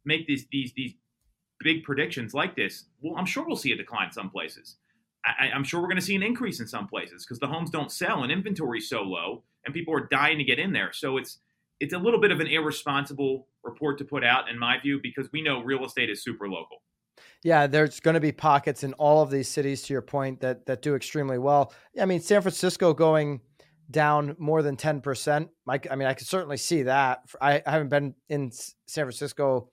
make 0.03 0.25
these 0.25 0.47
these 0.51 0.73
these 0.75 0.93
big 1.59 1.83
predictions 1.83 2.33
like 2.33 2.55
this. 2.55 2.85
Well, 3.01 3.15
I'm 3.17 3.25
sure 3.27 3.45
we'll 3.45 3.55
see 3.55 3.71
a 3.71 3.77
decline 3.77 4.11
some 4.11 4.31
places. 4.31 4.77
I, 5.23 5.49
am 5.53 5.63
sure 5.63 5.79
we're 5.79 5.87
going 5.87 5.99
to 5.99 6.05
see 6.05 6.15
an 6.15 6.23
increase 6.23 6.59
in 6.59 6.67
some 6.67 6.87
places 6.87 7.25
because 7.25 7.39
the 7.39 7.47
homes 7.47 7.69
don't 7.69 7.91
sell 7.91 8.23
and 8.23 8.31
inventory 8.31 8.79
is 8.79 8.89
so 8.89 9.01
low, 9.01 9.43
and 9.65 9.73
people 9.73 9.93
are 9.93 10.07
dying 10.11 10.39
to 10.39 10.43
get 10.43 10.57
in 10.57 10.73
there. 10.73 10.91
So 10.91 11.17
it's 11.17 11.37
it's 11.79 11.93
a 11.93 11.99
little 11.99 12.19
bit 12.19 12.31
of 12.31 12.39
an 12.39 12.47
irresponsible 12.47 13.47
report 13.63 13.99
to 13.99 14.05
put 14.05 14.23
out, 14.23 14.49
in 14.49 14.57
my 14.57 14.79
view, 14.79 14.99
because 15.01 15.31
we 15.31 15.43
know 15.43 15.61
real 15.61 15.85
estate 15.85 16.09
is 16.09 16.23
super 16.23 16.47
local. 16.47 16.77
Yeah, 17.43 17.67
there's 17.67 17.99
going 17.99 18.15
to 18.15 18.19
be 18.19 18.31
pockets 18.31 18.83
in 18.83 18.93
all 18.93 19.21
of 19.21 19.29
these 19.29 19.47
cities, 19.47 19.83
to 19.83 19.93
your 19.93 20.01
point, 20.01 20.41
that 20.41 20.65
that 20.65 20.81
do 20.81 20.95
extremely 20.95 21.37
well. 21.37 21.73
I 22.01 22.05
mean, 22.05 22.21
San 22.21 22.41
Francisco 22.41 22.91
going 22.93 23.41
down 23.89 24.35
more 24.39 24.61
than 24.61 24.75
ten 24.75 25.01
percent. 25.01 25.49
I 25.67 25.95
mean, 25.95 26.07
I 26.07 26.13
could 26.13 26.27
certainly 26.27 26.57
see 26.57 26.83
that. 26.83 27.21
I, 27.41 27.61
I 27.65 27.71
haven't 27.71 27.89
been 27.89 28.15
in 28.29 28.51
San 28.51 29.05
Francisco 29.05 29.69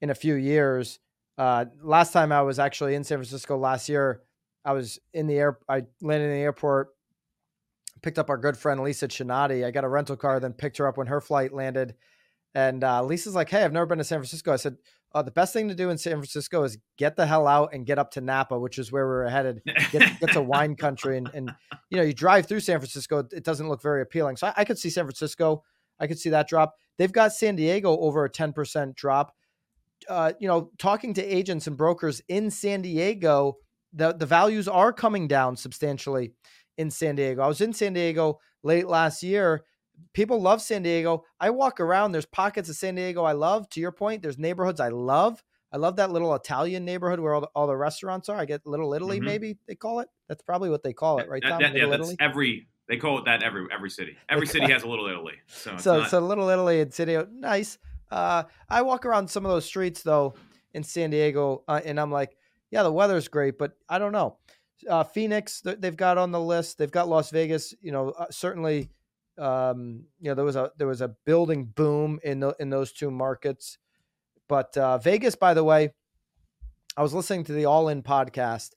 in 0.00 0.10
a 0.10 0.14
few 0.14 0.34
years. 0.34 0.98
Uh, 1.38 1.64
last 1.82 2.12
time 2.12 2.32
I 2.32 2.42
was 2.42 2.58
actually 2.58 2.94
in 2.94 3.04
San 3.04 3.18
Francisco 3.18 3.56
last 3.56 3.88
year, 3.88 4.22
I 4.64 4.72
was 4.72 4.98
in 5.12 5.26
the 5.26 5.38
air. 5.38 5.58
I 5.68 5.82
landed 6.00 6.26
in 6.26 6.32
the 6.32 6.42
airport, 6.42 6.88
picked 8.02 8.18
up 8.18 8.30
our 8.30 8.38
good 8.38 8.56
friend 8.56 8.80
Lisa 8.80 9.08
Chinati. 9.08 9.64
I 9.64 9.70
got 9.70 9.84
a 9.84 9.88
rental 9.88 10.16
car, 10.16 10.40
then 10.40 10.52
picked 10.52 10.78
her 10.78 10.86
up 10.86 10.96
when 10.96 11.06
her 11.08 11.20
flight 11.20 11.52
landed. 11.52 11.94
And 12.54 12.84
uh, 12.84 13.02
Lisa's 13.02 13.34
like, 13.34 13.48
"Hey, 13.48 13.64
I've 13.64 13.72
never 13.72 13.86
been 13.86 13.98
to 13.98 14.04
San 14.04 14.18
Francisco." 14.18 14.52
I 14.52 14.56
said, 14.56 14.76
uh, 15.14 15.22
the 15.22 15.30
best 15.30 15.52
thing 15.52 15.68
to 15.68 15.74
do 15.74 15.90
in 15.90 15.98
San 15.98 16.14
Francisco 16.14 16.62
is 16.64 16.78
get 16.96 17.16
the 17.16 17.26
hell 17.26 17.46
out 17.46 17.70
and 17.72 17.86
get 17.86 17.98
up 17.98 18.10
to 18.12 18.20
Napa, 18.20 18.58
which 18.58 18.78
is 18.78 18.90
where 18.90 19.06
we 19.06 19.14
are 19.24 19.28
headed. 19.28 19.62
Get, 19.90 20.02
get 20.20 20.32
to 20.32 20.42
wine 20.42 20.76
country, 20.76 21.18
and, 21.18 21.30
and 21.34 21.50
you 21.90 21.98
know, 21.98 22.02
you 22.02 22.12
drive 22.12 22.46
through 22.46 22.60
San 22.60 22.78
Francisco, 22.78 23.26
it 23.32 23.44
doesn't 23.44 23.68
look 23.68 23.82
very 23.82 24.02
appealing. 24.02 24.36
So 24.36 24.48
I, 24.48 24.54
I 24.58 24.64
could 24.64 24.78
see 24.78 24.90
San 24.90 25.04
Francisco, 25.04 25.62
I 26.00 26.06
could 26.06 26.18
see 26.18 26.30
that 26.30 26.48
drop. 26.48 26.74
They've 26.98 27.12
got 27.12 27.32
San 27.32 27.56
Diego 27.56 27.98
over 27.98 28.24
a 28.24 28.30
ten 28.30 28.52
percent 28.52 28.96
drop. 28.96 29.34
Uh, 30.08 30.32
you 30.40 30.48
know, 30.48 30.70
talking 30.78 31.14
to 31.14 31.22
agents 31.22 31.66
and 31.66 31.76
brokers 31.76 32.20
in 32.28 32.50
San 32.50 32.82
Diego, 32.82 33.58
the 33.92 34.12
the 34.12 34.26
values 34.26 34.68
are 34.68 34.92
coming 34.92 35.28
down 35.28 35.56
substantially 35.56 36.32
in 36.78 36.90
San 36.90 37.16
Diego. 37.16 37.42
I 37.42 37.48
was 37.48 37.60
in 37.60 37.72
San 37.72 37.92
Diego 37.92 38.38
late 38.62 38.88
last 38.88 39.22
year 39.22 39.64
people 40.12 40.40
love 40.40 40.62
San 40.62 40.82
Diego. 40.82 41.24
I 41.40 41.50
walk 41.50 41.80
around, 41.80 42.12
there's 42.12 42.26
pockets 42.26 42.68
of 42.68 42.76
San 42.76 42.94
Diego 42.94 43.24
I 43.24 43.32
love. 43.32 43.68
To 43.70 43.80
your 43.80 43.92
point, 43.92 44.22
there's 44.22 44.38
neighborhoods 44.38 44.80
I 44.80 44.88
love. 44.88 45.42
I 45.72 45.78
love 45.78 45.96
that 45.96 46.10
little 46.10 46.34
Italian 46.34 46.84
neighborhood 46.84 47.18
where 47.18 47.34
all 47.34 47.40
the, 47.40 47.48
all 47.54 47.66
the 47.66 47.76
restaurants 47.76 48.28
are. 48.28 48.36
I 48.36 48.44
get 48.44 48.66
Little 48.66 48.92
Italy, 48.92 49.16
mm-hmm. 49.16 49.26
maybe 49.26 49.58
they 49.66 49.74
call 49.74 50.00
it. 50.00 50.08
That's 50.28 50.42
probably 50.42 50.68
what 50.68 50.82
they 50.82 50.92
call 50.92 51.18
it, 51.18 51.28
right? 51.28 51.42
That, 51.42 51.60
that, 51.60 51.74
yeah, 51.74 51.86
that's 51.86 52.14
every 52.20 52.68
they 52.88 52.98
call 52.98 53.18
it 53.18 53.24
that 53.24 53.42
every 53.42 53.66
every 53.72 53.88
city. 53.88 54.16
Every 54.28 54.46
city 54.46 54.70
has 54.72 54.82
a 54.82 54.88
Little 54.88 55.06
Italy. 55.06 55.34
So 55.46 55.76
so, 55.78 56.00
not... 56.00 56.10
so 56.10 56.20
Little 56.20 56.48
Italy 56.50 56.80
and 56.80 56.92
City, 56.92 57.16
nice. 57.32 57.78
Uh, 58.10 58.44
I 58.68 58.82
walk 58.82 59.06
around 59.06 59.28
some 59.28 59.46
of 59.46 59.50
those 59.50 59.64
streets 59.64 60.02
though 60.02 60.34
in 60.74 60.82
San 60.82 61.10
Diego, 61.10 61.64
uh, 61.66 61.80
and 61.84 61.98
I'm 61.98 62.12
like, 62.12 62.36
yeah, 62.70 62.82
the 62.82 62.92
weather's 62.92 63.28
great, 63.28 63.56
but 63.56 63.72
I 63.88 63.98
don't 63.98 64.12
know. 64.12 64.36
Uh, 64.88 65.04
Phoenix, 65.04 65.62
they've 65.62 65.96
got 65.96 66.18
on 66.18 66.32
the 66.32 66.40
list. 66.40 66.76
They've 66.76 66.90
got 66.90 67.08
Las 67.08 67.30
Vegas. 67.30 67.72
You 67.80 67.92
know, 67.92 68.10
uh, 68.10 68.26
certainly 68.30 68.90
um, 69.38 70.04
you 70.20 70.28
know, 70.28 70.34
there 70.34 70.44
was 70.44 70.56
a 70.56 70.72
there 70.76 70.86
was 70.86 71.00
a 71.00 71.14
building 71.24 71.64
boom 71.64 72.20
in 72.22 72.40
the, 72.40 72.54
in 72.58 72.70
those 72.70 72.92
two 72.92 73.10
markets. 73.10 73.78
But 74.48 74.76
uh, 74.76 74.98
Vegas, 74.98 75.34
by 75.34 75.54
the 75.54 75.64
way, 75.64 75.90
I 76.96 77.02
was 77.02 77.14
listening 77.14 77.44
to 77.44 77.52
the 77.52 77.66
All 77.66 77.88
In 77.88 78.02
podcast, 78.02 78.70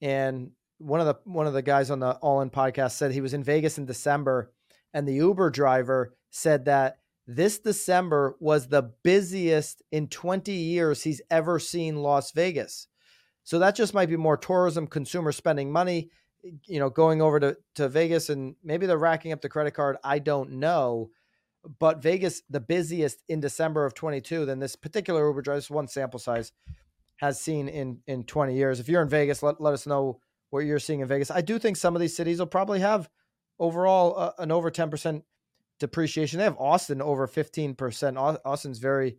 and 0.00 0.52
one 0.78 1.00
of 1.00 1.06
the 1.06 1.16
one 1.24 1.46
of 1.46 1.52
the 1.52 1.62
guys 1.62 1.90
on 1.90 2.00
the 2.00 2.12
All 2.12 2.40
In 2.40 2.50
podcast 2.50 2.92
said 2.92 3.12
he 3.12 3.20
was 3.20 3.34
in 3.34 3.44
Vegas 3.44 3.78
in 3.78 3.86
December, 3.86 4.52
and 4.94 5.06
the 5.06 5.14
Uber 5.14 5.50
driver 5.50 6.14
said 6.30 6.64
that 6.64 6.98
this 7.26 7.58
December 7.58 8.36
was 8.40 8.66
the 8.66 8.90
busiest 9.04 9.82
in 9.92 10.08
20 10.08 10.52
years 10.52 11.02
he's 11.02 11.22
ever 11.30 11.58
seen 11.58 11.96
Las 11.96 12.32
Vegas. 12.32 12.88
So 13.44 13.58
that 13.58 13.76
just 13.76 13.94
might 13.94 14.08
be 14.08 14.16
more 14.16 14.36
tourism, 14.36 14.86
consumer 14.86 15.32
spending 15.32 15.70
money 15.70 16.10
you 16.42 16.78
know, 16.78 16.90
going 16.90 17.20
over 17.20 17.40
to, 17.40 17.56
to 17.74 17.88
Vegas 17.88 18.30
and 18.30 18.54
maybe 18.62 18.86
they're 18.86 18.98
racking 18.98 19.32
up 19.32 19.40
the 19.40 19.48
credit 19.48 19.72
card. 19.72 19.96
I 20.02 20.18
don't 20.18 20.52
know. 20.52 21.10
But 21.78 22.02
Vegas, 22.02 22.42
the 22.48 22.60
busiest 22.60 23.22
in 23.28 23.40
December 23.40 23.84
of 23.84 23.94
22 23.94 24.46
than 24.46 24.58
this 24.58 24.76
particular 24.76 25.26
Uber 25.26 25.42
driver, 25.42 25.58
this 25.58 25.70
one 25.70 25.88
sample 25.88 26.18
size, 26.18 26.52
has 27.16 27.38
seen 27.38 27.68
in 27.68 27.98
in 28.06 28.24
20 28.24 28.54
years. 28.54 28.80
If 28.80 28.88
you're 28.88 29.02
in 29.02 29.08
Vegas, 29.08 29.42
let, 29.42 29.60
let 29.60 29.74
us 29.74 29.86
know 29.86 30.20
what 30.48 30.60
you're 30.60 30.78
seeing 30.78 31.00
in 31.00 31.08
Vegas. 31.08 31.30
I 31.30 31.42
do 31.42 31.58
think 31.58 31.76
some 31.76 31.94
of 31.94 32.00
these 32.00 32.16
cities 32.16 32.38
will 32.38 32.46
probably 32.46 32.80
have 32.80 33.10
overall 33.58 34.18
uh, 34.18 34.32
an 34.38 34.50
over 34.50 34.70
10% 34.70 35.22
depreciation. 35.78 36.38
They 36.38 36.44
have 36.44 36.56
Austin 36.58 37.02
over 37.02 37.28
15%. 37.28 38.40
Austin's 38.44 38.78
very, 38.78 39.16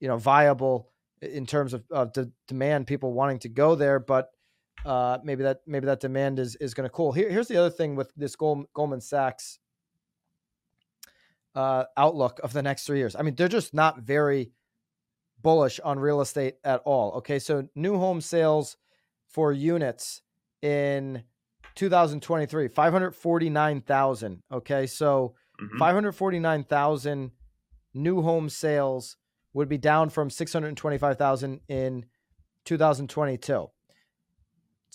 you 0.00 0.08
know, 0.08 0.16
viable 0.16 0.90
in 1.22 1.46
terms 1.46 1.72
of, 1.72 1.84
of 1.90 2.12
the 2.12 2.30
demand, 2.48 2.86
people 2.86 3.12
wanting 3.12 3.38
to 3.40 3.48
go 3.48 3.74
there. 3.74 3.98
But 3.98 4.30
uh, 4.86 5.18
maybe 5.24 5.42
that 5.42 5.62
maybe 5.66 5.86
that 5.86 6.00
demand 6.00 6.38
is 6.38 6.54
is 6.56 6.72
going 6.72 6.88
to 6.88 6.92
cool. 6.92 7.12
Here, 7.12 7.28
here's 7.28 7.48
the 7.48 7.56
other 7.56 7.70
thing 7.70 7.96
with 7.96 8.12
this 8.16 8.36
Gold, 8.36 8.66
Goldman 8.72 9.00
Sachs 9.00 9.58
uh, 11.56 11.84
outlook 11.96 12.38
of 12.42 12.52
the 12.52 12.62
next 12.62 12.86
three 12.86 12.98
years. 12.98 13.16
I 13.16 13.22
mean, 13.22 13.34
they're 13.34 13.48
just 13.48 13.74
not 13.74 14.00
very 14.00 14.52
bullish 15.42 15.80
on 15.80 15.98
real 15.98 16.20
estate 16.20 16.56
at 16.64 16.82
all. 16.84 17.12
Okay, 17.14 17.38
so 17.38 17.68
new 17.74 17.98
home 17.98 18.20
sales 18.20 18.76
for 19.26 19.52
units 19.52 20.22
in 20.62 21.24
2023, 21.74 22.68
549,000. 22.68 24.42
Okay, 24.52 24.86
so 24.86 25.34
mm-hmm. 25.60 25.78
549,000 25.78 27.32
new 27.94 28.22
home 28.22 28.48
sales 28.48 29.16
would 29.52 29.68
be 29.68 29.78
down 29.78 30.10
from 30.10 30.30
625,000 30.30 31.60
in 31.68 32.04
2022. 32.64 33.70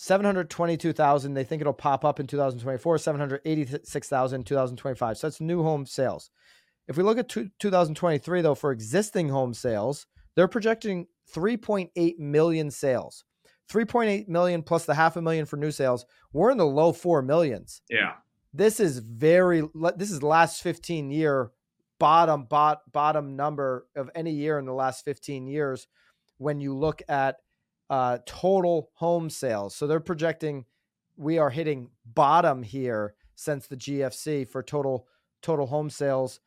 722,000. 0.01 1.35
They 1.35 1.43
think 1.43 1.61
it'll 1.61 1.73
pop 1.73 2.03
up 2.03 2.19
in 2.19 2.25
2024, 2.25 2.97
786,000 2.97 4.39
in 4.39 4.43
2025. 4.43 5.17
So 5.17 5.27
that's 5.27 5.39
new 5.39 5.61
home 5.61 5.85
sales. 5.85 6.31
If 6.87 6.97
we 6.97 7.03
look 7.03 7.19
at 7.19 7.29
2023, 7.29 8.41
though, 8.41 8.55
for 8.55 8.71
existing 8.71 9.29
home 9.29 9.53
sales, 9.53 10.07
they're 10.35 10.47
projecting 10.47 11.05
3.8 11.35 12.17
million 12.17 12.71
sales. 12.71 13.25
3.8 13.71 14.27
million 14.27 14.63
plus 14.63 14.85
the 14.85 14.95
half 14.95 15.17
a 15.17 15.21
million 15.21 15.45
for 15.45 15.57
new 15.57 15.69
sales. 15.69 16.07
We're 16.33 16.49
in 16.49 16.57
the 16.57 16.65
low 16.65 16.93
four 16.93 17.21
millions. 17.21 17.83
Yeah. 17.87 18.13
This 18.55 18.79
is 18.79 18.97
very, 18.97 19.61
this 19.97 20.09
is 20.09 20.23
last 20.23 20.63
15 20.63 21.11
year 21.11 21.51
bottom, 21.99 22.45
bot, 22.45 22.79
bottom 22.91 23.35
number 23.35 23.85
of 23.95 24.09
any 24.15 24.31
year 24.31 24.57
in 24.57 24.65
the 24.65 24.73
last 24.73 25.05
15 25.05 25.45
years 25.45 25.85
when 26.39 26.59
you 26.59 26.75
look 26.75 27.03
at 27.07 27.35
uh, 27.91 28.19
total 28.25 28.89
home 28.93 29.29
sales. 29.29 29.75
So 29.75 29.85
they're 29.85 29.99
projecting 29.99 30.65
we 31.17 31.37
are 31.37 31.49
hitting 31.49 31.89
bottom 32.05 32.63
here 32.63 33.13
since 33.35 33.67
the 33.67 33.75
GFC 33.75 34.47
for 34.47 34.63
total 34.63 35.07
total 35.43 35.67
home 35.67 35.89
sales. 35.89 36.39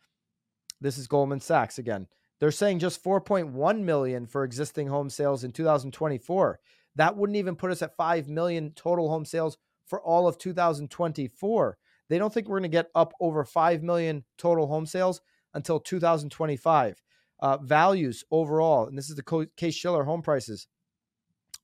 This 0.81 0.97
is 0.99 1.07
Goldman 1.07 1.41
Sachs 1.41 1.79
again. 1.79 2.09
They're 2.41 2.51
saying 2.51 2.79
just 2.79 3.05
4.1 3.05 3.81
million 3.83 4.27
for 4.27 4.43
existing 4.43 4.89
home 4.89 5.11
sales 5.11 5.45
in 5.45 5.53
2024. 5.53 6.61
That 6.97 7.17
wouldn't 7.17 7.37
even 7.37 7.57
put 7.57 7.71
us 7.71 7.83
at 7.83 7.97
5 7.97 8.29
million 8.29 8.73
total 8.75 9.11
home 9.11 9.25
sales 9.25 9.59
for 9.87 10.01
all 10.01 10.27
of 10.27 10.39
2024. 10.39 11.79
They 12.09 12.19
don't 12.19 12.33
think 12.33 12.49
we're 12.49 12.59
going 12.59 12.71
to 12.71 12.77
get 12.77 12.91
up 12.95 13.13
over 13.21 13.45
5 13.45 13.83
million 13.83 14.25
total 14.39 14.67
home 14.67 14.87
sales 14.87 15.21
until 15.53 15.79
2025. 15.79 17.03
Uh, 17.41 17.59
values 17.59 18.25
overall, 18.31 18.87
and 18.87 18.97
this 18.97 19.11
is 19.11 19.17
the 19.17 19.49
Case 19.57 19.75
Shiller 19.75 20.05
home 20.05 20.23
prices. 20.23 20.67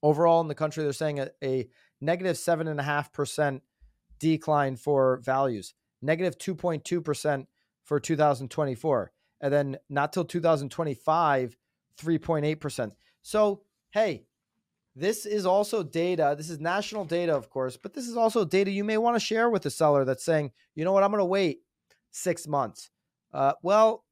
Overall 0.03 0.41
in 0.41 0.47
the 0.47 0.55
country, 0.55 0.83
they're 0.83 0.93
saying 0.93 1.19
a, 1.19 1.29
a 1.43 1.67
negative 1.99 2.35
7.5% 2.35 3.61
decline 4.19 4.75
for 4.75 5.21
values, 5.23 5.73
negative 6.01 6.37
2.2% 6.37 7.45
for 7.83 7.99
2024. 7.99 9.11
And 9.41 9.53
then 9.53 9.77
not 9.89 10.13
till 10.13 10.23
2025, 10.25 11.57
3.8%. 11.99 12.91
So, 13.23 13.61
hey, 13.91 14.25
this 14.95 15.25
is 15.25 15.45
also 15.45 15.83
data. 15.83 16.35
This 16.37 16.49
is 16.49 16.59
national 16.59 17.05
data, 17.05 17.35
of 17.35 17.49
course, 17.49 17.77
but 17.77 17.93
this 17.93 18.07
is 18.07 18.17
also 18.17 18.43
data 18.43 18.71
you 18.71 18.83
may 18.83 18.97
want 18.97 19.15
to 19.15 19.25
share 19.25 19.49
with 19.49 19.63
the 19.63 19.69
seller 19.69 20.05
that's 20.05 20.25
saying, 20.25 20.51
you 20.75 20.83
know 20.83 20.91
what, 20.91 21.03
I'm 21.03 21.11
going 21.11 21.19
to 21.19 21.25
wait 21.25 21.61
six 22.11 22.47
months. 22.47 22.89
Uh, 23.33 23.53
well, 23.63 24.03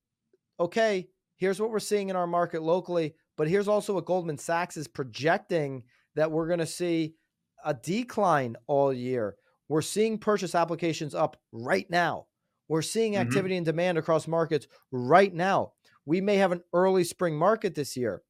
okay, 0.60 1.10
here's 1.36 1.60
what 1.60 1.70
we're 1.70 1.80
seeing 1.80 2.10
in 2.10 2.16
our 2.16 2.28
market 2.28 2.64
locally. 2.64 3.16
But 3.40 3.48
here's 3.48 3.70
also 3.70 3.94
what 3.94 4.06
Goldman 4.06 4.38
Sachs 4.38 4.76
is 4.76 4.90
projecting 4.90 5.84
that 6.16 6.30
we're 6.30 6.48
going 6.48 6.60
to 6.60 6.66
see 6.66 7.16
a 7.64 7.74
decline 7.74 8.58
all 8.68 8.92
year. 8.92 9.38
We're 9.70 9.82
seeing 9.82 10.18
purchase 10.18 10.54
applications 10.54 11.16
up 11.16 11.38
right 11.54 11.90
now. 11.90 12.26
We're 12.68 12.82
seeing 12.82 13.14
mm-hmm. 13.14 13.22
activity 13.22 13.54
mm-hmm. 13.54 13.60
and 13.60 13.66
demand 13.66 13.98
across 13.98 14.28
markets 14.28 14.68
right 14.92 15.34
now. 15.34 15.72
We 16.06 16.20
may 16.20 16.36
have 16.36 16.52
an 16.52 16.64
early 16.74 17.06
spring 17.06 17.38
market 17.38 17.76
this 17.76 17.96
year. 17.96 18.24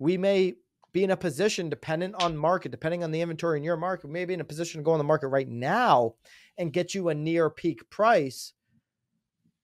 We 0.00 0.16
may 0.16 0.54
be 0.94 1.04
in 1.04 1.10
a 1.10 1.16
position, 1.18 1.68
dependent 1.68 2.14
on 2.22 2.34
market, 2.34 2.70
depending 2.70 3.04
on 3.04 3.10
the 3.10 3.20
inventory 3.20 3.58
in 3.58 3.64
your 3.64 3.76
market, 3.76 4.06
we 4.06 4.14
may 4.14 4.24
be 4.24 4.32
in 4.32 4.40
a 4.40 4.44
position 4.44 4.80
to 4.80 4.82
go 4.82 4.92
on 4.92 4.98
the 4.98 5.04
market 5.04 5.28
right 5.28 5.46
now 5.46 6.14
and 6.56 6.72
get 6.72 6.94
you 6.94 7.10
a 7.10 7.14
near 7.14 7.50
peak 7.50 7.90
price 7.90 8.54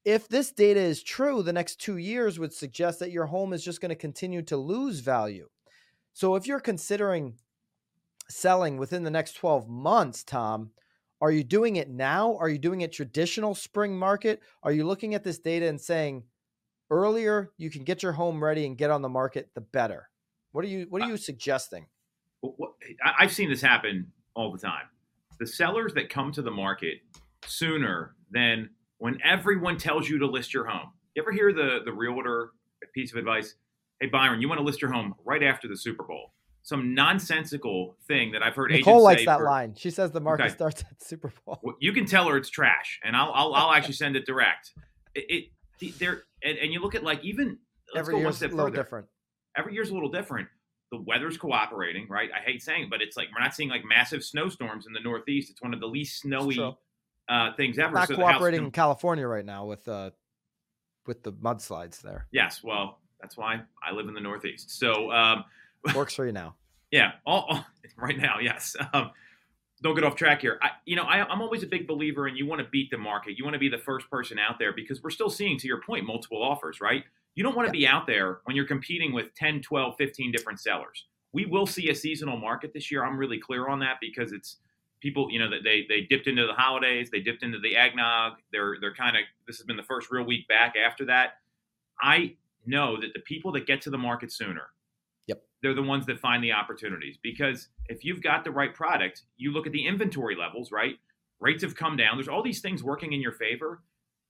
if 0.05 0.29
this 0.29 0.53
data 0.53 0.81
is 0.81 1.03
true, 1.03 1.43
the 1.43 1.53
next 1.53 1.81
two 1.81 1.97
years 1.97 2.39
would 2.39 2.53
suggest 2.53 2.99
that 2.99 3.11
your 3.11 3.27
home 3.27 3.53
is 3.53 3.65
just 3.65 3.81
going 3.81 3.91
to 3.91 3.95
continue 3.95 4.43
to 4.43 4.57
lose 4.57 5.01
value. 5.01 5.49
So 6.13 6.35
if 6.37 6.47
you're 6.47 6.61
considering 6.61 7.35
selling 8.29 8.77
within 8.77 9.03
the 9.03 9.11
next 9.11 9.35
12 9.35 9.69
months, 9.69 10.23
Tom, 10.23 10.71
are 11.21 11.31
you 11.31 11.43
doing 11.43 11.77
it 11.77 11.89
now? 11.89 12.37
Are 12.37 12.49
you 12.49 12.59
doing 12.59 12.83
it 12.83 12.93
traditional 12.93 13.55
spring 13.55 13.97
market? 13.97 14.43
Are 14.63 14.73
you 14.73 14.87
looking 14.87 15.15
at 15.15 15.25
this 15.25 15.39
data 15.39 15.67
and 15.69 15.81
saying 15.81 16.25
earlier 16.91 17.51
you 17.57 17.71
can 17.71 17.83
get 17.85 18.03
your 18.03 18.13
home 18.13 18.45
ready 18.45 18.67
and 18.67 18.77
get 18.77 18.91
on 18.91 19.01
the 19.01 19.09
market, 19.09 19.49
the 19.55 19.63
better? 19.63 20.11
What 20.53 20.65
are 20.65 20.69
you 20.69 20.87
What 20.91 21.03
are 21.03 21.09
you 21.09 21.15
uh, 21.15 21.19
suggesting? 21.19 21.87
I've 23.19 23.33
seen 23.33 23.49
this 23.49 23.63
happen 23.63 24.13
all 24.35 24.53
the 24.53 24.59
time. 24.59 24.85
The 25.39 25.47
sellers 25.47 25.95
that 25.95 26.11
come 26.11 26.31
to 26.33 26.43
the 26.43 26.51
market 26.51 26.99
sooner 27.47 28.15
than 28.31 28.69
when 29.05 29.19
everyone 29.23 29.77
tells 29.77 30.09
you 30.09 30.19
to 30.19 30.27
list 30.27 30.55
your 30.55 30.65
home. 30.65 30.89
You 31.15 31.23
ever 31.23 31.31
hear 31.31 31.53
the 31.53 31.81
the 31.85 31.93
realtor 31.93 32.53
piece 32.95 33.13
of 33.13 33.19
advice? 33.19 33.55
Hey 34.01 34.07
Byron, 34.07 34.41
you 34.41 34.49
want 34.49 34.61
to 34.61 34.65
list 34.65 34.81
your 34.81 34.91
home 34.91 35.15
right 35.27 35.43
after 35.43 35.69
the 35.69 35.77
Super 35.77 36.05
Bowl. 36.05 36.33
Some 36.63 36.95
nonsensical 36.95 37.99
thing 38.09 38.33
that 38.33 38.43
I've 38.43 38.55
heard. 38.55 38.71
Nicole 38.71 39.03
likes 39.03 39.27
that 39.27 39.41
for, 39.41 39.45
line. 39.45 39.75
She 39.77 39.91
says 39.91 40.11
the 40.11 40.23
market 40.23 40.45
okay. 40.45 40.55
starts 40.55 40.81
at 40.91 41.03
Super 41.03 41.31
Bowl. 41.45 41.61
Well, 41.63 41.77
you 41.81 41.93
can 41.93 42.07
tell 42.07 42.27
her 42.29 42.39
it's 42.39 42.49
trash, 42.49 42.99
and 43.05 43.15
I'll 43.15 43.31
I'll, 43.35 43.53
I'll 43.53 43.73
actually 43.73 43.93
send 43.93 44.17
it 44.17 44.25
direct. 44.25 44.73
It, 45.15 45.51
it 45.83 45.99
there 45.99 46.23
and, 46.43 46.57
and, 46.57 46.73
you 46.73 46.81
look 46.81 46.95
at 46.95 47.05
like 47.05 47.23
even 47.23 47.59
every 47.95 48.19
year's 48.19 48.41
a 48.41 48.49
little 48.49 48.65
further. 48.65 48.75
different. 48.77 49.07
Every 49.55 49.75
year's 49.75 49.91
a 49.91 49.95
little 49.95 50.11
different. 50.11 50.49
The 50.93 51.03
weather's 51.03 51.37
cooperating, 51.37 52.07
right? 52.09 52.31
I 52.35 52.41
hate 52.41 52.63
saying, 52.63 52.85
it, 52.85 52.91
but 52.91 53.03
it's 53.03 53.19
like 53.19 53.29
we're 53.37 53.43
not 53.43 53.55
seeing 53.55 53.69
like 53.69 53.83
massive 53.85 54.25
snowstorms 54.25 54.87
in 54.87 54.95
the 54.95 55.01
Northeast. 55.01 55.51
It's 55.51 55.61
one 55.61 55.75
of 55.75 55.81
the 55.81 55.89
least 55.89 56.21
snowy 56.21 56.57
uh, 57.29 57.53
things 57.57 57.79
ever. 57.79 57.95
Not 57.95 58.09
so 58.09 58.17
cooperating 58.17 58.65
in 58.65 58.71
California 58.71 59.27
right 59.27 59.45
now 59.45 59.67
with 59.67 59.87
uh 59.89 60.11
with 61.07 61.23
the 61.23 61.33
mudslides 61.33 62.01
there. 62.01 62.27
Yes, 62.31 62.63
well, 62.63 62.99
that's 63.21 63.37
why 63.37 63.61
I 63.83 63.93
live 63.93 64.09
in 64.09 64.15
the 64.15 64.21
Northeast. 64.21 64.79
So 64.79 65.11
um, 65.13 65.45
works 65.95 66.15
for 66.15 66.27
you 66.27 66.33
now. 66.33 66.55
Yeah, 66.91 67.13
all, 67.27 67.47
all, 67.49 67.67
right 67.97 68.17
now, 68.17 68.37
yes. 68.41 68.77
Um, 68.93 69.11
don't 69.83 69.95
get 69.95 70.05
off 70.05 70.17
track 70.17 70.41
here. 70.41 70.59
I, 70.63 70.71
you 70.87 70.97
know, 70.97 71.03
I, 71.03 71.31
am 71.31 71.43
always 71.43 71.63
a 71.63 71.67
big 71.67 71.87
believer 71.87 72.29
in 72.29 72.37
you 72.37 72.47
want 72.47 72.61
to 72.61 72.69
beat 72.71 72.91
the 72.91 72.99
market. 72.99 73.37
You 73.37 73.45
want 73.45 73.55
to 73.55 73.61
be 73.61 73.69
the 73.69 73.79
first 73.79 74.09
person 74.11 74.39
out 74.39 74.59
there 74.59 74.73
because 74.73 75.03
we're 75.03 75.11
still 75.11 75.29
seeing, 75.29 75.59
to 75.59 75.67
your 75.67 75.81
point, 75.83 76.07
multiple 76.07 76.43
offers, 76.43 76.81
right? 76.81 77.05
You 77.35 77.43
don't 77.43 77.57
want 77.57 77.71
to 77.71 77.79
yeah. 77.79 77.91
be 77.91 77.95
out 77.95 78.07
there 78.07 78.39
when 78.45 78.57
you're 78.57 78.67
competing 78.67 79.13
with 79.13 79.35
10, 79.35 79.61
12, 79.63 79.97
15 79.99 80.33
different 80.33 80.61
sellers. 80.61 81.05
We 81.33 81.47
will 81.47 81.67
see 81.67 81.91
a 81.91 81.95
seasonal 81.95 82.37
market 82.37 82.73
this 82.73 82.91
year. 82.91 83.05
I'm 83.05 83.19
really 83.19 83.39
clear 83.39 83.69
on 83.69 83.81
that 83.81 83.97
because 84.01 84.33
it's 84.33 84.59
people, 85.05 85.29
you 85.31 85.39
know, 85.39 85.51
that 85.51 85.63
they 85.63 85.85
they 85.87 86.01
dipped 86.01 86.27
into 86.27 86.47
the 86.47 86.55
holidays, 86.55 87.11
they 87.13 87.21
dipped 87.21 87.43
into 87.43 87.59
the 87.59 87.77
eggnog. 87.77 88.39
They're 88.53 88.77
they're 88.81 88.95
kind 88.95 89.17
of 89.17 89.23
this 89.47 89.59
has 89.59 89.67
been 89.67 89.77
the 89.77 89.83
first 89.83 90.11
real 90.11 90.25
week 90.25 90.49
back 90.49 90.75
after 90.77 91.05
that. 91.05 91.35
I 92.01 92.37
know 92.65 92.99
that 92.99 93.13
the 93.13 93.21
people 93.21 93.53
that 93.53 93.67
get 93.67 93.83
to 93.83 93.91
the 93.91 93.99
market 93.99 94.33
sooner, 94.33 94.63
yep, 95.27 95.43
they're 95.63 95.75
the 95.75 95.83
ones 95.83 96.07
that 96.07 96.19
find 96.19 96.43
the 96.43 96.53
opportunities 96.53 97.19
because 97.23 97.69
if 97.91 98.03
you've 98.03 98.23
got 98.23 98.45
the 98.45 98.51
right 98.51 98.75
product, 98.75 99.23
you 99.37 99.53
look 99.53 99.67
at 99.67 99.73
the 99.73 99.87
inventory 99.87 100.35
levels, 100.35 100.73
right? 100.73 100.95
Rates 101.39 101.63
have 101.63 101.77
come 101.77 101.99
down. 101.99 102.17
There's 102.17 102.29
all 102.29 102.43
these 102.43 102.63
things 102.63 102.83
working 102.83 103.13
in 103.13 103.21
your 103.21 103.33
favor. 103.33 103.83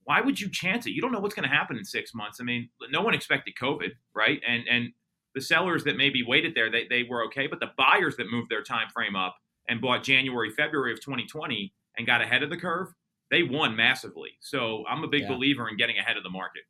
Why 0.03 0.21
would 0.21 0.41
you 0.41 0.51
chance 0.51 0.87
it? 0.87 0.91
You 0.91 1.01
don't 1.01 1.13
know 1.13 1.21
what's 1.21 1.37
going 1.37 1.49
to 1.49 1.55
happen 1.55 1.79
in 1.79 1.85
six 1.85 2.13
months. 2.15 2.39
I 2.41 2.45
mean, 2.45 2.69
no 2.91 3.01
one 3.01 3.15
expected 3.15 3.55
COVID, 3.63 3.93
right? 4.13 4.41
And 4.47 4.65
and 4.69 4.93
the 5.37 5.41
sellers 5.41 5.85
that 5.85 5.97
maybe 5.97 6.25
waited 6.25 6.55
there, 6.57 6.71
they, 6.71 6.87
they 6.89 7.05
were 7.05 7.25
okay, 7.27 7.47
but 7.47 7.61
the 7.61 7.71
buyers 7.79 8.17
that 8.17 8.31
moved 8.31 8.51
their 8.51 8.63
time 8.63 8.89
frame 8.93 9.15
up 9.15 9.37
and 9.69 9.81
bought 9.81 10.03
January, 10.03 10.51
February 10.51 10.93
of 10.93 11.01
2020 11.01 11.73
and 11.97 12.07
got 12.07 12.21
ahead 12.21 12.43
of 12.43 12.51
the 12.51 12.57
curve, 12.57 12.89
they 13.31 13.43
won 13.43 13.75
massively. 13.77 14.31
So 14.41 14.85
I'm 14.89 15.03
a 15.05 15.09
big 15.09 15.23
yeah. 15.23 15.29
believer 15.29 15.69
in 15.69 15.77
getting 15.77 15.99
ahead 15.99 16.17
of 16.17 16.23
the 16.23 16.31
market. 16.31 16.63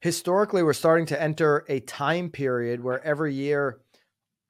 Historically, 0.00 0.62
we're 0.62 0.72
starting 0.72 1.06
to 1.06 1.20
enter 1.20 1.64
a 1.68 1.80
time 1.80 2.30
period 2.30 2.82
where 2.82 3.02
every 3.04 3.34
year 3.34 3.80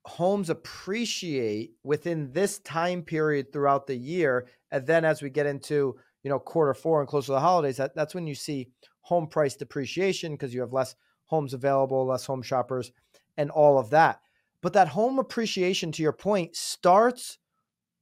homes 0.05 0.51
appreciate 0.51 1.73
within 1.83 2.33
this 2.33 2.59
time 2.61 3.03
period 3.03 3.53
throughout 3.53 3.87
the 3.87 3.97
year. 3.97 4.47
And 4.71 4.87
then 4.87 5.05
as 5.05 5.23
we 5.23 5.31
get 5.31 5.47
into, 5.47 5.97
you 6.23 6.31
know, 6.31 6.39
quarter 6.39 6.75
four 6.75 7.01
and 7.01 7.09
close 7.09 7.27
to 7.27 7.33
the 7.33 7.41
holidays, 7.41 7.77
that, 7.77 7.95
that's 7.95 8.15
when 8.15 8.27
you 8.27 8.35
see 8.35 8.69
home 9.01 9.27
price 9.27 9.57
depreciation 9.57 10.33
because 10.33 10.53
you 10.53 10.61
have 10.61 10.73
less 10.73 10.95
homes 11.27 11.55
available, 11.55 12.07
less 12.07 12.25
home 12.25 12.43
shoppers, 12.43 12.93
and 13.37 13.51
all 13.51 13.79
of 13.79 13.91
that. 13.91 14.21
But 14.63 14.73
that 14.73 14.89
home 14.89 15.19
appreciation, 15.19 15.93
to 15.93 16.03
your 16.03 16.13
point, 16.13 16.57
starts 16.57 17.39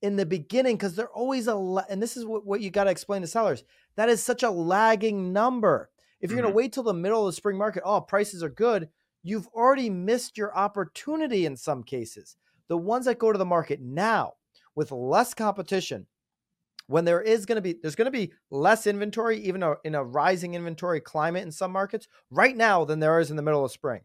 in 0.04 0.16
the 0.16 0.26
beginning 0.26 0.76
because 0.76 0.94
they're 0.94 1.08
always 1.08 1.48
a 1.48 1.56
and 1.88 2.02
this 2.02 2.14
is 2.16 2.26
what, 2.26 2.44
what 2.44 2.60
you 2.60 2.70
got 2.70 2.84
to 2.84 2.90
explain 2.90 3.22
to 3.22 3.26
sellers 3.26 3.64
that 3.96 4.10
is 4.10 4.22
such 4.22 4.42
a 4.42 4.50
lagging 4.50 5.32
number. 5.32 5.88
If 6.20 6.30
you're 6.30 6.38
mm-hmm. 6.38 6.44
going 6.44 6.52
to 6.52 6.56
wait 6.56 6.72
till 6.74 6.82
the 6.82 6.92
middle 6.92 7.26
of 7.26 7.32
the 7.32 7.36
spring 7.36 7.56
market 7.56 7.82
oh 7.86 8.02
prices 8.02 8.42
are 8.42 8.50
good 8.50 8.90
you've 9.22 9.48
already 9.48 9.88
missed 9.88 10.36
your 10.36 10.54
opportunity 10.54 11.46
in 11.46 11.56
some 11.56 11.82
cases. 11.82 12.36
The 12.68 12.76
ones 12.76 13.06
that 13.06 13.18
go 13.18 13.32
to 13.32 13.38
the 13.38 13.46
market 13.46 13.80
now 13.80 14.34
with 14.74 14.92
less 14.92 15.32
competition 15.32 16.06
when 16.86 17.06
there 17.06 17.22
is 17.22 17.46
going 17.46 17.56
to 17.56 17.62
be 17.62 17.74
there's 17.80 17.96
going 17.96 18.04
to 18.04 18.10
be 18.10 18.32
less 18.50 18.86
inventory 18.86 19.38
even 19.38 19.64
in 19.84 19.94
a 19.94 20.04
rising 20.04 20.52
inventory 20.52 21.00
climate 21.00 21.44
in 21.44 21.50
some 21.50 21.72
markets 21.72 22.08
right 22.30 22.56
now 22.56 22.84
than 22.84 23.00
there 23.00 23.18
is 23.18 23.30
in 23.30 23.36
the 23.36 23.42
middle 23.42 23.64
of 23.64 23.72
spring. 23.72 24.02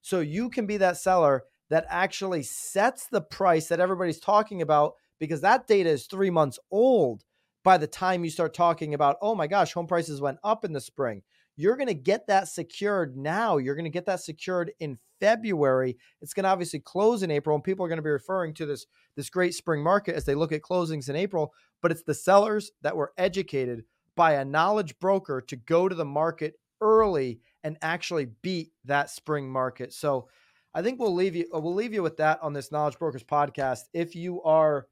So 0.00 0.18
you 0.18 0.50
can 0.50 0.66
be 0.66 0.76
that 0.78 0.98
seller 0.98 1.44
that 1.70 1.86
actually 1.88 2.42
sets 2.42 3.06
the 3.06 3.20
price 3.20 3.68
that 3.68 3.80
everybody's 3.80 4.20
talking 4.20 4.60
about 4.60 4.94
because 5.18 5.40
that 5.40 5.66
data 5.66 5.90
is 5.90 6.06
three 6.06 6.30
months 6.30 6.58
old 6.70 7.24
by 7.64 7.78
the 7.78 7.86
time 7.86 8.24
you 8.24 8.30
start 8.30 8.54
talking 8.54 8.94
about, 8.94 9.16
oh 9.20 9.34
my 9.34 9.46
gosh, 9.46 9.72
home 9.72 9.86
prices 9.86 10.20
went 10.20 10.38
up 10.44 10.64
in 10.64 10.72
the 10.72 10.80
spring. 10.80 11.22
You're 11.56 11.76
going 11.76 11.88
to 11.88 11.94
get 11.94 12.26
that 12.26 12.48
secured 12.48 13.16
now. 13.16 13.56
You're 13.56 13.74
going 13.74 13.84
to 13.84 13.90
get 13.90 14.06
that 14.06 14.20
secured 14.20 14.72
in 14.78 14.98
February. 15.20 15.96
It's 16.20 16.34
going 16.34 16.44
to 16.44 16.50
obviously 16.50 16.80
close 16.80 17.22
in 17.22 17.30
April, 17.30 17.54
and 17.54 17.64
people 17.64 17.84
are 17.84 17.88
going 17.88 17.96
to 17.96 18.02
be 18.02 18.10
referring 18.10 18.54
to 18.54 18.66
this, 18.66 18.86
this 19.16 19.30
great 19.30 19.54
spring 19.54 19.82
market 19.82 20.14
as 20.14 20.24
they 20.24 20.34
look 20.34 20.52
at 20.52 20.62
closings 20.62 21.08
in 21.08 21.16
April. 21.16 21.54
But 21.80 21.90
it's 21.90 22.02
the 22.02 22.14
sellers 22.14 22.70
that 22.82 22.96
were 22.96 23.12
educated 23.16 23.84
by 24.16 24.34
a 24.34 24.44
knowledge 24.44 24.98
broker 24.98 25.40
to 25.48 25.56
go 25.56 25.88
to 25.88 25.94
the 25.94 26.04
market 26.04 26.54
early 26.80 27.40
and 27.64 27.76
actually 27.82 28.28
beat 28.42 28.72
that 28.84 29.10
spring 29.10 29.50
market. 29.50 29.92
So 29.92 30.28
I 30.74 30.82
think 30.82 31.00
we'll 31.00 31.14
leave 31.14 31.34
you 31.34 31.46
we'll 31.52 31.74
leave 31.74 31.94
you 31.94 32.02
with 32.02 32.18
that 32.18 32.42
on 32.42 32.52
this 32.52 32.70
Knowledge 32.70 32.98
Brokers 32.98 33.24
podcast. 33.24 33.80
If 33.94 34.14
you 34.14 34.42
are 34.42 34.86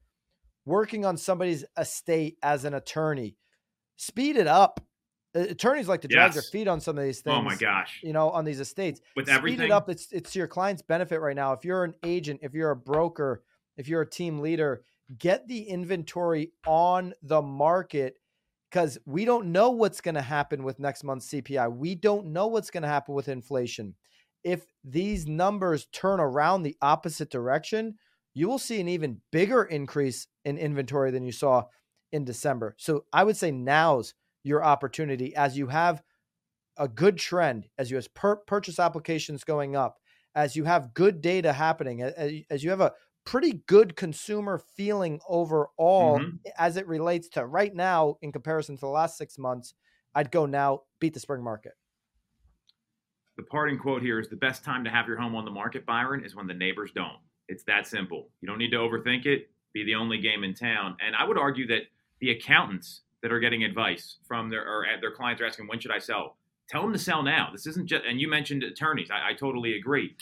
working 0.65 1.05
on 1.05 1.17
somebody's 1.17 1.63
estate 1.77 2.37
as 2.41 2.65
an 2.65 2.73
attorney. 2.73 3.35
Speed 3.97 4.37
it 4.37 4.47
up. 4.47 4.81
Attorneys 5.33 5.87
like 5.87 6.01
to 6.01 6.07
drag 6.07 6.27
yes. 6.27 6.33
their 6.35 6.43
feet 6.43 6.67
on 6.67 6.79
some 6.79 6.97
of 6.97 7.03
these 7.03 7.19
things. 7.19 7.35
Oh 7.37 7.41
my 7.41 7.55
gosh! 7.55 7.99
You 8.01 8.13
know, 8.13 8.29
on 8.29 8.45
these 8.45 8.61
estates. 8.61 9.01
With 9.17 9.25
Speed 9.25 9.35
everything, 9.35 9.65
it 9.65 9.71
up. 9.71 9.89
It's 9.89 10.07
it's 10.11 10.31
to 10.31 10.39
your 10.39 10.47
client's 10.47 10.81
benefit 10.81 11.19
right 11.19 11.35
now. 11.35 11.51
If 11.51 11.65
you're 11.65 11.83
an 11.83 11.93
agent, 12.05 12.39
if 12.41 12.53
you're 12.53 12.71
a 12.71 12.75
broker, 12.75 13.43
if 13.75 13.89
you're 13.89 14.01
a 14.01 14.09
team 14.09 14.39
leader, 14.39 14.83
get 15.17 15.45
the 15.47 15.63
inventory 15.63 16.53
on 16.65 17.13
the 17.21 17.41
market 17.41 18.17
because 18.69 18.97
we 19.05 19.25
don't 19.25 19.51
know 19.51 19.71
what's 19.71 20.01
going 20.01 20.15
to 20.15 20.21
happen 20.21 20.63
with 20.63 20.79
next 20.79 21.03
month's 21.03 21.29
CPI. 21.29 21.73
We 21.75 21.95
don't 21.95 22.27
know 22.27 22.47
what's 22.47 22.69
going 22.69 22.83
to 22.83 22.89
happen 22.89 23.13
with 23.13 23.27
inflation. 23.27 23.95
If 24.43 24.65
these 24.83 25.27
numbers 25.27 25.87
turn 25.91 26.19
around 26.19 26.63
the 26.63 26.75
opposite 26.81 27.29
direction, 27.29 27.95
you 28.35 28.47
will 28.47 28.59
see 28.59 28.79
an 28.79 28.87
even 28.87 29.21
bigger 29.31 29.63
increase 29.63 30.27
in 30.43 30.57
inventory 30.57 31.09
than 31.09 31.23
you 31.23 31.31
saw 31.31 31.63
in 32.11 32.25
December. 32.25 32.75
So 32.77 33.05
I 33.11 33.23
would 33.23 33.37
say 33.37 33.49
now's 33.49 34.13
your 34.43 34.63
opportunity 34.63 35.35
as 35.35 35.57
you 35.57 35.67
have 35.67 36.03
a 36.77 36.87
good 36.87 37.17
trend, 37.17 37.67
as 37.77 37.89
you 37.89 37.95
have 37.95 38.13
per- 38.13 38.35
purchase 38.35 38.77
applications 38.77 39.45
going 39.45 39.75
up, 39.75 39.97
as 40.35 40.55
you 40.55 40.65
have 40.65 40.93
good 40.93 41.21
data 41.21 41.53
happening, 41.53 42.01
as, 42.01 42.33
as 42.49 42.63
you 42.63 42.69
have 42.69 42.81
a 42.81 42.91
pretty 43.25 43.63
good 43.67 43.95
consumer 43.95 44.61
feeling 44.75 45.19
overall 45.27 46.19
mm-hmm. 46.19 46.35
as 46.59 46.77
it 46.77 46.87
relates 46.87 47.29
to 47.29 47.45
right 47.45 47.73
now 47.73 48.17
in 48.21 48.31
comparison 48.31 48.75
to 48.75 48.81
the 48.81 48.87
last 48.87 49.17
six 49.17 49.37
months. 49.37 49.73
I'd 50.13 50.31
go 50.31 50.45
now, 50.45 50.81
beat 50.99 51.13
the 51.13 51.19
spring 51.19 51.43
market. 51.43 51.73
The 53.37 53.43
parting 53.43 53.77
quote 53.77 54.01
here 54.01 54.19
is 54.19 54.29
the 54.29 54.35
best 54.35 54.63
time 54.63 54.83
to 54.83 54.89
have 54.89 55.07
your 55.07 55.17
home 55.17 55.35
on 55.35 55.43
the 55.43 55.51
market, 55.51 55.85
Byron, 55.85 56.23
is 56.23 56.35
when 56.35 56.47
the 56.47 56.53
neighbors 56.53 56.91
don't. 56.93 57.17
It's 57.47 57.63
that 57.65 57.87
simple. 57.87 58.29
You 58.41 58.47
don't 58.47 58.57
need 58.57 58.71
to 58.71 58.77
overthink 58.77 59.25
it. 59.25 59.49
Be 59.73 59.83
the 59.83 59.95
only 59.95 60.19
game 60.19 60.43
in 60.43 60.53
town. 60.53 60.97
And 61.05 61.15
I 61.15 61.25
would 61.25 61.37
argue 61.37 61.67
that 61.67 61.83
the 62.19 62.31
accountants 62.31 63.01
that 63.21 63.31
are 63.31 63.39
getting 63.39 63.63
advice 63.63 64.17
from 64.27 64.49
their 64.49 64.61
or 64.61 64.85
uh, 64.85 64.99
their 64.99 65.11
clients 65.11 65.41
are 65.41 65.45
asking, 65.45 65.67
when 65.67 65.79
should 65.79 65.91
I 65.91 65.99
sell? 65.99 66.37
Tell 66.67 66.81
them 66.81 66.93
to 66.93 66.99
sell 66.99 67.21
now. 67.21 67.49
This 67.51 67.67
isn't 67.67 67.87
just. 67.87 68.03
And 68.05 68.19
you 68.19 68.27
mentioned 68.27 68.63
attorneys. 68.63 69.09
I, 69.11 69.31
I 69.31 69.33
totally 69.33 69.75
agree. 69.75 70.15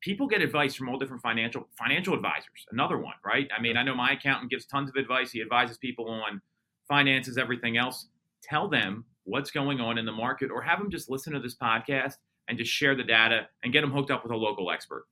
People 0.00 0.26
get 0.26 0.42
advice 0.42 0.74
from 0.74 0.88
all 0.88 0.98
different 0.98 1.22
financial 1.22 1.68
financial 1.78 2.14
advisors. 2.14 2.66
Another 2.72 2.98
one, 2.98 3.14
right? 3.24 3.48
I 3.56 3.60
mean, 3.60 3.76
I 3.76 3.82
know 3.82 3.94
my 3.94 4.12
accountant 4.12 4.50
gives 4.50 4.66
tons 4.66 4.88
of 4.88 4.96
advice. 4.96 5.30
He 5.30 5.42
advises 5.42 5.78
people 5.78 6.08
on 6.08 6.40
finances, 6.88 7.38
everything 7.38 7.76
else. 7.76 8.06
Tell 8.42 8.68
them 8.68 9.04
what's 9.24 9.50
going 9.50 9.80
on 9.80 9.98
in 9.98 10.06
the 10.06 10.12
market, 10.12 10.50
or 10.50 10.62
have 10.62 10.78
them 10.78 10.90
just 10.90 11.10
listen 11.10 11.32
to 11.32 11.40
this 11.40 11.56
podcast 11.56 12.14
and 12.48 12.56
just 12.56 12.70
share 12.70 12.94
the 12.94 13.02
data 13.02 13.48
and 13.62 13.72
get 13.72 13.80
them 13.80 13.90
hooked 13.90 14.10
up 14.10 14.22
with 14.22 14.32
a 14.32 14.36
local 14.36 14.70
expert 14.70 15.06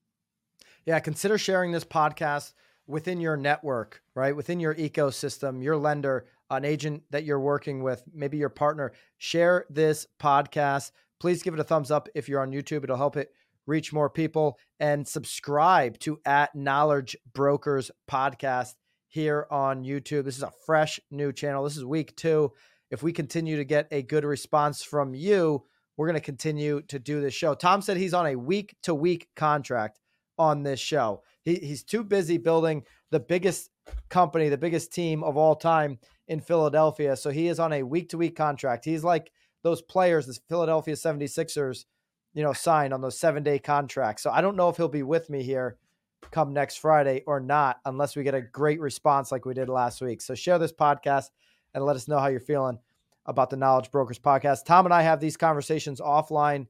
yeah, 0.87 1.01
consider 1.01 1.39
sharing 1.39 1.73
this 1.73 1.85
podcast 1.85 2.53
within 2.87 3.21
your 3.21 3.37
network, 3.37 4.03
right? 4.15 4.37
Within 4.37 4.61
your 4.61 4.75
ecosystem, 4.75 5.63
your 5.63 5.77
lender, 5.77 6.27
an 6.51 6.65
agent 6.65 7.03
that 7.11 7.25
you're 7.25 7.41
working 7.41 7.83
with, 7.83 8.03
maybe 8.13 8.37
your 8.37 8.51
partner. 8.51 8.93
Share 9.19 9.65
this 9.71 10.07
podcast. 10.21 10.91
Please 11.21 11.43
give 11.43 11.55
it 11.55 11.61
a 11.61 11.65
thumbs 11.65 11.91
up 11.91 12.09
if 12.15 12.29
you're 12.29 12.43
on 12.43 12.53
YouTube. 12.53 12.85
It'll 12.85 12.97
help 12.97 13.17
it 13.17 13.33
reach 13.67 13.93
more 13.93 14.11
people 14.11 14.59
and 14.79 15.09
subscribe 15.09 15.99
to 16.01 16.21
at 16.27 16.55
Knowledge 16.55 17.17
Brokers 17.33 17.91
podcast 18.11 18.75
here 19.09 19.47
on 19.51 19.85
YouTube. 19.85 20.25
This 20.25 20.37
is 20.37 20.43
a 20.43 20.53
fresh 20.67 21.01
new 21.11 21.33
channel. 21.33 21.65
This 21.65 21.77
is 21.77 21.85
week 21.85 22.15
two. 22.17 22.53
If 22.91 23.03
we 23.03 23.13
continue 23.13 23.57
to 23.57 23.65
get 23.65 23.89
a 23.91 24.03
good 24.03 24.25
response 24.25 24.83
from 24.83 25.15
you, 25.15 25.65
we're 25.97 26.09
going 26.09 26.21
to 26.21 26.25
continue 26.25 26.83
to 26.83 26.99
do 26.99 27.21
this 27.21 27.33
show. 27.33 27.55
Tom 27.55 27.81
said 27.81 27.97
he's 27.97 28.13
on 28.13 28.27
a 28.27 28.37
week 28.37 28.77
to 28.83 28.95
week 28.95 29.29
contract 29.35 30.01
on 30.39 30.63
this 30.63 30.81
show. 30.81 31.23
He, 31.43 31.57
he's 31.57 31.83
too 31.83 32.05
busy 32.05 32.39
building 32.39 32.85
the 33.11 33.21
biggest 33.21 33.71
company, 34.09 34.49
the 34.49 34.59
biggest 34.59 34.93
team 34.93 35.23
of 35.23 35.37
all 35.37 35.55
time 35.55 35.99
in 36.29 36.41
Philadelphia. 36.41 37.17
So 37.17 37.31
he 37.31 37.49
is 37.49 37.61
on 37.61 37.73
a 37.73 37.83
week 37.83 38.11
to 38.11 38.19
week 38.19 38.37
contract. 38.37 38.85
He's 38.85 39.05
like 39.05 39.31
those 39.63 39.83
players, 39.83 40.27
the 40.27 40.39
Philadelphia 40.49 40.95
76ers, 40.95 41.85
you 42.33 42.43
know, 42.43 42.53
signed 42.53 42.93
on 42.93 43.01
those 43.01 43.19
seven 43.19 43.43
day 43.43 43.59
contracts. 43.59 44.23
So 44.23 44.31
I 44.31 44.41
don't 44.41 44.57
know 44.57 44.69
if 44.69 44.77
he'll 44.77 44.89
be 44.89 45.03
with 45.03 45.31
me 45.31 45.43
here 45.43 45.79
come 46.31 46.53
next 46.53 46.77
Friday 46.77 47.23
or 47.27 47.41
not, 47.41 47.81
unless 47.85 48.17
we 48.17 48.23
get 48.23 48.35
a 48.35 48.41
great 48.41 48.81
response 48.81 49.31
like 49.31 49.45
we 49.45 49.55
did 49.55 49.69
last 49.69 50.01
week. 50.01 50.21
So 50.21 50.35
share 50.35 50.59
this 50.59 50.73
podcast 50.73 51.31
and 51.73 51.85
let 51.85 51.97
us 51.97 52.09
know 52.09 52.19
how 52.19 52.29
you're 52.29 52.41
feeling 52.41 52.79
about 53.27 53.51
the 53.51 53.57
Knowledge 53.57 53.91
Brokers 53.91 54.19
podcast. 54.19 54.65
Tom 54.65 54.87
and 54.87 54.95
I 54.95 55.03
have 55.03 55.21
these 55.21 55.37
conversations 55.37 56.01
offline 56.01 56.67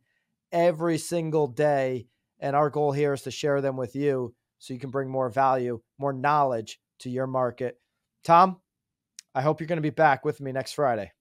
every 0.53 0.99
single 0.99 1.47
day. 1.47 2.07
And 2.41 2.55
our 2.57 2.71
goal 2.71 2.93
here 2.93 3.13
is 3.13 3.23
to 3.23 3.31
share 3.31 3.61
them 3.61 3.77
with 3.77 3.95
you 3.95 4.35
so 4.59 4.75
you 4.75 4.81
can 4.81 4.91
bring 4.91 5.09
more 5.09 5.29
value, 5.29 5.81
more 5.99 6.13
knowledge 6.13 6.79
to 7.01 7.11
your 7.11 7.27
market. 7.27 7.79
Tom, 8.25 8.61
I 9.35 9.43
hope 9.43 9.61
you're 9.61 9.67
going 9.67 9.77
to 9.77 9.83
be 9.83 9.91
back 9.91 10.25
with 10.25 10.41
me 10.41 10.53
next 10.53 10.73
Friday. 10.73 11.13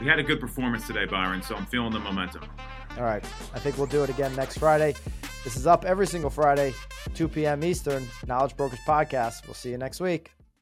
We 0.00 0.06
had 0.06 0.18
a 0.18 0.22
good 0.22 0.40
performance 0.40 0.86
today, 0.86 1.04
Byron, 1.04 1.42
so 1.42 1.54
I'm 1.54 1.66
feeling 1.66 1.92
the 1.92 2.00
momentum. 2.00 2.44
All 2.96 3.04
right. 3.04 3.24
I 3.54 3.58
think 3.58 3.78
we'll 3.78 3.86
do 3.86 4.02
it 4.02 4.10
again 4.10 4.34
next 4.34 4.58
Friday. 4.58 4.94
This 5.44 5.56
is 5.56 5.66
up 5.66 5.84
every 5.84 6.06
single 6.06 6.30
Friday, 6.30 6.74
2 7.14 7.28
p.m. 7.28 7.64
Eastern, 7.64 8.06
Knowledge 8.26 8.56
Brokers 8.56 8.80
Podcast. 8.86 9.46
We'll 9.46 9.54
see 9.54 9.70
you 9.70 9.78
next 9.78 10.00
week. 10.00 10.32